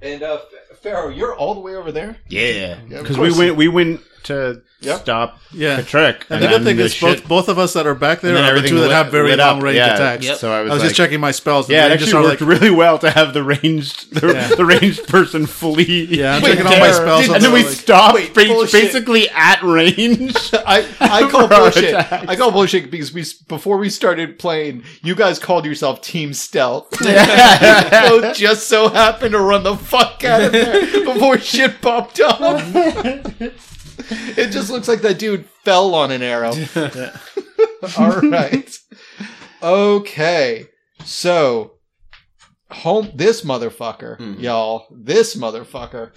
[0.00, 0.38] And uh
[0.80, 2.18] Pharaoh, you're all the way over there?
[2.28, 5.00] Yeah, Yeah, because we went we went to Yep.
[5.00, 5.74] stop yeah.
[5.74, 6.24] the trick.
[6.30, 8.60] And the good thing is both both of us that are back there and are
[8.60, 9.62] the two that lit- have very long up.
[9.64, 9.94] range Yeah.
[9.94, 10.24] attacks.
[10.24, 10.36] Yep.
[10.36, 11.68] So I was, I was like, just checking my spells.
[11.68, 14.48] Yeah, it ranges actually are worked like, really well to have the ranged the, Yeah.
[14.54, 16.04] the ranged person flee.
[16.08, 19.28] Yeah, I'm Wait, checking all my spells and and then we like- stopped Wait, basically
[19.30, 20.36] at range.
[20.54, 21.94] I, I call bullshit.
[21.94, 22.28] attacks.
[22.28, 26.86] I call bullshit because we before we started playing, you guys called yourself Team Stealth.
[27.00, 27.08] you
[27.90, 32.62] both just so happened to run the fuck out of there before shit popped off.
[34.36, 36.52] it just looks like that dude fell on an arrow.
[37.98, 38.78] All right.
[39.62, 40.66] Okay.
[41.04, 41.74] So,
[42.70, 44.40] home this motherfucker, Mhm.
[44.40, 44.86] y'all.
[44.90, 46.12] This motherfucker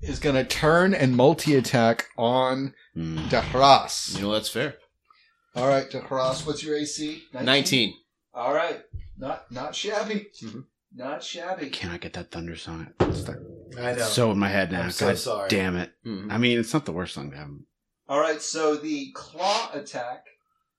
[0.00, 2.74] is gonna turn and multi-attack on.
[2.96, 4.14] Dahras.
[4.16, 4.74] You know that's fair.
[5.54, 7.22] All right, Dahras, what's your AC?
[7.32, 7.94] 19.
[8.34, 8.82] All right,
[9.16, 10.26] not not shabby.
[10.42, 10.64] Mhm.
[10.94, 11.70] Not shabby.
[11.70, 12.92] Cannot get that thunder song.
[13.00, 13.36] It's stuck
[13.78, 14.04] I know.
[14.04, 14.82] so in my head now.
[14.82, 15.48] I'm so God sorry.
[15.48, 15.92] Damn it.
[16.06, 16.30] Mhm.
[16.30, 17.48] I mean, it's not the worst song to have.
[18.08, 20.24] All right, so the claw attack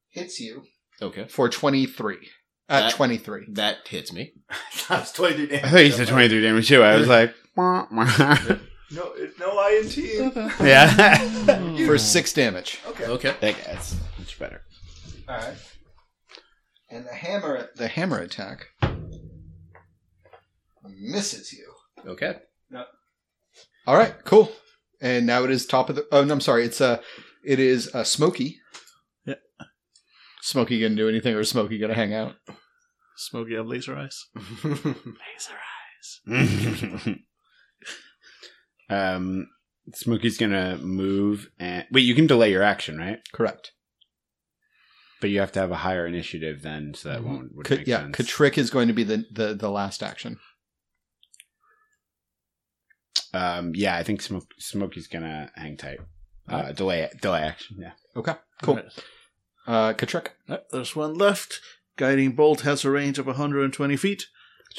[0.09, 0.63] hits you
[1.01, 1.25] Okay.
[1.27, 2.29] for twenty three.
[2.69, 3.45] At That- twenty three.
[3.49, 4.33] That hits me.
[4.89, 5.63] That's 22 damage.
[5.65, 6.83] I thought you said 23 damage too.
[6.83, 8.37] I was like, wah, wah.
[8.91, 9.97] No, it's no INT.
[10.61, 11.85] yeah.
[11.87, 12.79] for six damage.
[12.85, 13.05] Okay.
[13.05, 13.35] Okay.
[13.41, 14.61] that guy's much better.
[15.27, 15.55] All right.
[16.91, 18.67] And the hammer, the hammer attack
[20.87, 21.73] misses you.
[22.05, 22.35] Okay.
[23.85, 24.51] All right, cool.
[25.01, 26.07] And now it is top of the.
[26.11, 26.63] Oh no, I'm sorry.
[26.63, 27.01] It's uh,
[27.43, 28.59] it is uh, Smoky.
[29.25, 29.35] Yeah.
[30.41, 32.35] Smoky gonna do anything, or Smoky gonna hang out?
[33.17, 34.27] Smokey have laser eyes.
[34.63, 35.59] Laser
[36.29, 37.09] eyes.
[38.89, 39.47] um,
[39.93, 42.05] Smokey's gonna move and wait.
[42.05, 43.19] You can delay your action, right?
[43.33, 43.73] Correct.
[45.19, 47.55] But you have to have a higher initiative then, so that won't.
[47.55, 48.15] Would yeah, sense.
[48.17, 50.39] Katrick is going to be the, the the last action.
[53.33, 55.99] Um, yeah, I think Smoke, Smokey's gonna hang tight.
[56.47, 57.77] Uh, delay delay action.
[57.79, 57.91] Yeah.
[58.15, 58.75] Okay, cool.
[58.75, 59.03] Alright.
[59.65, 60.33] Uh, Katrick.
[60.49, 61.59] Uh, There's one left.
[61.95, 64.25] Guiding bolt has a range of 120 feet.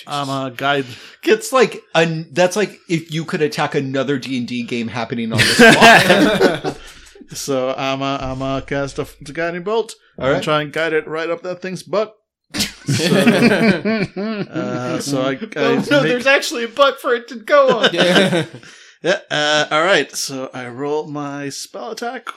[0.07, 0.87] I'm a guide.
[1.23, 5.33] It's like an, that's like if you could attack another D and D game happening
[5.33, 5.45] on the
[6.65, 6.79] spot.
[7.29, 9.95] So I'm a I'm a cast a, the guiding bolt.
[10.19, 10.43] All and right.
[10.43, 12.15] try and guide it right up that thing's butt.
[14.17, 17.79] Uh, so I, I Oh, no, make- there's actually a butt for it to go
[17.81, 17.91] on.
[17.93, 18.47] Yeah.
[19.03, 19.19] Yeah.
[19.31, 20.11] Uh, all right.
[20.13, 22.29] So I roll my spell attack.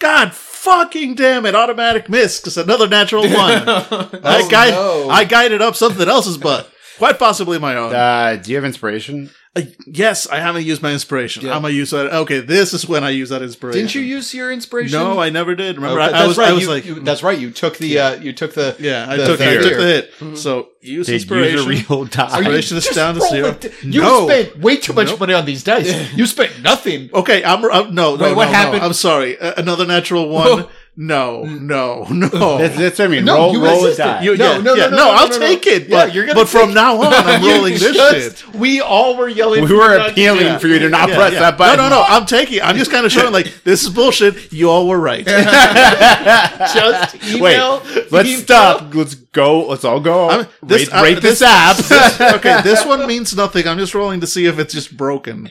[0.00, 1.54] God fucking damn it!
[1.54, 3.32] Automatic miss because another natural one.
[3.32, 4.08] I
[4.44, 5.08] Oh, guide, no.
[5.08, 6.70] I guided up something else's butt.
[6.98, 7.94] Quite possibly my own.
[7.94, 9.30] uh, do you have inspiration?
[9.54, 11.44] Uh, yes, I haven't used my inspiration.
[11.44, 11.54] Yeah.
[11.54, 12.10] I'm gonna use that.
[12.10, 13.80] Okay, this is when I use that inspiration.
[13.82, 14.98] Didn't you use your inspiration?
[14.98, 15.76] No, I never did.
[15.76, 16.48] Remember, Okay, I, I was, right.
[16.48, 17.38] I was you, like, you- that's right.
[17.38, 18.74] You took the, uh, you took the.
[18.78, 19.84] yeah, I the took, I took the
[20.24, 20.38] hit.
[20.38, 21.56] So use Did inspiration.
[21.58, 22.38] use a real die?
[22.38, 23.48] Inspiration is down to roll zero.
[23.48, 23.74] it?
[23.84, 24.26] You No.
[24.26, 25.20] spent way too much Nope.
[25.20, 25.92] money on these dice.
[26.16, 27.10] You spent nothing.
[27.12, 28.56] Okay, I'm, I'm no, no, Wait, what no, no.
[28.56, 28.82] happened?
[28.82, 29.38] I'm sorry.
[29.38, 30.66] Uh, another natural one.
[30.94, 32.58] No, no, no.
[32.58, 33.24] That's, that's what I mean.
[33.24, 34.02] No, roll you roll a resisted.
[34.04, 34.22] die.
[34.22, 35.46] You- No, yeah, no, no, yeah, no, no, I'll no, no.
[35.46, 35.88] take it.
[35.88, 38.54] Yeah, But, you're gonna but from take- now on, I'm rolling this just- shit.
[38.54, 39.64] We all were yelling.
[39.64, 41.40] we were you not to appealing do for you to not Yeah, press yeah.
[41.40, 41.78] that button.
[41.78, 42.02] No, no, no.
[42.06, 42.60] I'm taking.
[42.60, 44.52] I'm just kind of showing like this is bullshit.
[44.52, 45.24] You all were right.
[46.74, 47.80] Just email.
[47.84, 48.94] Wait, let's email- stop.
[48.94, 49.66] Let's go.
[49.68, 50.28] Let's all go.
[50.28, 52.34] I'm- this- rate uh, rate this, this- app.
[52.36, 53.66] okay, this one means nothing.
[53.66, 55.50] I'm just rolling to see if it's just broken.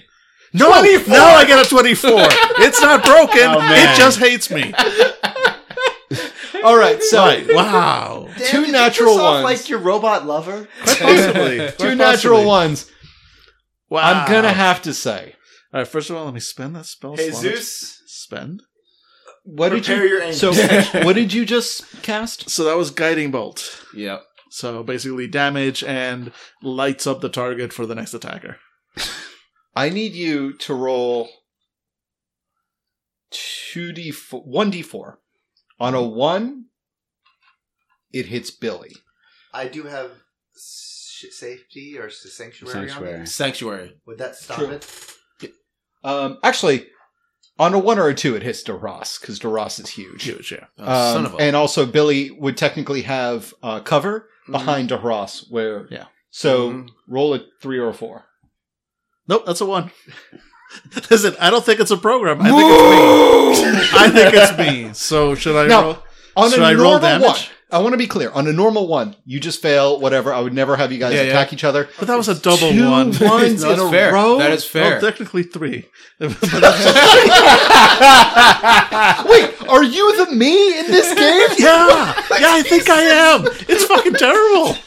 [0.54, 1.14] No, 24.
[1.14, 2.12] no, I get a 24.
[2.14, 3.42] it's not broken.
[3.44, 4.74] Oh, it just hates me.
[6.64, 7.48] All right, so Right.
[7.54, 8.30] Wow.
[8.48, 9.44] two natural ones.
[9.44, 10.68] like your robot lover.
[10.84, 11.58] Quite possibly.
[11.58, 12.46] Quite two natural possibly.
[12.46, 12.92] ones.
[13.90, 14.02] Wow.
[14.02, 15.36] I'm gonna have to say.
[15.74, 15.88] All right.
[15.88, 17.16] First of all, let me spend that spell.
[17.18, 17.28] slot.
[17.44, 17.98] Jesus.
[18.06, 18.62] Spend.
[19.44, 19.96] what did you?
[19.96, 20.54] your so
[21.04, 22.50] what did you just cast?
[22.50, 23.84] So that was guiding bolt.
[23.96, 24.22] Yep.
[24.52, 28.58] So basically damage and lights up the target for the next attacker.
[29.76, 31.30] I need you to roll
[33.30, 35.20] two d four, one d four.
[35.80, 36.66] On a one,
[38.12, 38.92] it hits Billy.
[39.54, 40.12] I do have
[40.56, 43.28] sh- safety or s- sanctuary, on Sanctuary.
[43.28, 43.98] Sanctuary.
[44.06, 44.70] Would that stop True.
[44.72, 45.54] it?
[46.04, 46.88] Um, actually,
[47.60, 50.24] on a one or a two, it hits DeRoss because DeRoss is huge.
[50.24, 50.66] Huge, yeah.
[50.80, 51.38] Oh, son Um, of a.
[51.42, 54.52] and also, Billy would technically have uh, cover Mhm.
[54.52, 55.46] behind DeRoss.
[55.50, 56.06] Where Yeah.
[56.32, 56.90] So Mhm.
[57.08, 58.26] roll a three or a four.
[59.28, 59.92] Nope, that's a one.
[61.12, 62.40] Listen, I don't think it's a program.
[62.42, 64.00] I think it's me.
[64.00, 64.94] I think it's me.
[64.94, 65.98] So should I Now, roll?
[66.38, 67.28] On Should a I roll normal damage?
[67.28, 67.40] one,
[67.72, 68.30] I want to be clear.
[68.32, 70.00] On a normal one, you just fail.
[70.00, 70.34] Whatever.
[70.34, 71.30] I would never have you guys Yeah, yeah.
[71.30, 71.88] attack each other.
[72.00, 73.08] But that was a double Two one.
[73.20, 74.14] ones No, in that's a fair.
[74.14, 74.38] row.
[74.40, 74.92] That is fair.
[74.92, 75.88] Well, technically three.
[76.20, 76.32] Wait,
[79.70, 81.50] are you the me in this game?
[81.58, 83.46] yeah, yeah, I think I am.
[83.68, 84.74] It's fucking terrible.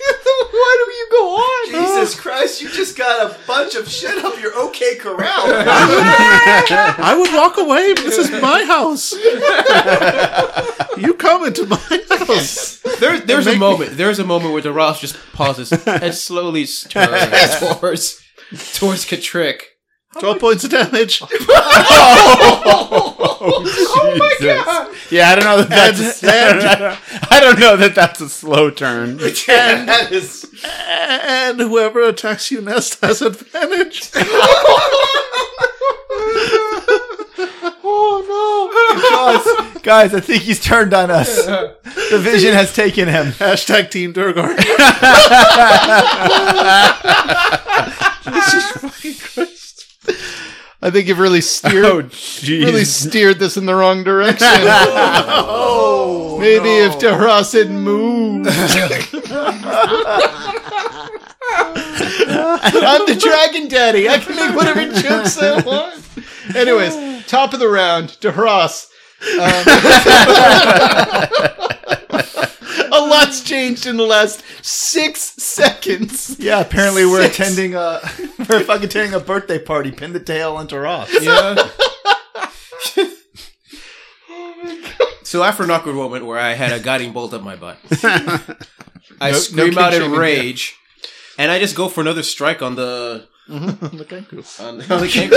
[0.54, 1.66] Why do you go on?
[1.72, 2.62] Jesus Christ!
[2.62, 5.28] You just got a bunch of shit up your OK Corral.
[5.28, 7.94] I would walk away.
[7.94, 9.12] but This is my house.
[10.96, 12.73] You come into my house.
[13.00, 13.96] There, there's a moment.
[13.96, 18.22] There's a moment where the Ross just pauses and slowly turns towards
[18.74, 19.64] towards Katrick.
[20.18, 21.22] Twelve points of damage.
[21.46, 24.94] Oh, oh, oh my god!
[25.10, 26.22] Yeah, I don't know that that's.
[26.22, 26.98] A,
[27.30, 29.18] I don't know that that's a slow turn.
[29.18, 30.46] that is.
[30.64, 34.10] And whoever attacks you next has advantage.
[37.86, 41.46] Oh, guys, guys, I think he's turned on us.
[42.10, 43.26] The vision has taken him.
[43.32, 44.54] Hashtag Team Duergar.
[48.24, 49.86] Jesus fucking Christ.
[50.82, 52.64] I think you've really steered, Oh, jeez.
[52.64, 54.46] really steered this in the wrong direction.
[54.56, 58.48] Oh, Maybe if DeRoss had moved.
[61.66, 64.08] I'm the Dragon Daddy.
[64.08, 66.02] I can make whatever jokes I want.
[66.54, 68.88] Anyways, top of the round, DeRoss.
[69.24, 69.64] Um,
[72.92, 76.36] a lot's changed in the last six seconds.
[76.38, 77.38] Yeah, apparently we're Six.
[77.40, 78.00] attending a
[78.48, 79.90] we're fucking attending a birthday party.
[79.92, 81.10] Pin the tail into Ross.
[81.22, 81.68] Yeah.
[85.22, 87.78] so after an awkward moment where I had a guiding bolt up my butt,
[89.20, 90.76] I No- scream no out in kink-shaming rage,
[91.38, 93.96] and I just go for another strike on the Mm-hmm.
[93.98, 94.60] the Kenku.
[94.60, 95.28] on, on the king.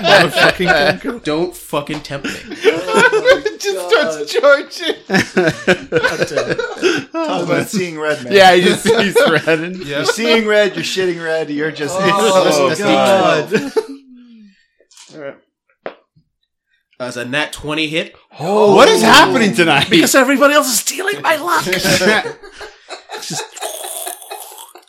[0.00, 1.22] Motherfucking Kenku.
[1.24, 2.32] Don't fucking tempt me.
[2.34, 4.96] It oh, just starts charging.
[7.12, 8.32] Talk about seeing red, man.
[8.32, 9.84] Yeah, he just he's threatened.
[9.84, 10.74] You're seeing red.
[10.74, 11.48] You're shitting red.
[11.50, 11.96] You're just.
[11.96, 13.54] Oh, it's, God.
[15.14, 15.36] All right.
[15.86, 18.16] Uh, As a nat twenty hit.
[18.40, 19.88] Oh, what is happening tonight?
[19.90, 21.64] Because everybody else is stealing my luck.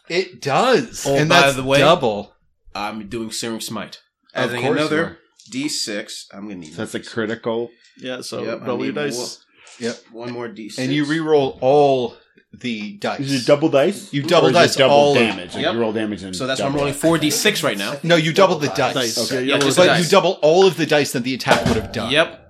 [0.10, 1.06] It does.
[1.08, 2.34] Oh, and by that's the way- double.
[2.74, 4.02] I'm doing Searing Smite.
[4.34, 5.18] Of Adding course you another are.
[5.52, 6.26] D6.
[6.34, 7.70] I'm gonna need that's a critical.
[7.98, 9.40] yeah, so Yep, I roll your need dice.
[9.80, 9.98] Yep.
[10.12, 10.78] one more D6.
[10.80, 12.16] And you re-roll all
[12.54, 13.20] the dice.
[13.22, 14.12] Is it double dice?
[14.14, 15.54] You double Or is it dice double all of- damage.
[15.56, 15.74] Like Yep.
[15.74, 17.00] you roll damage and So that's why I'm double rolling it.
[17.00, 17.98] four D6 right now.
[18.04, 18.94] No, you double the dice.
[18.94, 19.18] Dice.
[19.32, 19.36] Okay.
[19.36, 20.04] Yeah, you Yeah, roll just But dice.
[20.04, 22.12] you double all of the dice that the attack would have done.
[22.12, 22.42] Yep.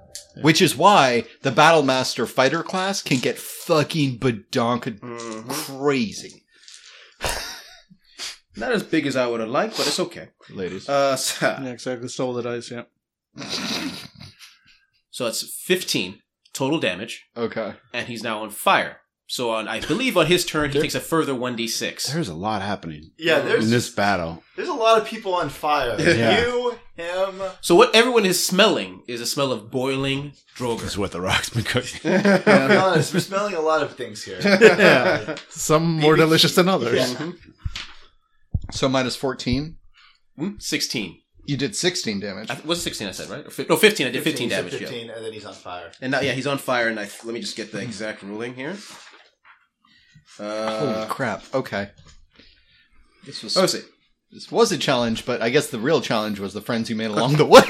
[0.41, 5.47] Which is why the Battle Master fighter class can get fucking badonka Mhm.
[5.49, 6.43] crazy.
[8.57, 10.29] Not as big as I would have liked, but it's okay.
[10.49, 10.87] Ladies.
[10.87, 12.07] Uh, so, Yeah, exactly.
[12.07, 12.83] Stole the dice, yeah.
[15.11, 16.19] so it's 15
[16.53, 17.73] total damage, Okay.
[17.93, 18.97] and he's now on fire.
[19.27, 22.13] So on, I believe on his turn, he takes a further 1d6.
[22.13, 24.43] There's a lot happening Yeah, in there's this battle.
[24.55, 25.95] there's a lot of people on fire.
[25.99, 26.41] Yeah.
[26.45, 27.41] You, him.
[27.59, 30.81] So what everyone is smelling is a smell of boiling Duergar.
[30.83, 31.99] That's what the rock's been cooking.
[32.03, 34.39] To be honest, we're smelling a lot of things here.
[34.43, 35.35] Yeah.
[35.49, 37.13] Some more delicious than others.
[37.19, 37.31] Yeah.
[38.71, 39.77] So minus 14.
[40.37, 40.49] Hmm?
[40.59, 41.21] 16.
[41.47, 42.49] You did 16 damage.
[42.49, 43.45] I th- was it 16 I said, right?
[43.45, 44.07] Or fi- no, 15.
[44.07, 44.79] I did 15, so damage, yeah.
[44.79, 45.91] 15, and then he's on fire.
[46.01, 48.55] And now, yeah, he's on fire, and I let me just get the exact ruling
[48.55, 48.75] here.
[50.37, 51.43] Holy Uh, crap.
[51.53, 51.91] Okay.
[53.25, 53.81] This was oh, let's see.
[54.31, 57.11] this was a challenge, but I guess the real challenge was the friends you made
[57.11, 57.61] along the way.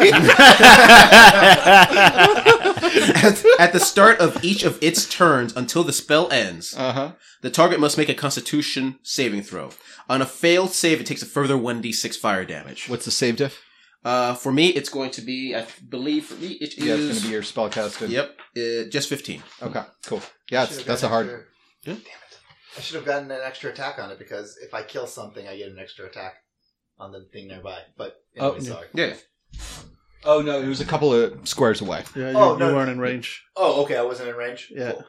[3.16, 7.12] at, at the start of each of its turns until the spell ends, uh-huh.
[7.42, 9.70] the target must make a Constitution saving throw.
[10.10, 12.88] On a failed save, it takes a further 1d6 fire damage.
[12.90, 13.62] What's the save diff?
[14.04, 16.86] Uh, for me, it's going to be, I believe, for me, it is.
[16.86, 18.12] Yeah, it's going to be your spell casted.
[18.12, 19.42] Yep, uh, just 15.
[19.64, 20.22] Okay, cool.
[20.52, 21.40] Yeah, it's, Should've that's a gotten hard.
[21.40, 21.46] extra-
[21.86, 21.94] Yeah.
[21.94, 22.38] Damn it!
[22.78, 25.58] I should have gotten an extra attack on it because if I kill something, I
[25.58, 26.36] get an extra attack
[27.00, 27.80] on the thing nearby.
[27.98, 28.74] But Oh, anyway, yeah.
[28.74, 28.88] sorry.
[28.94, 29.14] Yeah.
[30.24, 32.04] Oh no, it was a couple of squares away.
[32.16, 32.70] Yeah, you, Oh, no.
[32.70, 33.44] you weren't in range.
[33.56, 33.96] Oh, okay.
[33.98, 34.72] I wasn't in range.
[34.76, 34.92] Yeah.
[34.94, 35.06] Cool.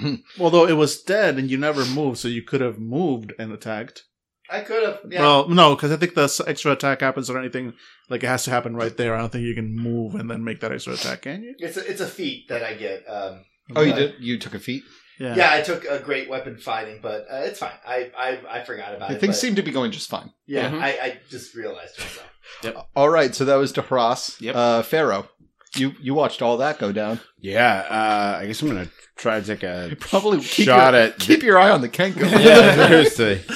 [0.40, 4.04] Although it was dead and you never moved, so you could have moved and attacked.
[4.52, 5.00] I could have.
[5.08, 5.20] Yeah.
[5.20, 7.72] Well, no, because I think the extra attack happens or anything
[8.08, 9.14] like it has to happen right there.
[9.14, 11.54] I don't think you can move and then make that extra attack, can you?
[11.58, 13.04] it's a, it's a feat that I get.
[13.08, 13.44] Um,
[13.76, 14.14] Oh, you did?
[14.18, 14.82] You took a feat?
[15.20, 15.36] Yeah.
[15.36, 17.74] yeah, I took a great weapon fighting, but uh, it's fine.
[17.86, 19.20] I, I I forgot about it.
[19.20, 20.32] Things but- seem to be going just fine.
[20.46, 20.80] Yeah, Mhm.
[20.80, 22.86] I, I just realized myself.
[22.96, 24.40] All right, so that was DeHras.
[24.40, 24.56] Yep.
[24.56, 25.28] Uh, Pharaoh,
[25.76, 27.20] you you watched all that go down.
[27.40, 31.18] Yeah, uh, I guess I'm gonna try to take a Probably shot your, at.
[31.18, 32.20] keep your eye on the Kenku.
[32.44, 33.42] yeah, seriously.
[33.48, 33.54] Uh,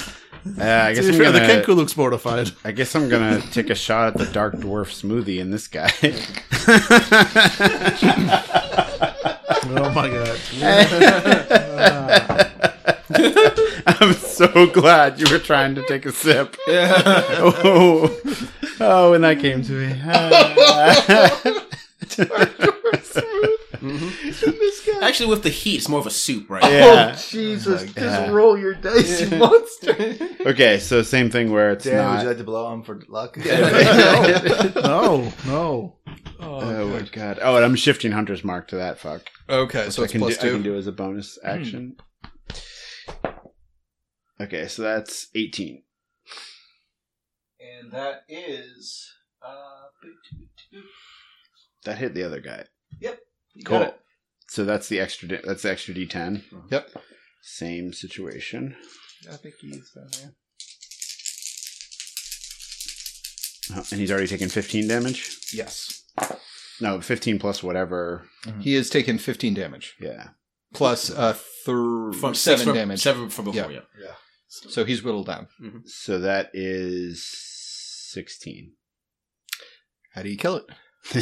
[0.63, 1.63] I guess I'm fair, the gonna.
[1.63, 2.51] Kenku looks mortified.
[2.65, 5.91] I guess I'm gonna take a shot at the dark dwarf smoothie in this guy.
[9.67, 10.39] Oh my god.
[13.87, 16.55] I'm so glad you were trying to take a sip.
[16.69, 18.21] oh,
[18.81, 19.95] oh, when that came to me.
[25.03, 26.63] Actually, with the heat, it's more of a soup, right?
[26.63, 27.15] yeah.
[27.15, 30.17] Oh, Jesus, Just roll your dice, you monster.
[30.47, 33.37] Okay, so same thing where it's Dan, would you like to blow on for luck?
[34.75, 35.97] No, no.
[36.41, 37.39] Oh my god!
[37.41, 39.23] Oh, and I'm shifting Hunter's Mark to that fuck.
[39.49, 41.97] Okay, so I it's can, plus do, I can do as a bonus action.
[44.41, 45.83] Okay, so that's 18.
[47.81, 49.11] And that is.
[49.43, 49.87] Uh,
[51.85, 52.65] That hit the other guy.
[53.01, 53.19] Yep.
[53.65, 53.79] Cool.
[53.79, 54.01] Got it.
[54.49, 55.29] So that's the extra.
[55.29, 56.39] di- That's the extra D10.
[56.53, 56.63] Uh-huh.
[56.71, 56.91] Yep.
[57.43, 58.77] Same situation.
[59.31, 60.33] I think he's down there.
[63.73, 65.39] Oh, and he's already taken 15 damage.
[65.53, 66.03] Yes.
[66.81, 68.29] No, 15 plus whatever.
[68.45, 68.61] Mm-hmm.
[68.61, 69.95] He has taken 15 damage.
[69.99, 70.29] Yeah.
[70.75, 73.01] Plus uh, th- From seven from, damage.
[73.01, 73.81] Seven from before, yeah.
[74.49, 75.49] So he's whittled down.
[75.63, 75.79] Mm-hmm.
[75.87, 77.27] So that is
[78.13, 78.73] 16.
[80.15, 80.65] How do you kill it?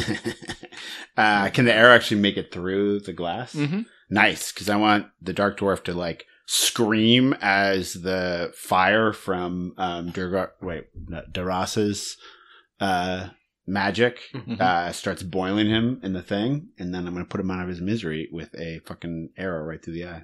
[1.17, 3.53] uh, can the arrow actually make it through the glass?
[3.53, 3.81] Mm-hmm.
[4.09, 10.11] Nice, because I want the Dark Dwarf to like scream as the fire from um
[10.11, 12.17] Durga wait no, Daras's
[12.81, 13.29] uh
[13.65, 14.55] magic Mm-hmm.
[14.59, 17.69] uh starts boiling him in the thing, and then I'm gonna put him out of
[17.69, 20.23] his misery with a fucking arrow right through the eye.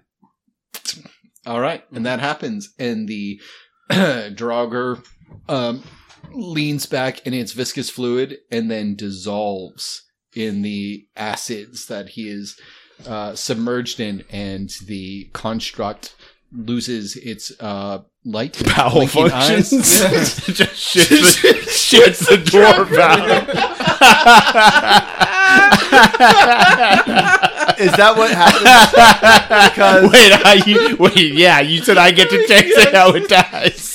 [1.45, 3.39] All right, and that happens, and the
[3.89, 5.01] Duergar
[5.47, 5.83] um,
[6.33, 10.03] leans back in its viscous fluid and then dissolves
[10.35, 12.59] in the acids that he is
[13.07, 16.15] uh, submerged in, and the construct
[16.51, 19.73] loses its uh, light Bowel blinking functions.
[20.01, 20.35] eyes.
[20.45, 23.49] Just shits the, shits the dwarf out.
[27.79, 29.73] Is that what happened?
[29.73, 33.88] Because- wait, I, you, wait, yeah, you said I get to check how it dies.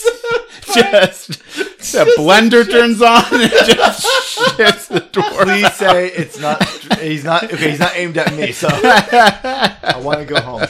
[0.83, 4.07] Just the blender turns on and it just
[4.57, 5.45] shits the dwarf.
[5.45, 6.65] Please say it's not.
[6.99, 7.45] He's not.
[7.45, 8.53] Okay, he's not aimed at me.
[8.53, 10.61] So I want to go home.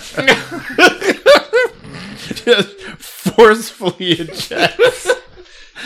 [2.26, 5.09] just forcefully ejects.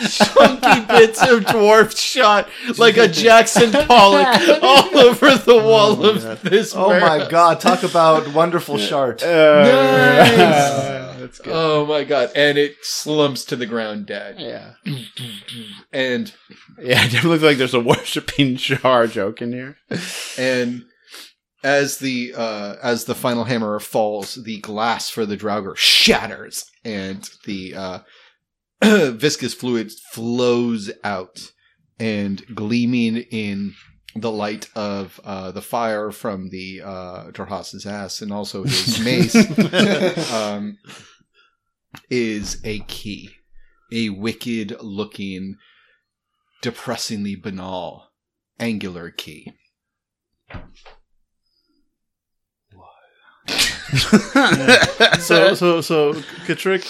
[0.09, 6.41] Chunky bits of dwarf shot like a Jackson Pollock all over the oh, wall of
[6.41, 6.73] this.
[6.75, 7.59] Oh my god!
[7.59, 9.23] Talk about wonderful shart.
[9.23, 11.08] Uh, nice.
[11.29, 11.53] That's good.
[11.55, 12.31] Oh my god!
[12.35, 14.39] And it slumps to the ground dead.
[14.39, 14.73] Yeah.
[15.91, 16.31] And
[16.79, 19.77] Yeah, it definitely feel like there's a worshipping jar joke in here.
[20.37, 20.83] and
[21.63, 27.29] as the uh, as the final hammer falls, the glass for the Duergar shatters, and
[27.45, 27.99] the uh,
[29.13, 31.51] viscous fluid flows out,
[31.99, 33.73] and gleaming in
[34.15, 39.35] the light of uh, the fire from the uh, Dorhas's ass, and also his mace,
[40.33, 40.77] um,
[42.09, 43.29] is a key,
[43.91, 45.55] a wicked looking,
[46.61, 48.11] depressingly banal,
[48.59, 49.53] angular key.
[55.19, 56.13] So so so
[56.45, 56.85] Katrick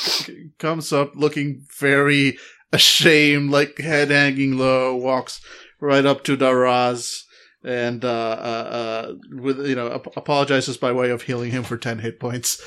[0.57, 2.37] comes up looking very
[2.73, 5.41] ashamed, like head hanging low, walks
[5.79, 7.23] right up to Daraz
[7.63, 11.77] and uh, uh, uh, with you know ap- apologizes by way of healing him for
[11.77, 12.61] ten hit points.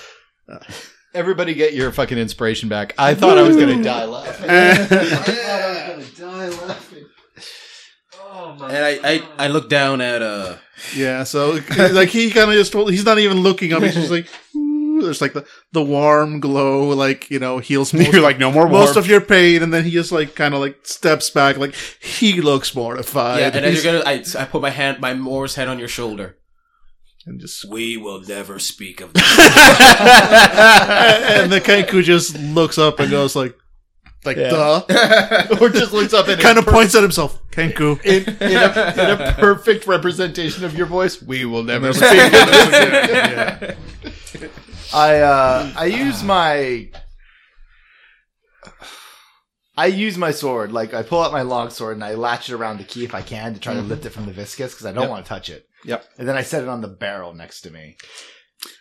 [1.14, 2.94] Everybody get your fucking inspiration back.
[2.98, 4.50] I thought I was gonna die laughing.
[4.50, 7.04] I was going to die laughing.
[8.24, 10.56] Oh my And I, I, I look down at uh
[10.96, 13.82] Yeah, so like he kind of just told, he's not even looking up.
[13.82, 14.26] He's just like
[14.56, 18.50] "Ooh," there's like the the warm glow, like you know heals most, You're like, no
[18.50, 21.58] more most of your pain, and then he just like kind of like steps back,
[21.58, 23.40] like he looks mortified.
[23.40, 25.88] yeah, and as you're gonna, I, I put my hand, my Moore's head on your
[25.88, 26.36] shoulder.
[27.26, 29.22] And just We will never speak of that.
[31.42, 33.56] and the Kenku just looks up and goes like,
[34.24, 34.50] like Yeah.
[34.50, 34.84] duh.
[35.60, 37.38] or just looks up and kind of points at himself.
[37.50, 38.00] Kenku.
[38.04, 41.20] in, in, a, in a perfect representation of your voice.
[41.22, 42.08] We will never Never speak.
[42.20, 43.76] speak again.
[44.34, 44.48] Yeah.
[44.94, 46.90] I uh I use my
[49.76, 50.70] I use my sword.
[50.72, 53.14] Like I pull out my long sword and I latch it around the key if
[53.14, 55.10] I can to try to lift it from the viscous because I don't Yep.
[55.10, 55.66] want to touch it.
[55.84, 56.04] Yep.
[56.18, 57.96] And then I set it on the barrel next to me.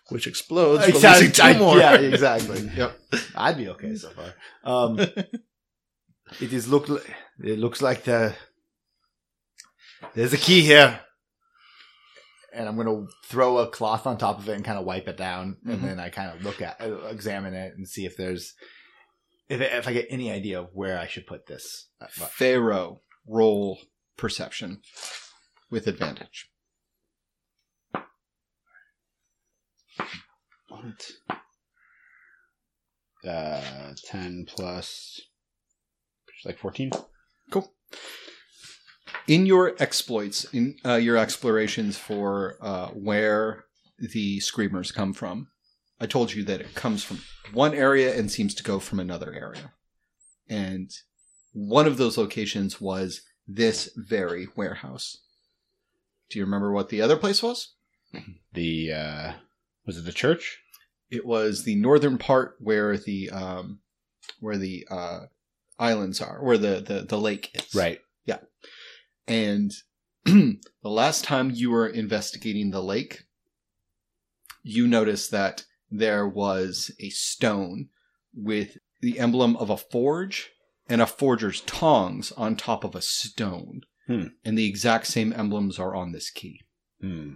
[0.10, 1.32] Which explodes, Exactly.
[1.32, 1.78] two I- more.
[1.78, 2.70] Yeah, exactly.
[2.76, 3.00] Yep.
[3.36, 4.34] I'd be okay so far.
[4.64, 5.00] Um,
[6.40, 6.88] it is look.
[6.90, 7.00] li-
[7.44, 8.36] It looks like the
[10.14, 11.00] there's a key here,
[12.54, 15.18] and I'm gonna throw a cloth on top of it and kind of wipe it
[15.18, 15.74] down, Mhm.
[15.74, 18.54] and then I kind of look at, uh, examine it, and see if there's
[19.50, 21.88] if if I get any idea of where I should put this.
[22.00, 23.80] Uh, Pharaoh, roll
[24.18, 24.82] perception
[25.72, 26.51] with advantage.
[30.82, 31.12] What?
[33.28, 35.22] Uh, 10 plus.
[36.44, 36.92] Like 14?
[37.52, 37.72] Cool.
[39.28, 43.66] In your exploits, in uh, your explorations for uh, where
[44.00, 45.50] the screamers come from,
[46.00, 47.20] I told you that it comes from
[47.54, 49.74] one area and seems to go from another area.
[50.50, 50.90] And
[51.54, 55.18] one of those locations was this very warehouse.
[56.30, 57.74] Do you remember what the other place was?
[58.54, 59.34] The, uh,
[59.86, 60.61] was it the church?
[61.12, 63.80] It was the northern part where the um,
[64.40, 65.20] where the uh,
[65.82, 67.74] islands are, where the, the, the lake is.
[67.76, 68.00] Right.
[68.26, 68.40] Yeah.
[69.28, 69.74] And
[70.26, 73.24] the last time you were investigating the lake,
[74.64, 77.90] you noticed that there was a stone
[78.34, 80.52] with the emblem of a forge
[80.88, 83.82] and a forger's tongs on top of a stone.
[84.08, 84.28] Hmm.
[84.46, 86.62] And the exact same emblems are on this key.
[87.02, 87.34] Hmm.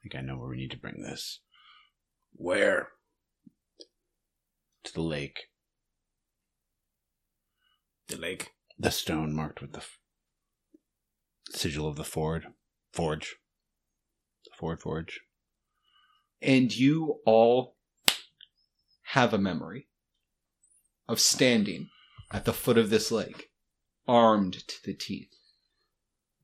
[0.00, 1.40] I think I know where we need to bring this.
[2.32, 2.88] Where?
[4.84, 5.48] To the lake.
[8.08, 8.52] The lake.
[8.78, 9.98] The stone marked with the f-
[11.50, 12.46] sigil of the Ford.
[12.92, 13.36] Forge.
[14.44, 15.20] The Ford Forge.
[16.40, 17.76] And you all
[19.02, 19.88] have a memory
[21.06, 21.90] of standing
[22.32, 23.50] at the foot of this lake,
[24.08, 25.34] armed to the teeth,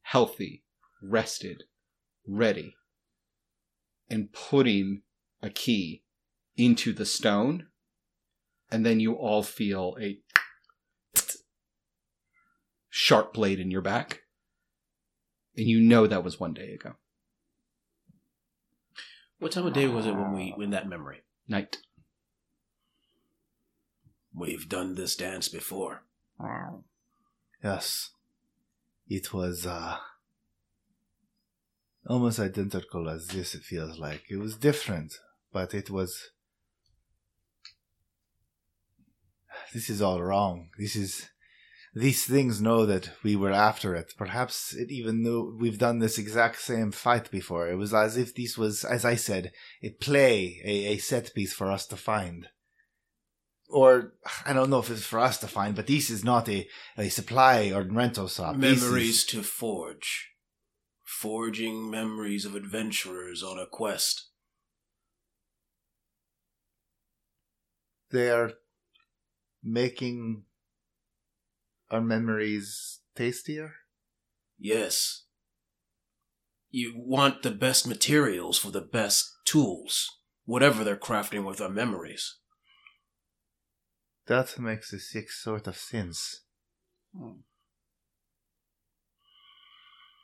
[0.02, 0.64] healthy,
[1.00, 1.62] rested,
[2.26, 2.74] ready,
[4.08, 5.02] and putting
[5.42, 6.02] a key
[6.56, 7.66] into the stone.
[8.70, 10.18] And then you all feel a
[12.88, 14.22] sharp blade in your back.
[15.56, 16.94] And you know that was one day ago.
[19.38, 21.22] What time of day was it when we when that memory?
[21.46, 21.78] Night.
[24.34, 26.02] We've done this dance before.
[27.62, 28.10] Yes.
[29.08, 29.98] It was uh
[32.08, 34.24] almost identical as this it feels like.
[34.30, 35.12] It was different,
[35.52, 36.30] but it was
[39.72, 40.68] This is all wrong.
[40.78, 41.28] This is
[41.94, 44.12] these things know that we were after it.
[44.18, 47.68] Perhaps it even knew we've done this exact same fight before.
[47.68, 49.52] It was as if this was, as I said,
[49.82, 52.48] a play, a, a set piece for us to find.
[53.68, 54.12] Or
[54.44, 56.68] I don't know if it's for us to find, but this is not a,
[56.98, 58.56] a supply or rental shop.
[58.58, 60.32] This is- Memories to forge.
[61.06, 64.26] Forging memories of adventurers on a quest.
[68.10, 68.52] they are
[69.62, 70.44] making
[71.90, 73.74] our memories tastier.
[74.58, 75.24] Yes.
[76.70, 82.36] You want the best materials for the best tools, whatever they're crafting with our memories.
[84.26, 86.42] That makes a sick sort of sense.
[87.16, 87.40] Hmm.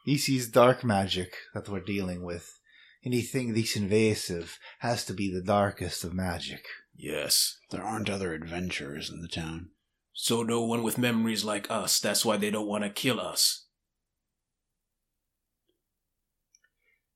[0.04, 2.58] This is dark magic that we're dealing with.
[3.04, 6.64] Anything this invasive has to be the darkest of magic.
[6.96, 7.58] Yes.
[7.70, 9.70] There aren't other adventurers in the town.
[10.12, 11.98] So no one with memories like us.
[12.00, 13.62] That's why they don't want to kill us.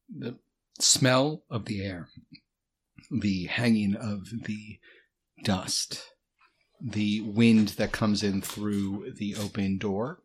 [0.09, 0.37] the
[0.79, 2.09] smell of the air,
[3.11, 4.79] the hanging of the
[5.43, 6.13] dust,
[6.81, 10.21] the wind that comes in through the open door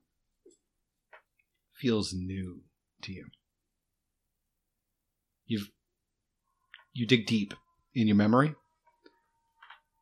[1.82, 2.62] feels new
[3.02, 3.26] to you.
[5.48, 5.70] You've
[6.94, 7.53] you dig deep
[7.95, 8.53] in your memory.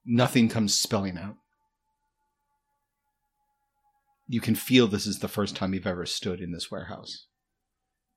[0.05, 1.35] Nothing comes spelling out.
[4.27, 7.27] You can feel this is the first time you've ever stood in this warehouse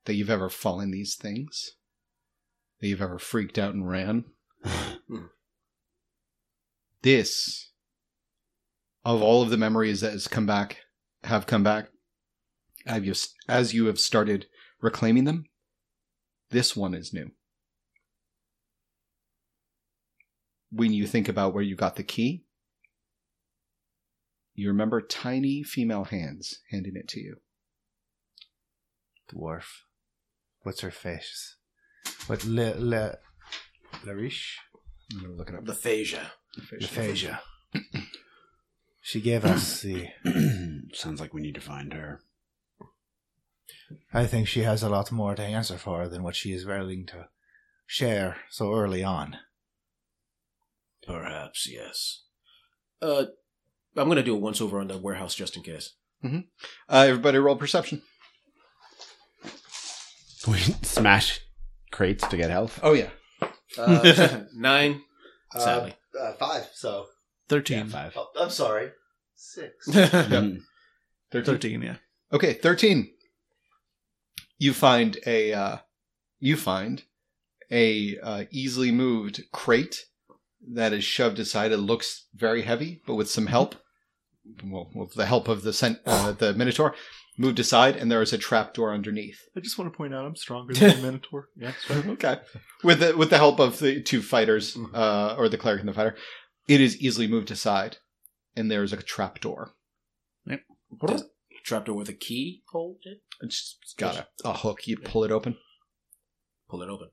[0.04, 1.72] that you've ever fallen these things,
[2.80, 4.24] that you've ever freaked out and ran.
[4.64, 5.26] Hmm.
[7.02, 7.72] this,
[9.04, 10.78] of all of the memories that has come back,
[11.24, 11.91] have come back,
[12.86, 14.46] as you have started
[14.80, 15.46] reclaiming them,
[16.50, 17.30] this one is new.
[20.70, 22.44] When you think about where you got the key,
[24.54, 27.36] you remember tiny female hands handing it to you.
[29.32, 29.82] Dwarf.
[30.62, 31.56] What's her face?
[32.26, 33.16] What le le
[34.04, 34.56] Larish?
[35.12, 35.64] I'm gonna look it up.
[35.64, 36.20] The phasia.
[36.80, 37.40] Aphasia.
[39.00, 40.08] she gave us the.
[40.92, 42.20] Sounds like we need to find her.
[44.12, 47.06] I think she has a lot more to answer for than what she is willing
[47.06, 47.28] to
[47.86, 49.36] share so early on.
[51.06, 52.22] Perhaps, yes.
[53.00, 53.26] Uh,
[53.96, 55.94] I'm gonna do a once over on the warehouse just in case.
[56.24, 56.38] Uh,
[56.88, 58.02] everybody roll perception.
[60.48, 61.40] We smash
[61.92, 62.80] crates to get health.
[62.82, 63.10] Oh yeah.
[63.78, 65.02] Uh, nine.
[65.56, 65.94] Sadly.
[66.20, 66.68] Uh, five.
[66.74, 67.06] So
[67.48, 67.86] Thirteen.
[67.88, 68.12] five.
[68.16, 68.90] oh, I'm sorry.
[69.36, 69.88] Six.
[69.88, 70.58] Mm.
[71.30, 71.44] 13.
[71.44, 71.82] Thirteen.
[71.82, 71.96] Yeah.
[72.32, 73.08] Okay, 13.
[74.62, 75.76] You find a uh,
[76.38, 77.02] you find
[77.70, 79.96] a uh, easily moved crate
[80.74, 81.72] that is shoved aside.
[81.72, 83.74] It looks very heavy, but with some help,
[84.64, 86.94] well, with the help of the cent- uh, the minotaur,
[87.36, 89.40] moved aside, and there is a trap door underneath.
[89.56, 91.48] I just want to point out I'm stronger than the Minotaur.
[91.56, 92.06] Yeah, that's right.
[92.14, 92.36] okay,
[92.84, 95.92] with the with the help of the two fighters, uh, or the cleric and the
[95.94, 96.14] fighter,
[96.68, 97.96] it is easily moved aside,
[98.56, 99.72] and there is a trap door.
[101.06, 101.24] Does-
[101.64, 103.22] Trapdoor with a key hole in it?
[103.40, 104.86] It's it's got a, a hook.
[104.86, 105.56] You pull it open.
[106.68, 107.10] Pull it open.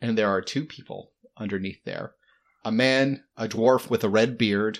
[0.00, 2.14] and there are two people underneath there
[2.64, 4.78] a man a dwarf with a red beard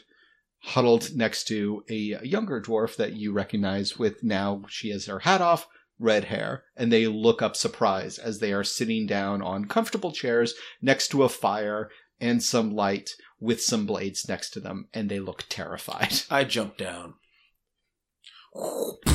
[0.61, 5.41] huddled next to a younger dwarf that you recognize with now she has her hat
[5.41, 5.67] off
[5.99, 10.55] red hair and they look up surprised as they are sitting down on comfortable chairs
[10.81, 11.91] next to a fire
[12.21, 16.77] and some light with some blades next to them and they look terrified I jump
[16.79, 17.15] down.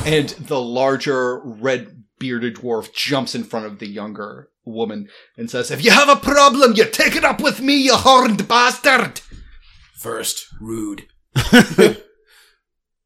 [0.04, 5.70] And the larger red bearded dwarf jumps in front of the younger woman and says
[5.70, 9.20] if you have a problem you take it up with me you horned bastard
[9.96, 11.06] First, rude.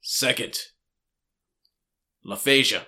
[0.03, 0.59] Second,
[2.27, 2.87] LaPhasia.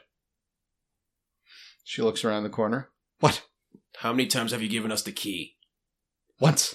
[1.84, 2.90] She looks around the corner.
[3.20, 3.42] What?
[3.98, 5.56] How many times have you given us the key?
[6.40, 6.74] Once.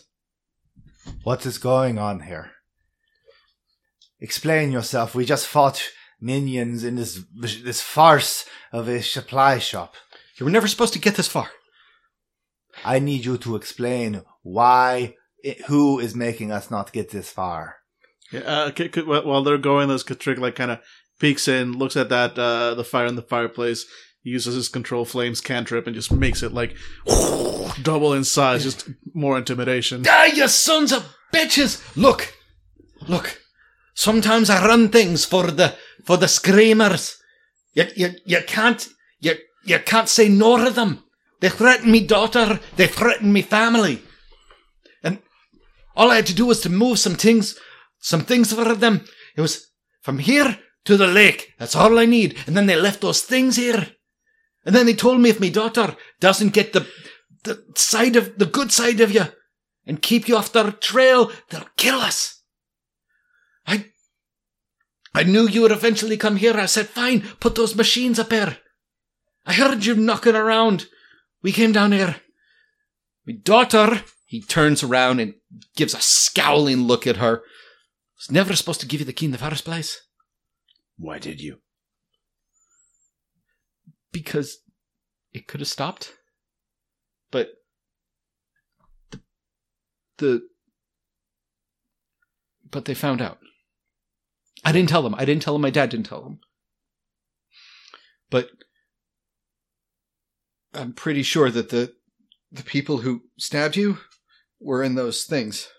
[1.23, 2.51] What is going on here?
[4.21, 5.13] Explain yourself.
[5.13, 5.83] We just fought
[6.19, 7.23] minions in this
[7.63, 9.95] this farce of a supply shop.
[10.37, 11.49] You were never supposed to get this far.
[12.85, 17.77] I need you to explain why, it, who is making us not get this far.
[18.31, 20.79] Yeah, uh, K- K- while while they're going, this Katrick like kind of
[21.19, 23.85] peeks in, looks at that uh, the fire in the fireplace,
[24.23, 26.75] uses his control flames cantrip, and just makes it like
[27.81, 30.03] double in size, just more intimidation.
[30.07, 31.81] Ah, you sons of bitches!
[31.95, 32.33] Look!
[33.07, 33.41] Look!
[33.93, 35.75] Sometimes I run things for the
[36.07, 37.17] for the screamers.
[37.73, 38.87] You you you can't
[39.19, 39.33] you
[39.65, 41.03] you can't say no to them.
[41.41, 44.01] They threaten me daughter, they threaten me family.
[45.03, 45.19] And
[45.95, 47.59] all I had to do was to move some things
[47.99, 49.05] some things for them.
[49.35, 49.67] It was
[50.01, 51.53] from here to the lake.
[51.59, 52.37] That's all I need.
[52.47, 53.87] And then they left those things here.
[54.65, 56.87] And then they told me if my daughter doesn't get the
[57.43, 59.25] the side of the good side of you
[59.85, 62.36] and keep you off their trail, they'll kill us.
[65.17, 66.53] I knew you would eventually come here.
[66.53, 68.57] I said, fine, put those machines up here.
[69.47, 70.85] I heard you knocking around.
[71.41, 72.17] We came down here.
[73.25, 75.33] My daughter, he turns around and
[75.75, 77.41] gives a scowling look at her.
[78.17, 79.99] Was never supposed to give you the key in the first place.
[80.99, 81.61] Why did you?
[84.11, 84.59] Because
[85.33, 86.13] it could have stopped.
[87.31, 87.49] But
[89.09, 89.19] the,
[90.19, 90.41] the
[92.69, 93.39] but they found out.
[94.65, 95.15] I didn't tell them.
[95.15, 95.61] I didn't tell them.
[95.61, 96.39] My dad didn't tell them.
[98.29, 98.49] But
[100.73, 101.93] I'm pretty sure that the
[102.51, 103.99] the people who stabbed you
[104.59, 105.69] were in those things.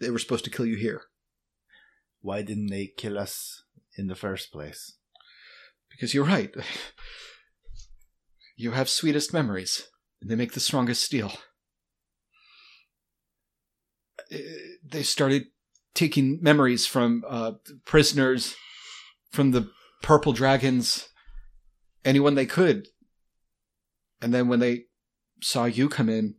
[0.00, 1.02] They were supposed to kill you here
[2.20, 3.64] Why didn't they kill us
[3.96, 4.94] in the first place?
[5.90, 6.54] because you're right.
[8.60, 9.86] You have sweetest memories,
[10.20, 11.30] and they make the strongest steel.
[14.32, 14.38] Uh,
[14.84, 15.46] They started
[15.94, 17.52] taking memories from uh,
[17.84, 18.54] prisoners,
[19.30, 19.70] from the
[20.02, 21.08] purple dragons,
[22.04, 22.86] anyone they could.
[24.20, 24.84] And then when they
[25.42, 26.34] saw you come in,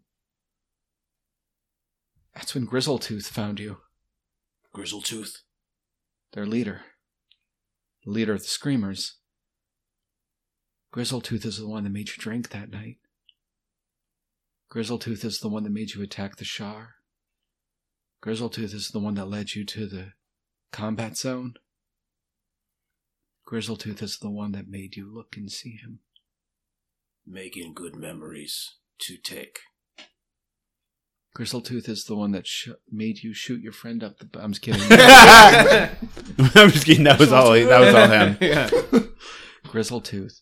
[2.34, 3.78] that's when Grizzletooth found you,
[4.74, 5.40] Grizzletooth.
[6.34, 6.82] their leader,
[8.06, 9.18] the leader of the Screamers.
[10.94, 12.98] Grizzletooth is the one that made you drink that night.
[14.72, 16.96] Grizzletooth is the one that made you attack the Shar.
[18.24, 20.12] Grizzletooth is the one that led you to the
[20.72, 21.54] combat zone.
[23.48, 26.00] Grizzletooth is the one that made you look and see him.
[27.26, 29.60] Making good memories to take.
[31.38, 34.26] Grizzletooth is the one that sh- made you shoot your friend up the.
[34.26, 34.82] b- I'm just kidding.
[36.56, 37.06] I'm just kidding.
[37.06, 37.54] That was all.
[37.54, 38.38] That was all him.
[38.42, 38.70] yeah.
[39.66, 40.42] Grizzletooth.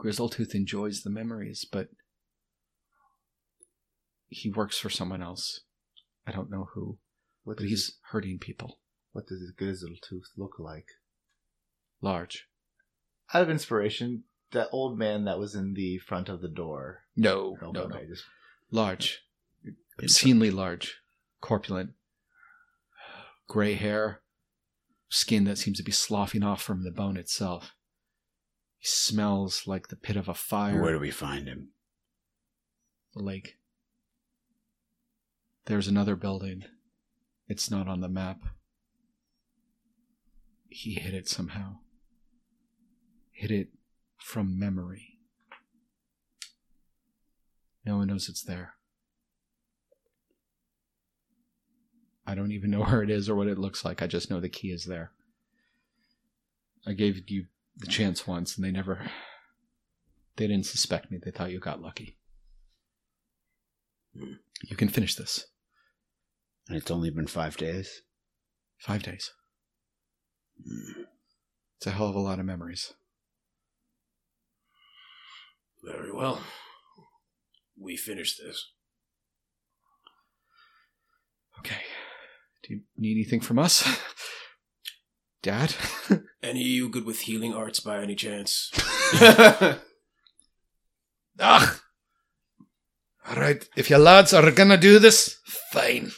[0.00, 1.88] Grizzletooth enjoys the memories, but
[4.32, 5.60] he works for someone else.
[6.26, 6.98] I don't know who,
[7.44, 8.78] What but does, he's hurting people.
[9.12, 10.86] what does his grizzle tooth look like?
[12.00, 12.48] Large.
[13.34, 17.00] Out of inspiration, that old man that was in the front of the door.
[17.16, 18.04] No, No, no, no.
[18.06, 18.24] just
[18.70, 19.22] Large.
[20.00, 21.00] Obscenely large.
[21.40, 21.90] Corpulent.
[23.48, 24.20] Gray hair.
[25.08, 27.74] Skin that seems to be sloughing off from the bone itself.
[28.78, 30.80] He smells like the pit of a fire.
[30.82, 31.68] Where do we find him?
[33.14, 33.58] the lake.
[35.66, 36.64] There's another building.
[37.48, 38.40] It's not on the map.
[40.68, 41.76] He hit it somehow.
[43.30, 43.68] Hit it
[44.18, 45.18] from memory.
[47.84, 48.74] No one knows it's there.
[52.26, 54.02] I don't even know where it is or what it looks like.
[54.02, 55.12] I just know the key is there.
[56.86, 59.10] I gave you the chance once and they never.
[60.36, 61.18] They didn't suspect me.
[61.22, 62.16] They thought you got lucky.
[64.14, 65.46] You can finish this.
[66.68, 68.02] And it's only been five days.
[68.78, 69.30] Five days.
[70.64, 71.02] Hmm.
[71.76, 72.92] It's a hell of a lot of memories.
[75.82, 76.40] Very well.
[77.78, 78.70] We finished this.
[81.58, 81.82] Okay.
[82.62, 83.84] Do you need anything from us?
[85.42, 85.74] Dad?
[86.42, 88.70] Any of you good with healing arts by any chance?
[91.40, 91.64] Ah!
[91.64, 91.80] Ugh!
[93.28, 96.12] Alright, if you lads are gonna do this, fine.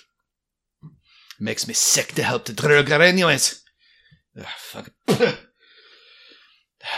[1.44, 3.62] Makes me sick to help the Duergar anyways.
[4.38, 4.90] Ugh, fuck.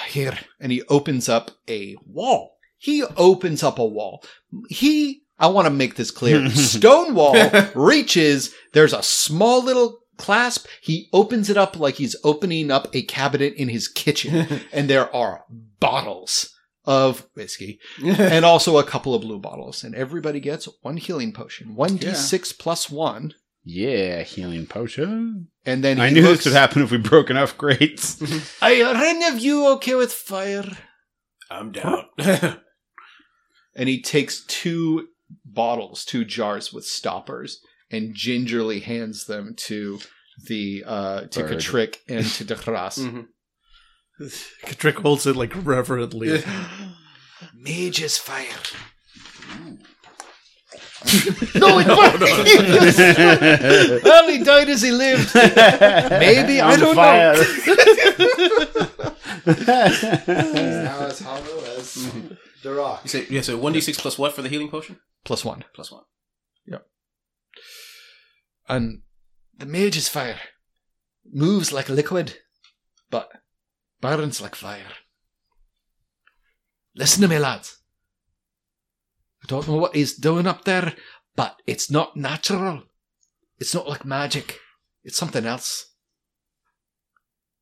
[0.06, 0.39] Here.
[0.60, 2.56] And he opens up a wall.
[2.78, 4.23] He opens up a wall.
[4.68, 6.48] He, I want to make this clear.
[6.51, 7.35] Stone wall
[7.74, 10.68] reaches, there's a small little clasp.
[10.81, 14.62] He opens it up like he's opening up a cabinet in his kitchen.
[14.73, 15.44] and there are
[15.81, 16.55] bottles
[16.85, 19.82] of whiskey and also a couple of blue bottles.
[19.82, 23.35] And everybody gets one healing potion, one d6 plus one.
[23.68, 25.48] Yeah, healing potion.
[25.64, 28.22] And then I knew looks- this would happen if we broke enough crates.
[28.62, 30.70] Are any of you okay with fire?
[31.51, 32.05] I'm down.
[33.78, 35.09] And he takes two
[35.44, 37.60] bottles, two jars with stoppers,
[37.90, 39.98] and gingerly hands them to
[40.47, 41.51] the uh to Bird.
[41.51, 42.98] Katrick and to Dechras.
[44.18, 44.38] Mhm.
[44.78, 46.43] Trick holds it like reverently.
[47.55, 48.47] Mage's fire.
[51.55, 51.86] no, it
[54.02, 55.35] well, he died as he lived.
[55.35, 57.35] Maybe I On don't fire.
[57.35, 57.43] know.
[60.27, 61.94] now as hollow as
[62.62, 63.02] the rock.
[63.05, 63.43] You say yeah.
[63.43, 64.98] So one d six plus what for the healing potion?
[65.24, 65.64] Plus one.
[65.74, 66.05] Plus one.
[66.66, 66.86] Yep.
[68.68, 69.02] And
[69.56, 70.40] the mage's fire
[71.31, 72.39] moves like liquid,
[73.10, 73.28] but
[74.01, 74.93] burns like fire.
[76.94, 77.78] Listen to me, lads.
[79.47, 80.94] Don't know what he's doing up there,
[81.36, 82.82] but it's not natural.
[83.59, 84.59] It's not like magic.
[85.05, 85.94] It's something else.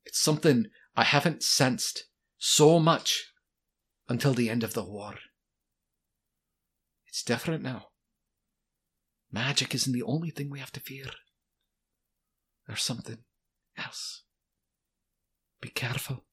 [0.05, 2.05] It's something I haven't sensed
[2.37, 3.31] so much
[4.09, 5.15] until the end of the war.
[7.07, 7.87] It's different now.
[9.31, 11.05] Magic isn't the only thing we have to fear.
[12.67, 13.19] There's something
[13.77, 14.23] else.
[15.61, 16.25] Be careful.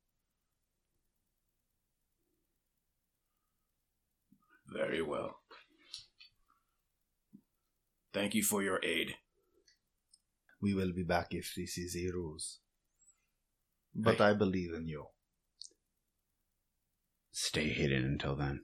[4.67, 5.42] Very well.
[8.13, 9.15] Thank you for your aid.
[10.61, 12.59] We will be back if this is a ruse.
[13.95, 15.07] But I believe in you.
[17.31, 18.63] Stay hidden until then.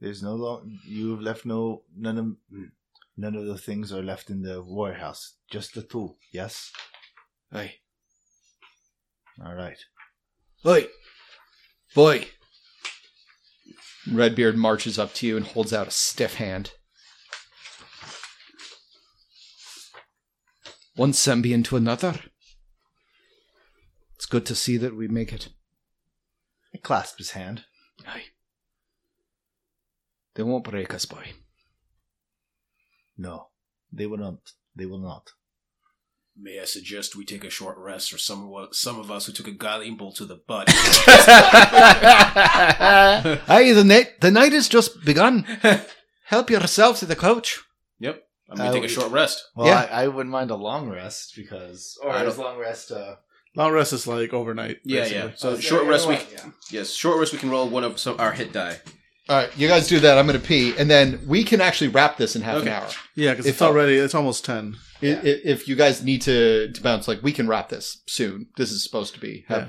[0.00, 2.70] There's no lo- you've left no none of mm,
[3.16, 5.36] none of the things are left in the warehouse.
[5.50, 6.16] Just the two.
[6.32, 6.70] Yes.
[7.50, 7.76] Hey.
[9.44, 9.78] All right.
[10.62, 10.88] Hey,
[11.94, 12.26] Boy!
[14.10, 16.72] Redbeard marches up to you and holds out a stiff hand.
[20.96, 22.14] One Sembian to another.
[24.14, 25.48] It's good to see that we make it.
[26.72, 27.64] I clasped his hand.
[28.06, 28.26] Aye.
[30.34, 31.32] They won't break us, boy.
[33.16, 33.48] No,
[33.92, 34.38] they will not.
[34.74, 35.30] They will not.
[36.36, 39.32] May I suggest we take a short rest for some of, some of us who
[39.32, 40.66] took a guiding bolt to the butt?
[43.48, 45.44] Aye, the night the night has just begun.
[46.24, 47.60] Help yourself to the coach.
[48.48, 48.52] Yep.
[48.52, 49.44] I'm gonna Uh, take a short rest.
[49.56, 49.88] Well, Yeah.
[49.90, 52.90] I, I wouldn't mind a long rest because, or I long rest.
[52.90, 53.16] Uh,
[53.56, 54.78] Long rest is like overnight.
[54.84, 55.28] Yeah, basically.
[55.28, 55.34] yeah.
[55.36, 56.50] So uh, short yeah, rest we yeah.
[56.72, 58.80] yes, short rest we can roll one of some our hit die.
[59.28, 60.18] All right, you guys do that.
[60.18, 62.88] I'm going to pee, and then we can actually wrap this in half an hour.
[63.14, 64.74] Yeah, because it's already it's almost ten.
[65.02, 68.48] I- i- If you guys need to, to bounce, like we can wrap this soon.
[68.56, 69.44] This is supposed to be.
[69.48, 69.68] Yeah.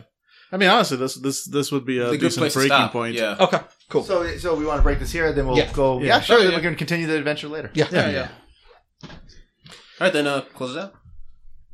[0.51, 3.13] I mean, honestly, this this this would be a It's good decent place breaking point.
[3.15, 3.37] Yeah.
[3.39, 3.59] Okay.
[3.89, 4.03] Cool.
[4.03, 5.71] So, so we want to break this here, then we'll Yeah.
[5.73, 5.99] go.
[5.99, 6.05] Yeah.
[6.07, 6.35] Yeah, sure.
[6.37, 6.57] Okay, then yeah.
[6.57, 7.69] we can continue the adventure later.
[7.75, 7.87] yeah.
[7.91, 8.27] Yeah, yeah.
[9.99, 10.93] All right, then uh, close it out.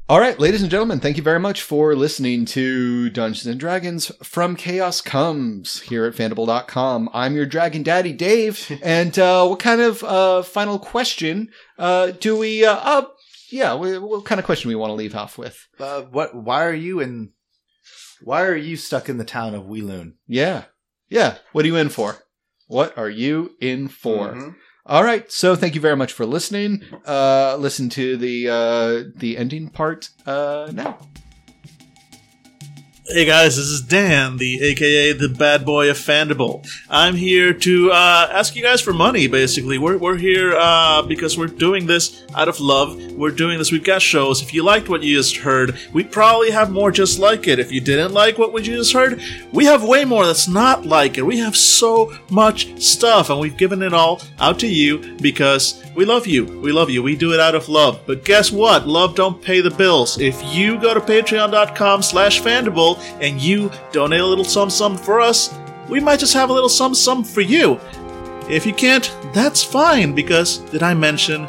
[0.08, 4.12] All right, ladies and gentlemen, thank you very much for listening to Dungeons and Dragons
[4.22, 7.10] from Chaos Comes here at Fandible.com.
[7.14, 8.80] I'm your Dragon Daddy, Dave.
[8.84, 11.50] and uh, what kind of uh, final question
[11.80, 12.64] uh, do we?
[12.66, 13.06] Uh, uh,
[13.52, 15.68] yeah, we, what kind of question we want to leave off with?
[15.80, 16.36] Uh, what?
[16.36, 17.32] Why are you in?
[18.22, 20.14] Why are you stuck in the town of Weeloon?
[20.28, 20.66] Yeah,
[21.10, 21.38] yeah.
[21.54, 22.18] What are you in for?
[22.68, 24.34] What are you in for?
[24.34, 24.56] Mhm.
[24.86, 25.32] All right.
[25.32, 26.84] So thank you very much for listening.
[27.06, 30.98] Uh, listen to the uh, the ending part uh, now.
[33.14, 36.66] Hey guys, this is Dan, the AKA the bad boy of Fandible.
[36.90, 39.28] I'm here to uh, ask you guys for money.
[39.28, 42.96] Basically, we're we're here uh, because we're doing this out of love.
[43.12, 43.70] We're doing this.
[43.70, 44.42] We've got shows.
[44.42, 47.60] If you liked what you just heard, we probably have more just like it.
[47.60, 49.22] If you didn't like what you just heard,
[49.52, 51.26] we have way more that's not like it.
[51.26, 56.06] We have so much stuff, and we've given it all out to you because we
[56.06, 56.46] love you.
[56.46, 57.04] We love you.
[57.04, 58.02] We do it out of love.
[58.06, 58.88] But guess what?
[58.88, 60.20] Love don't pay the bills.
[60.20, 65.20] If you go to patreon.com slash fandible and you donate a little sum sum for
[65.20, 65.54] us,
[65.90, 67.80] we might just have a little sum sum for you.
[68.50, 71.48] If you can't, that's fine because did I mention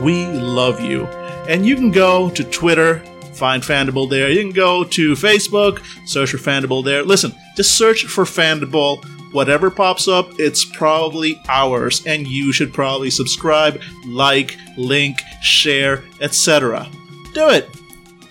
[0.00, 1.06] we love you?
[1.48, 2.98] And you can go to Twitter,
[3.34, 4.30] find Fandible there.
[4.30, 7.02] You can go to Facebook, search for Fandible there.
[7.04, 9.04] Listen, just search for Fandible.
[9.34, 16.88] Whatever pops up, it's probably ours, and you should probably subscribe, like, link, share, etc.
[17.32, 17.68] Do it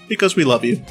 [0.07, 0.81] because we love you.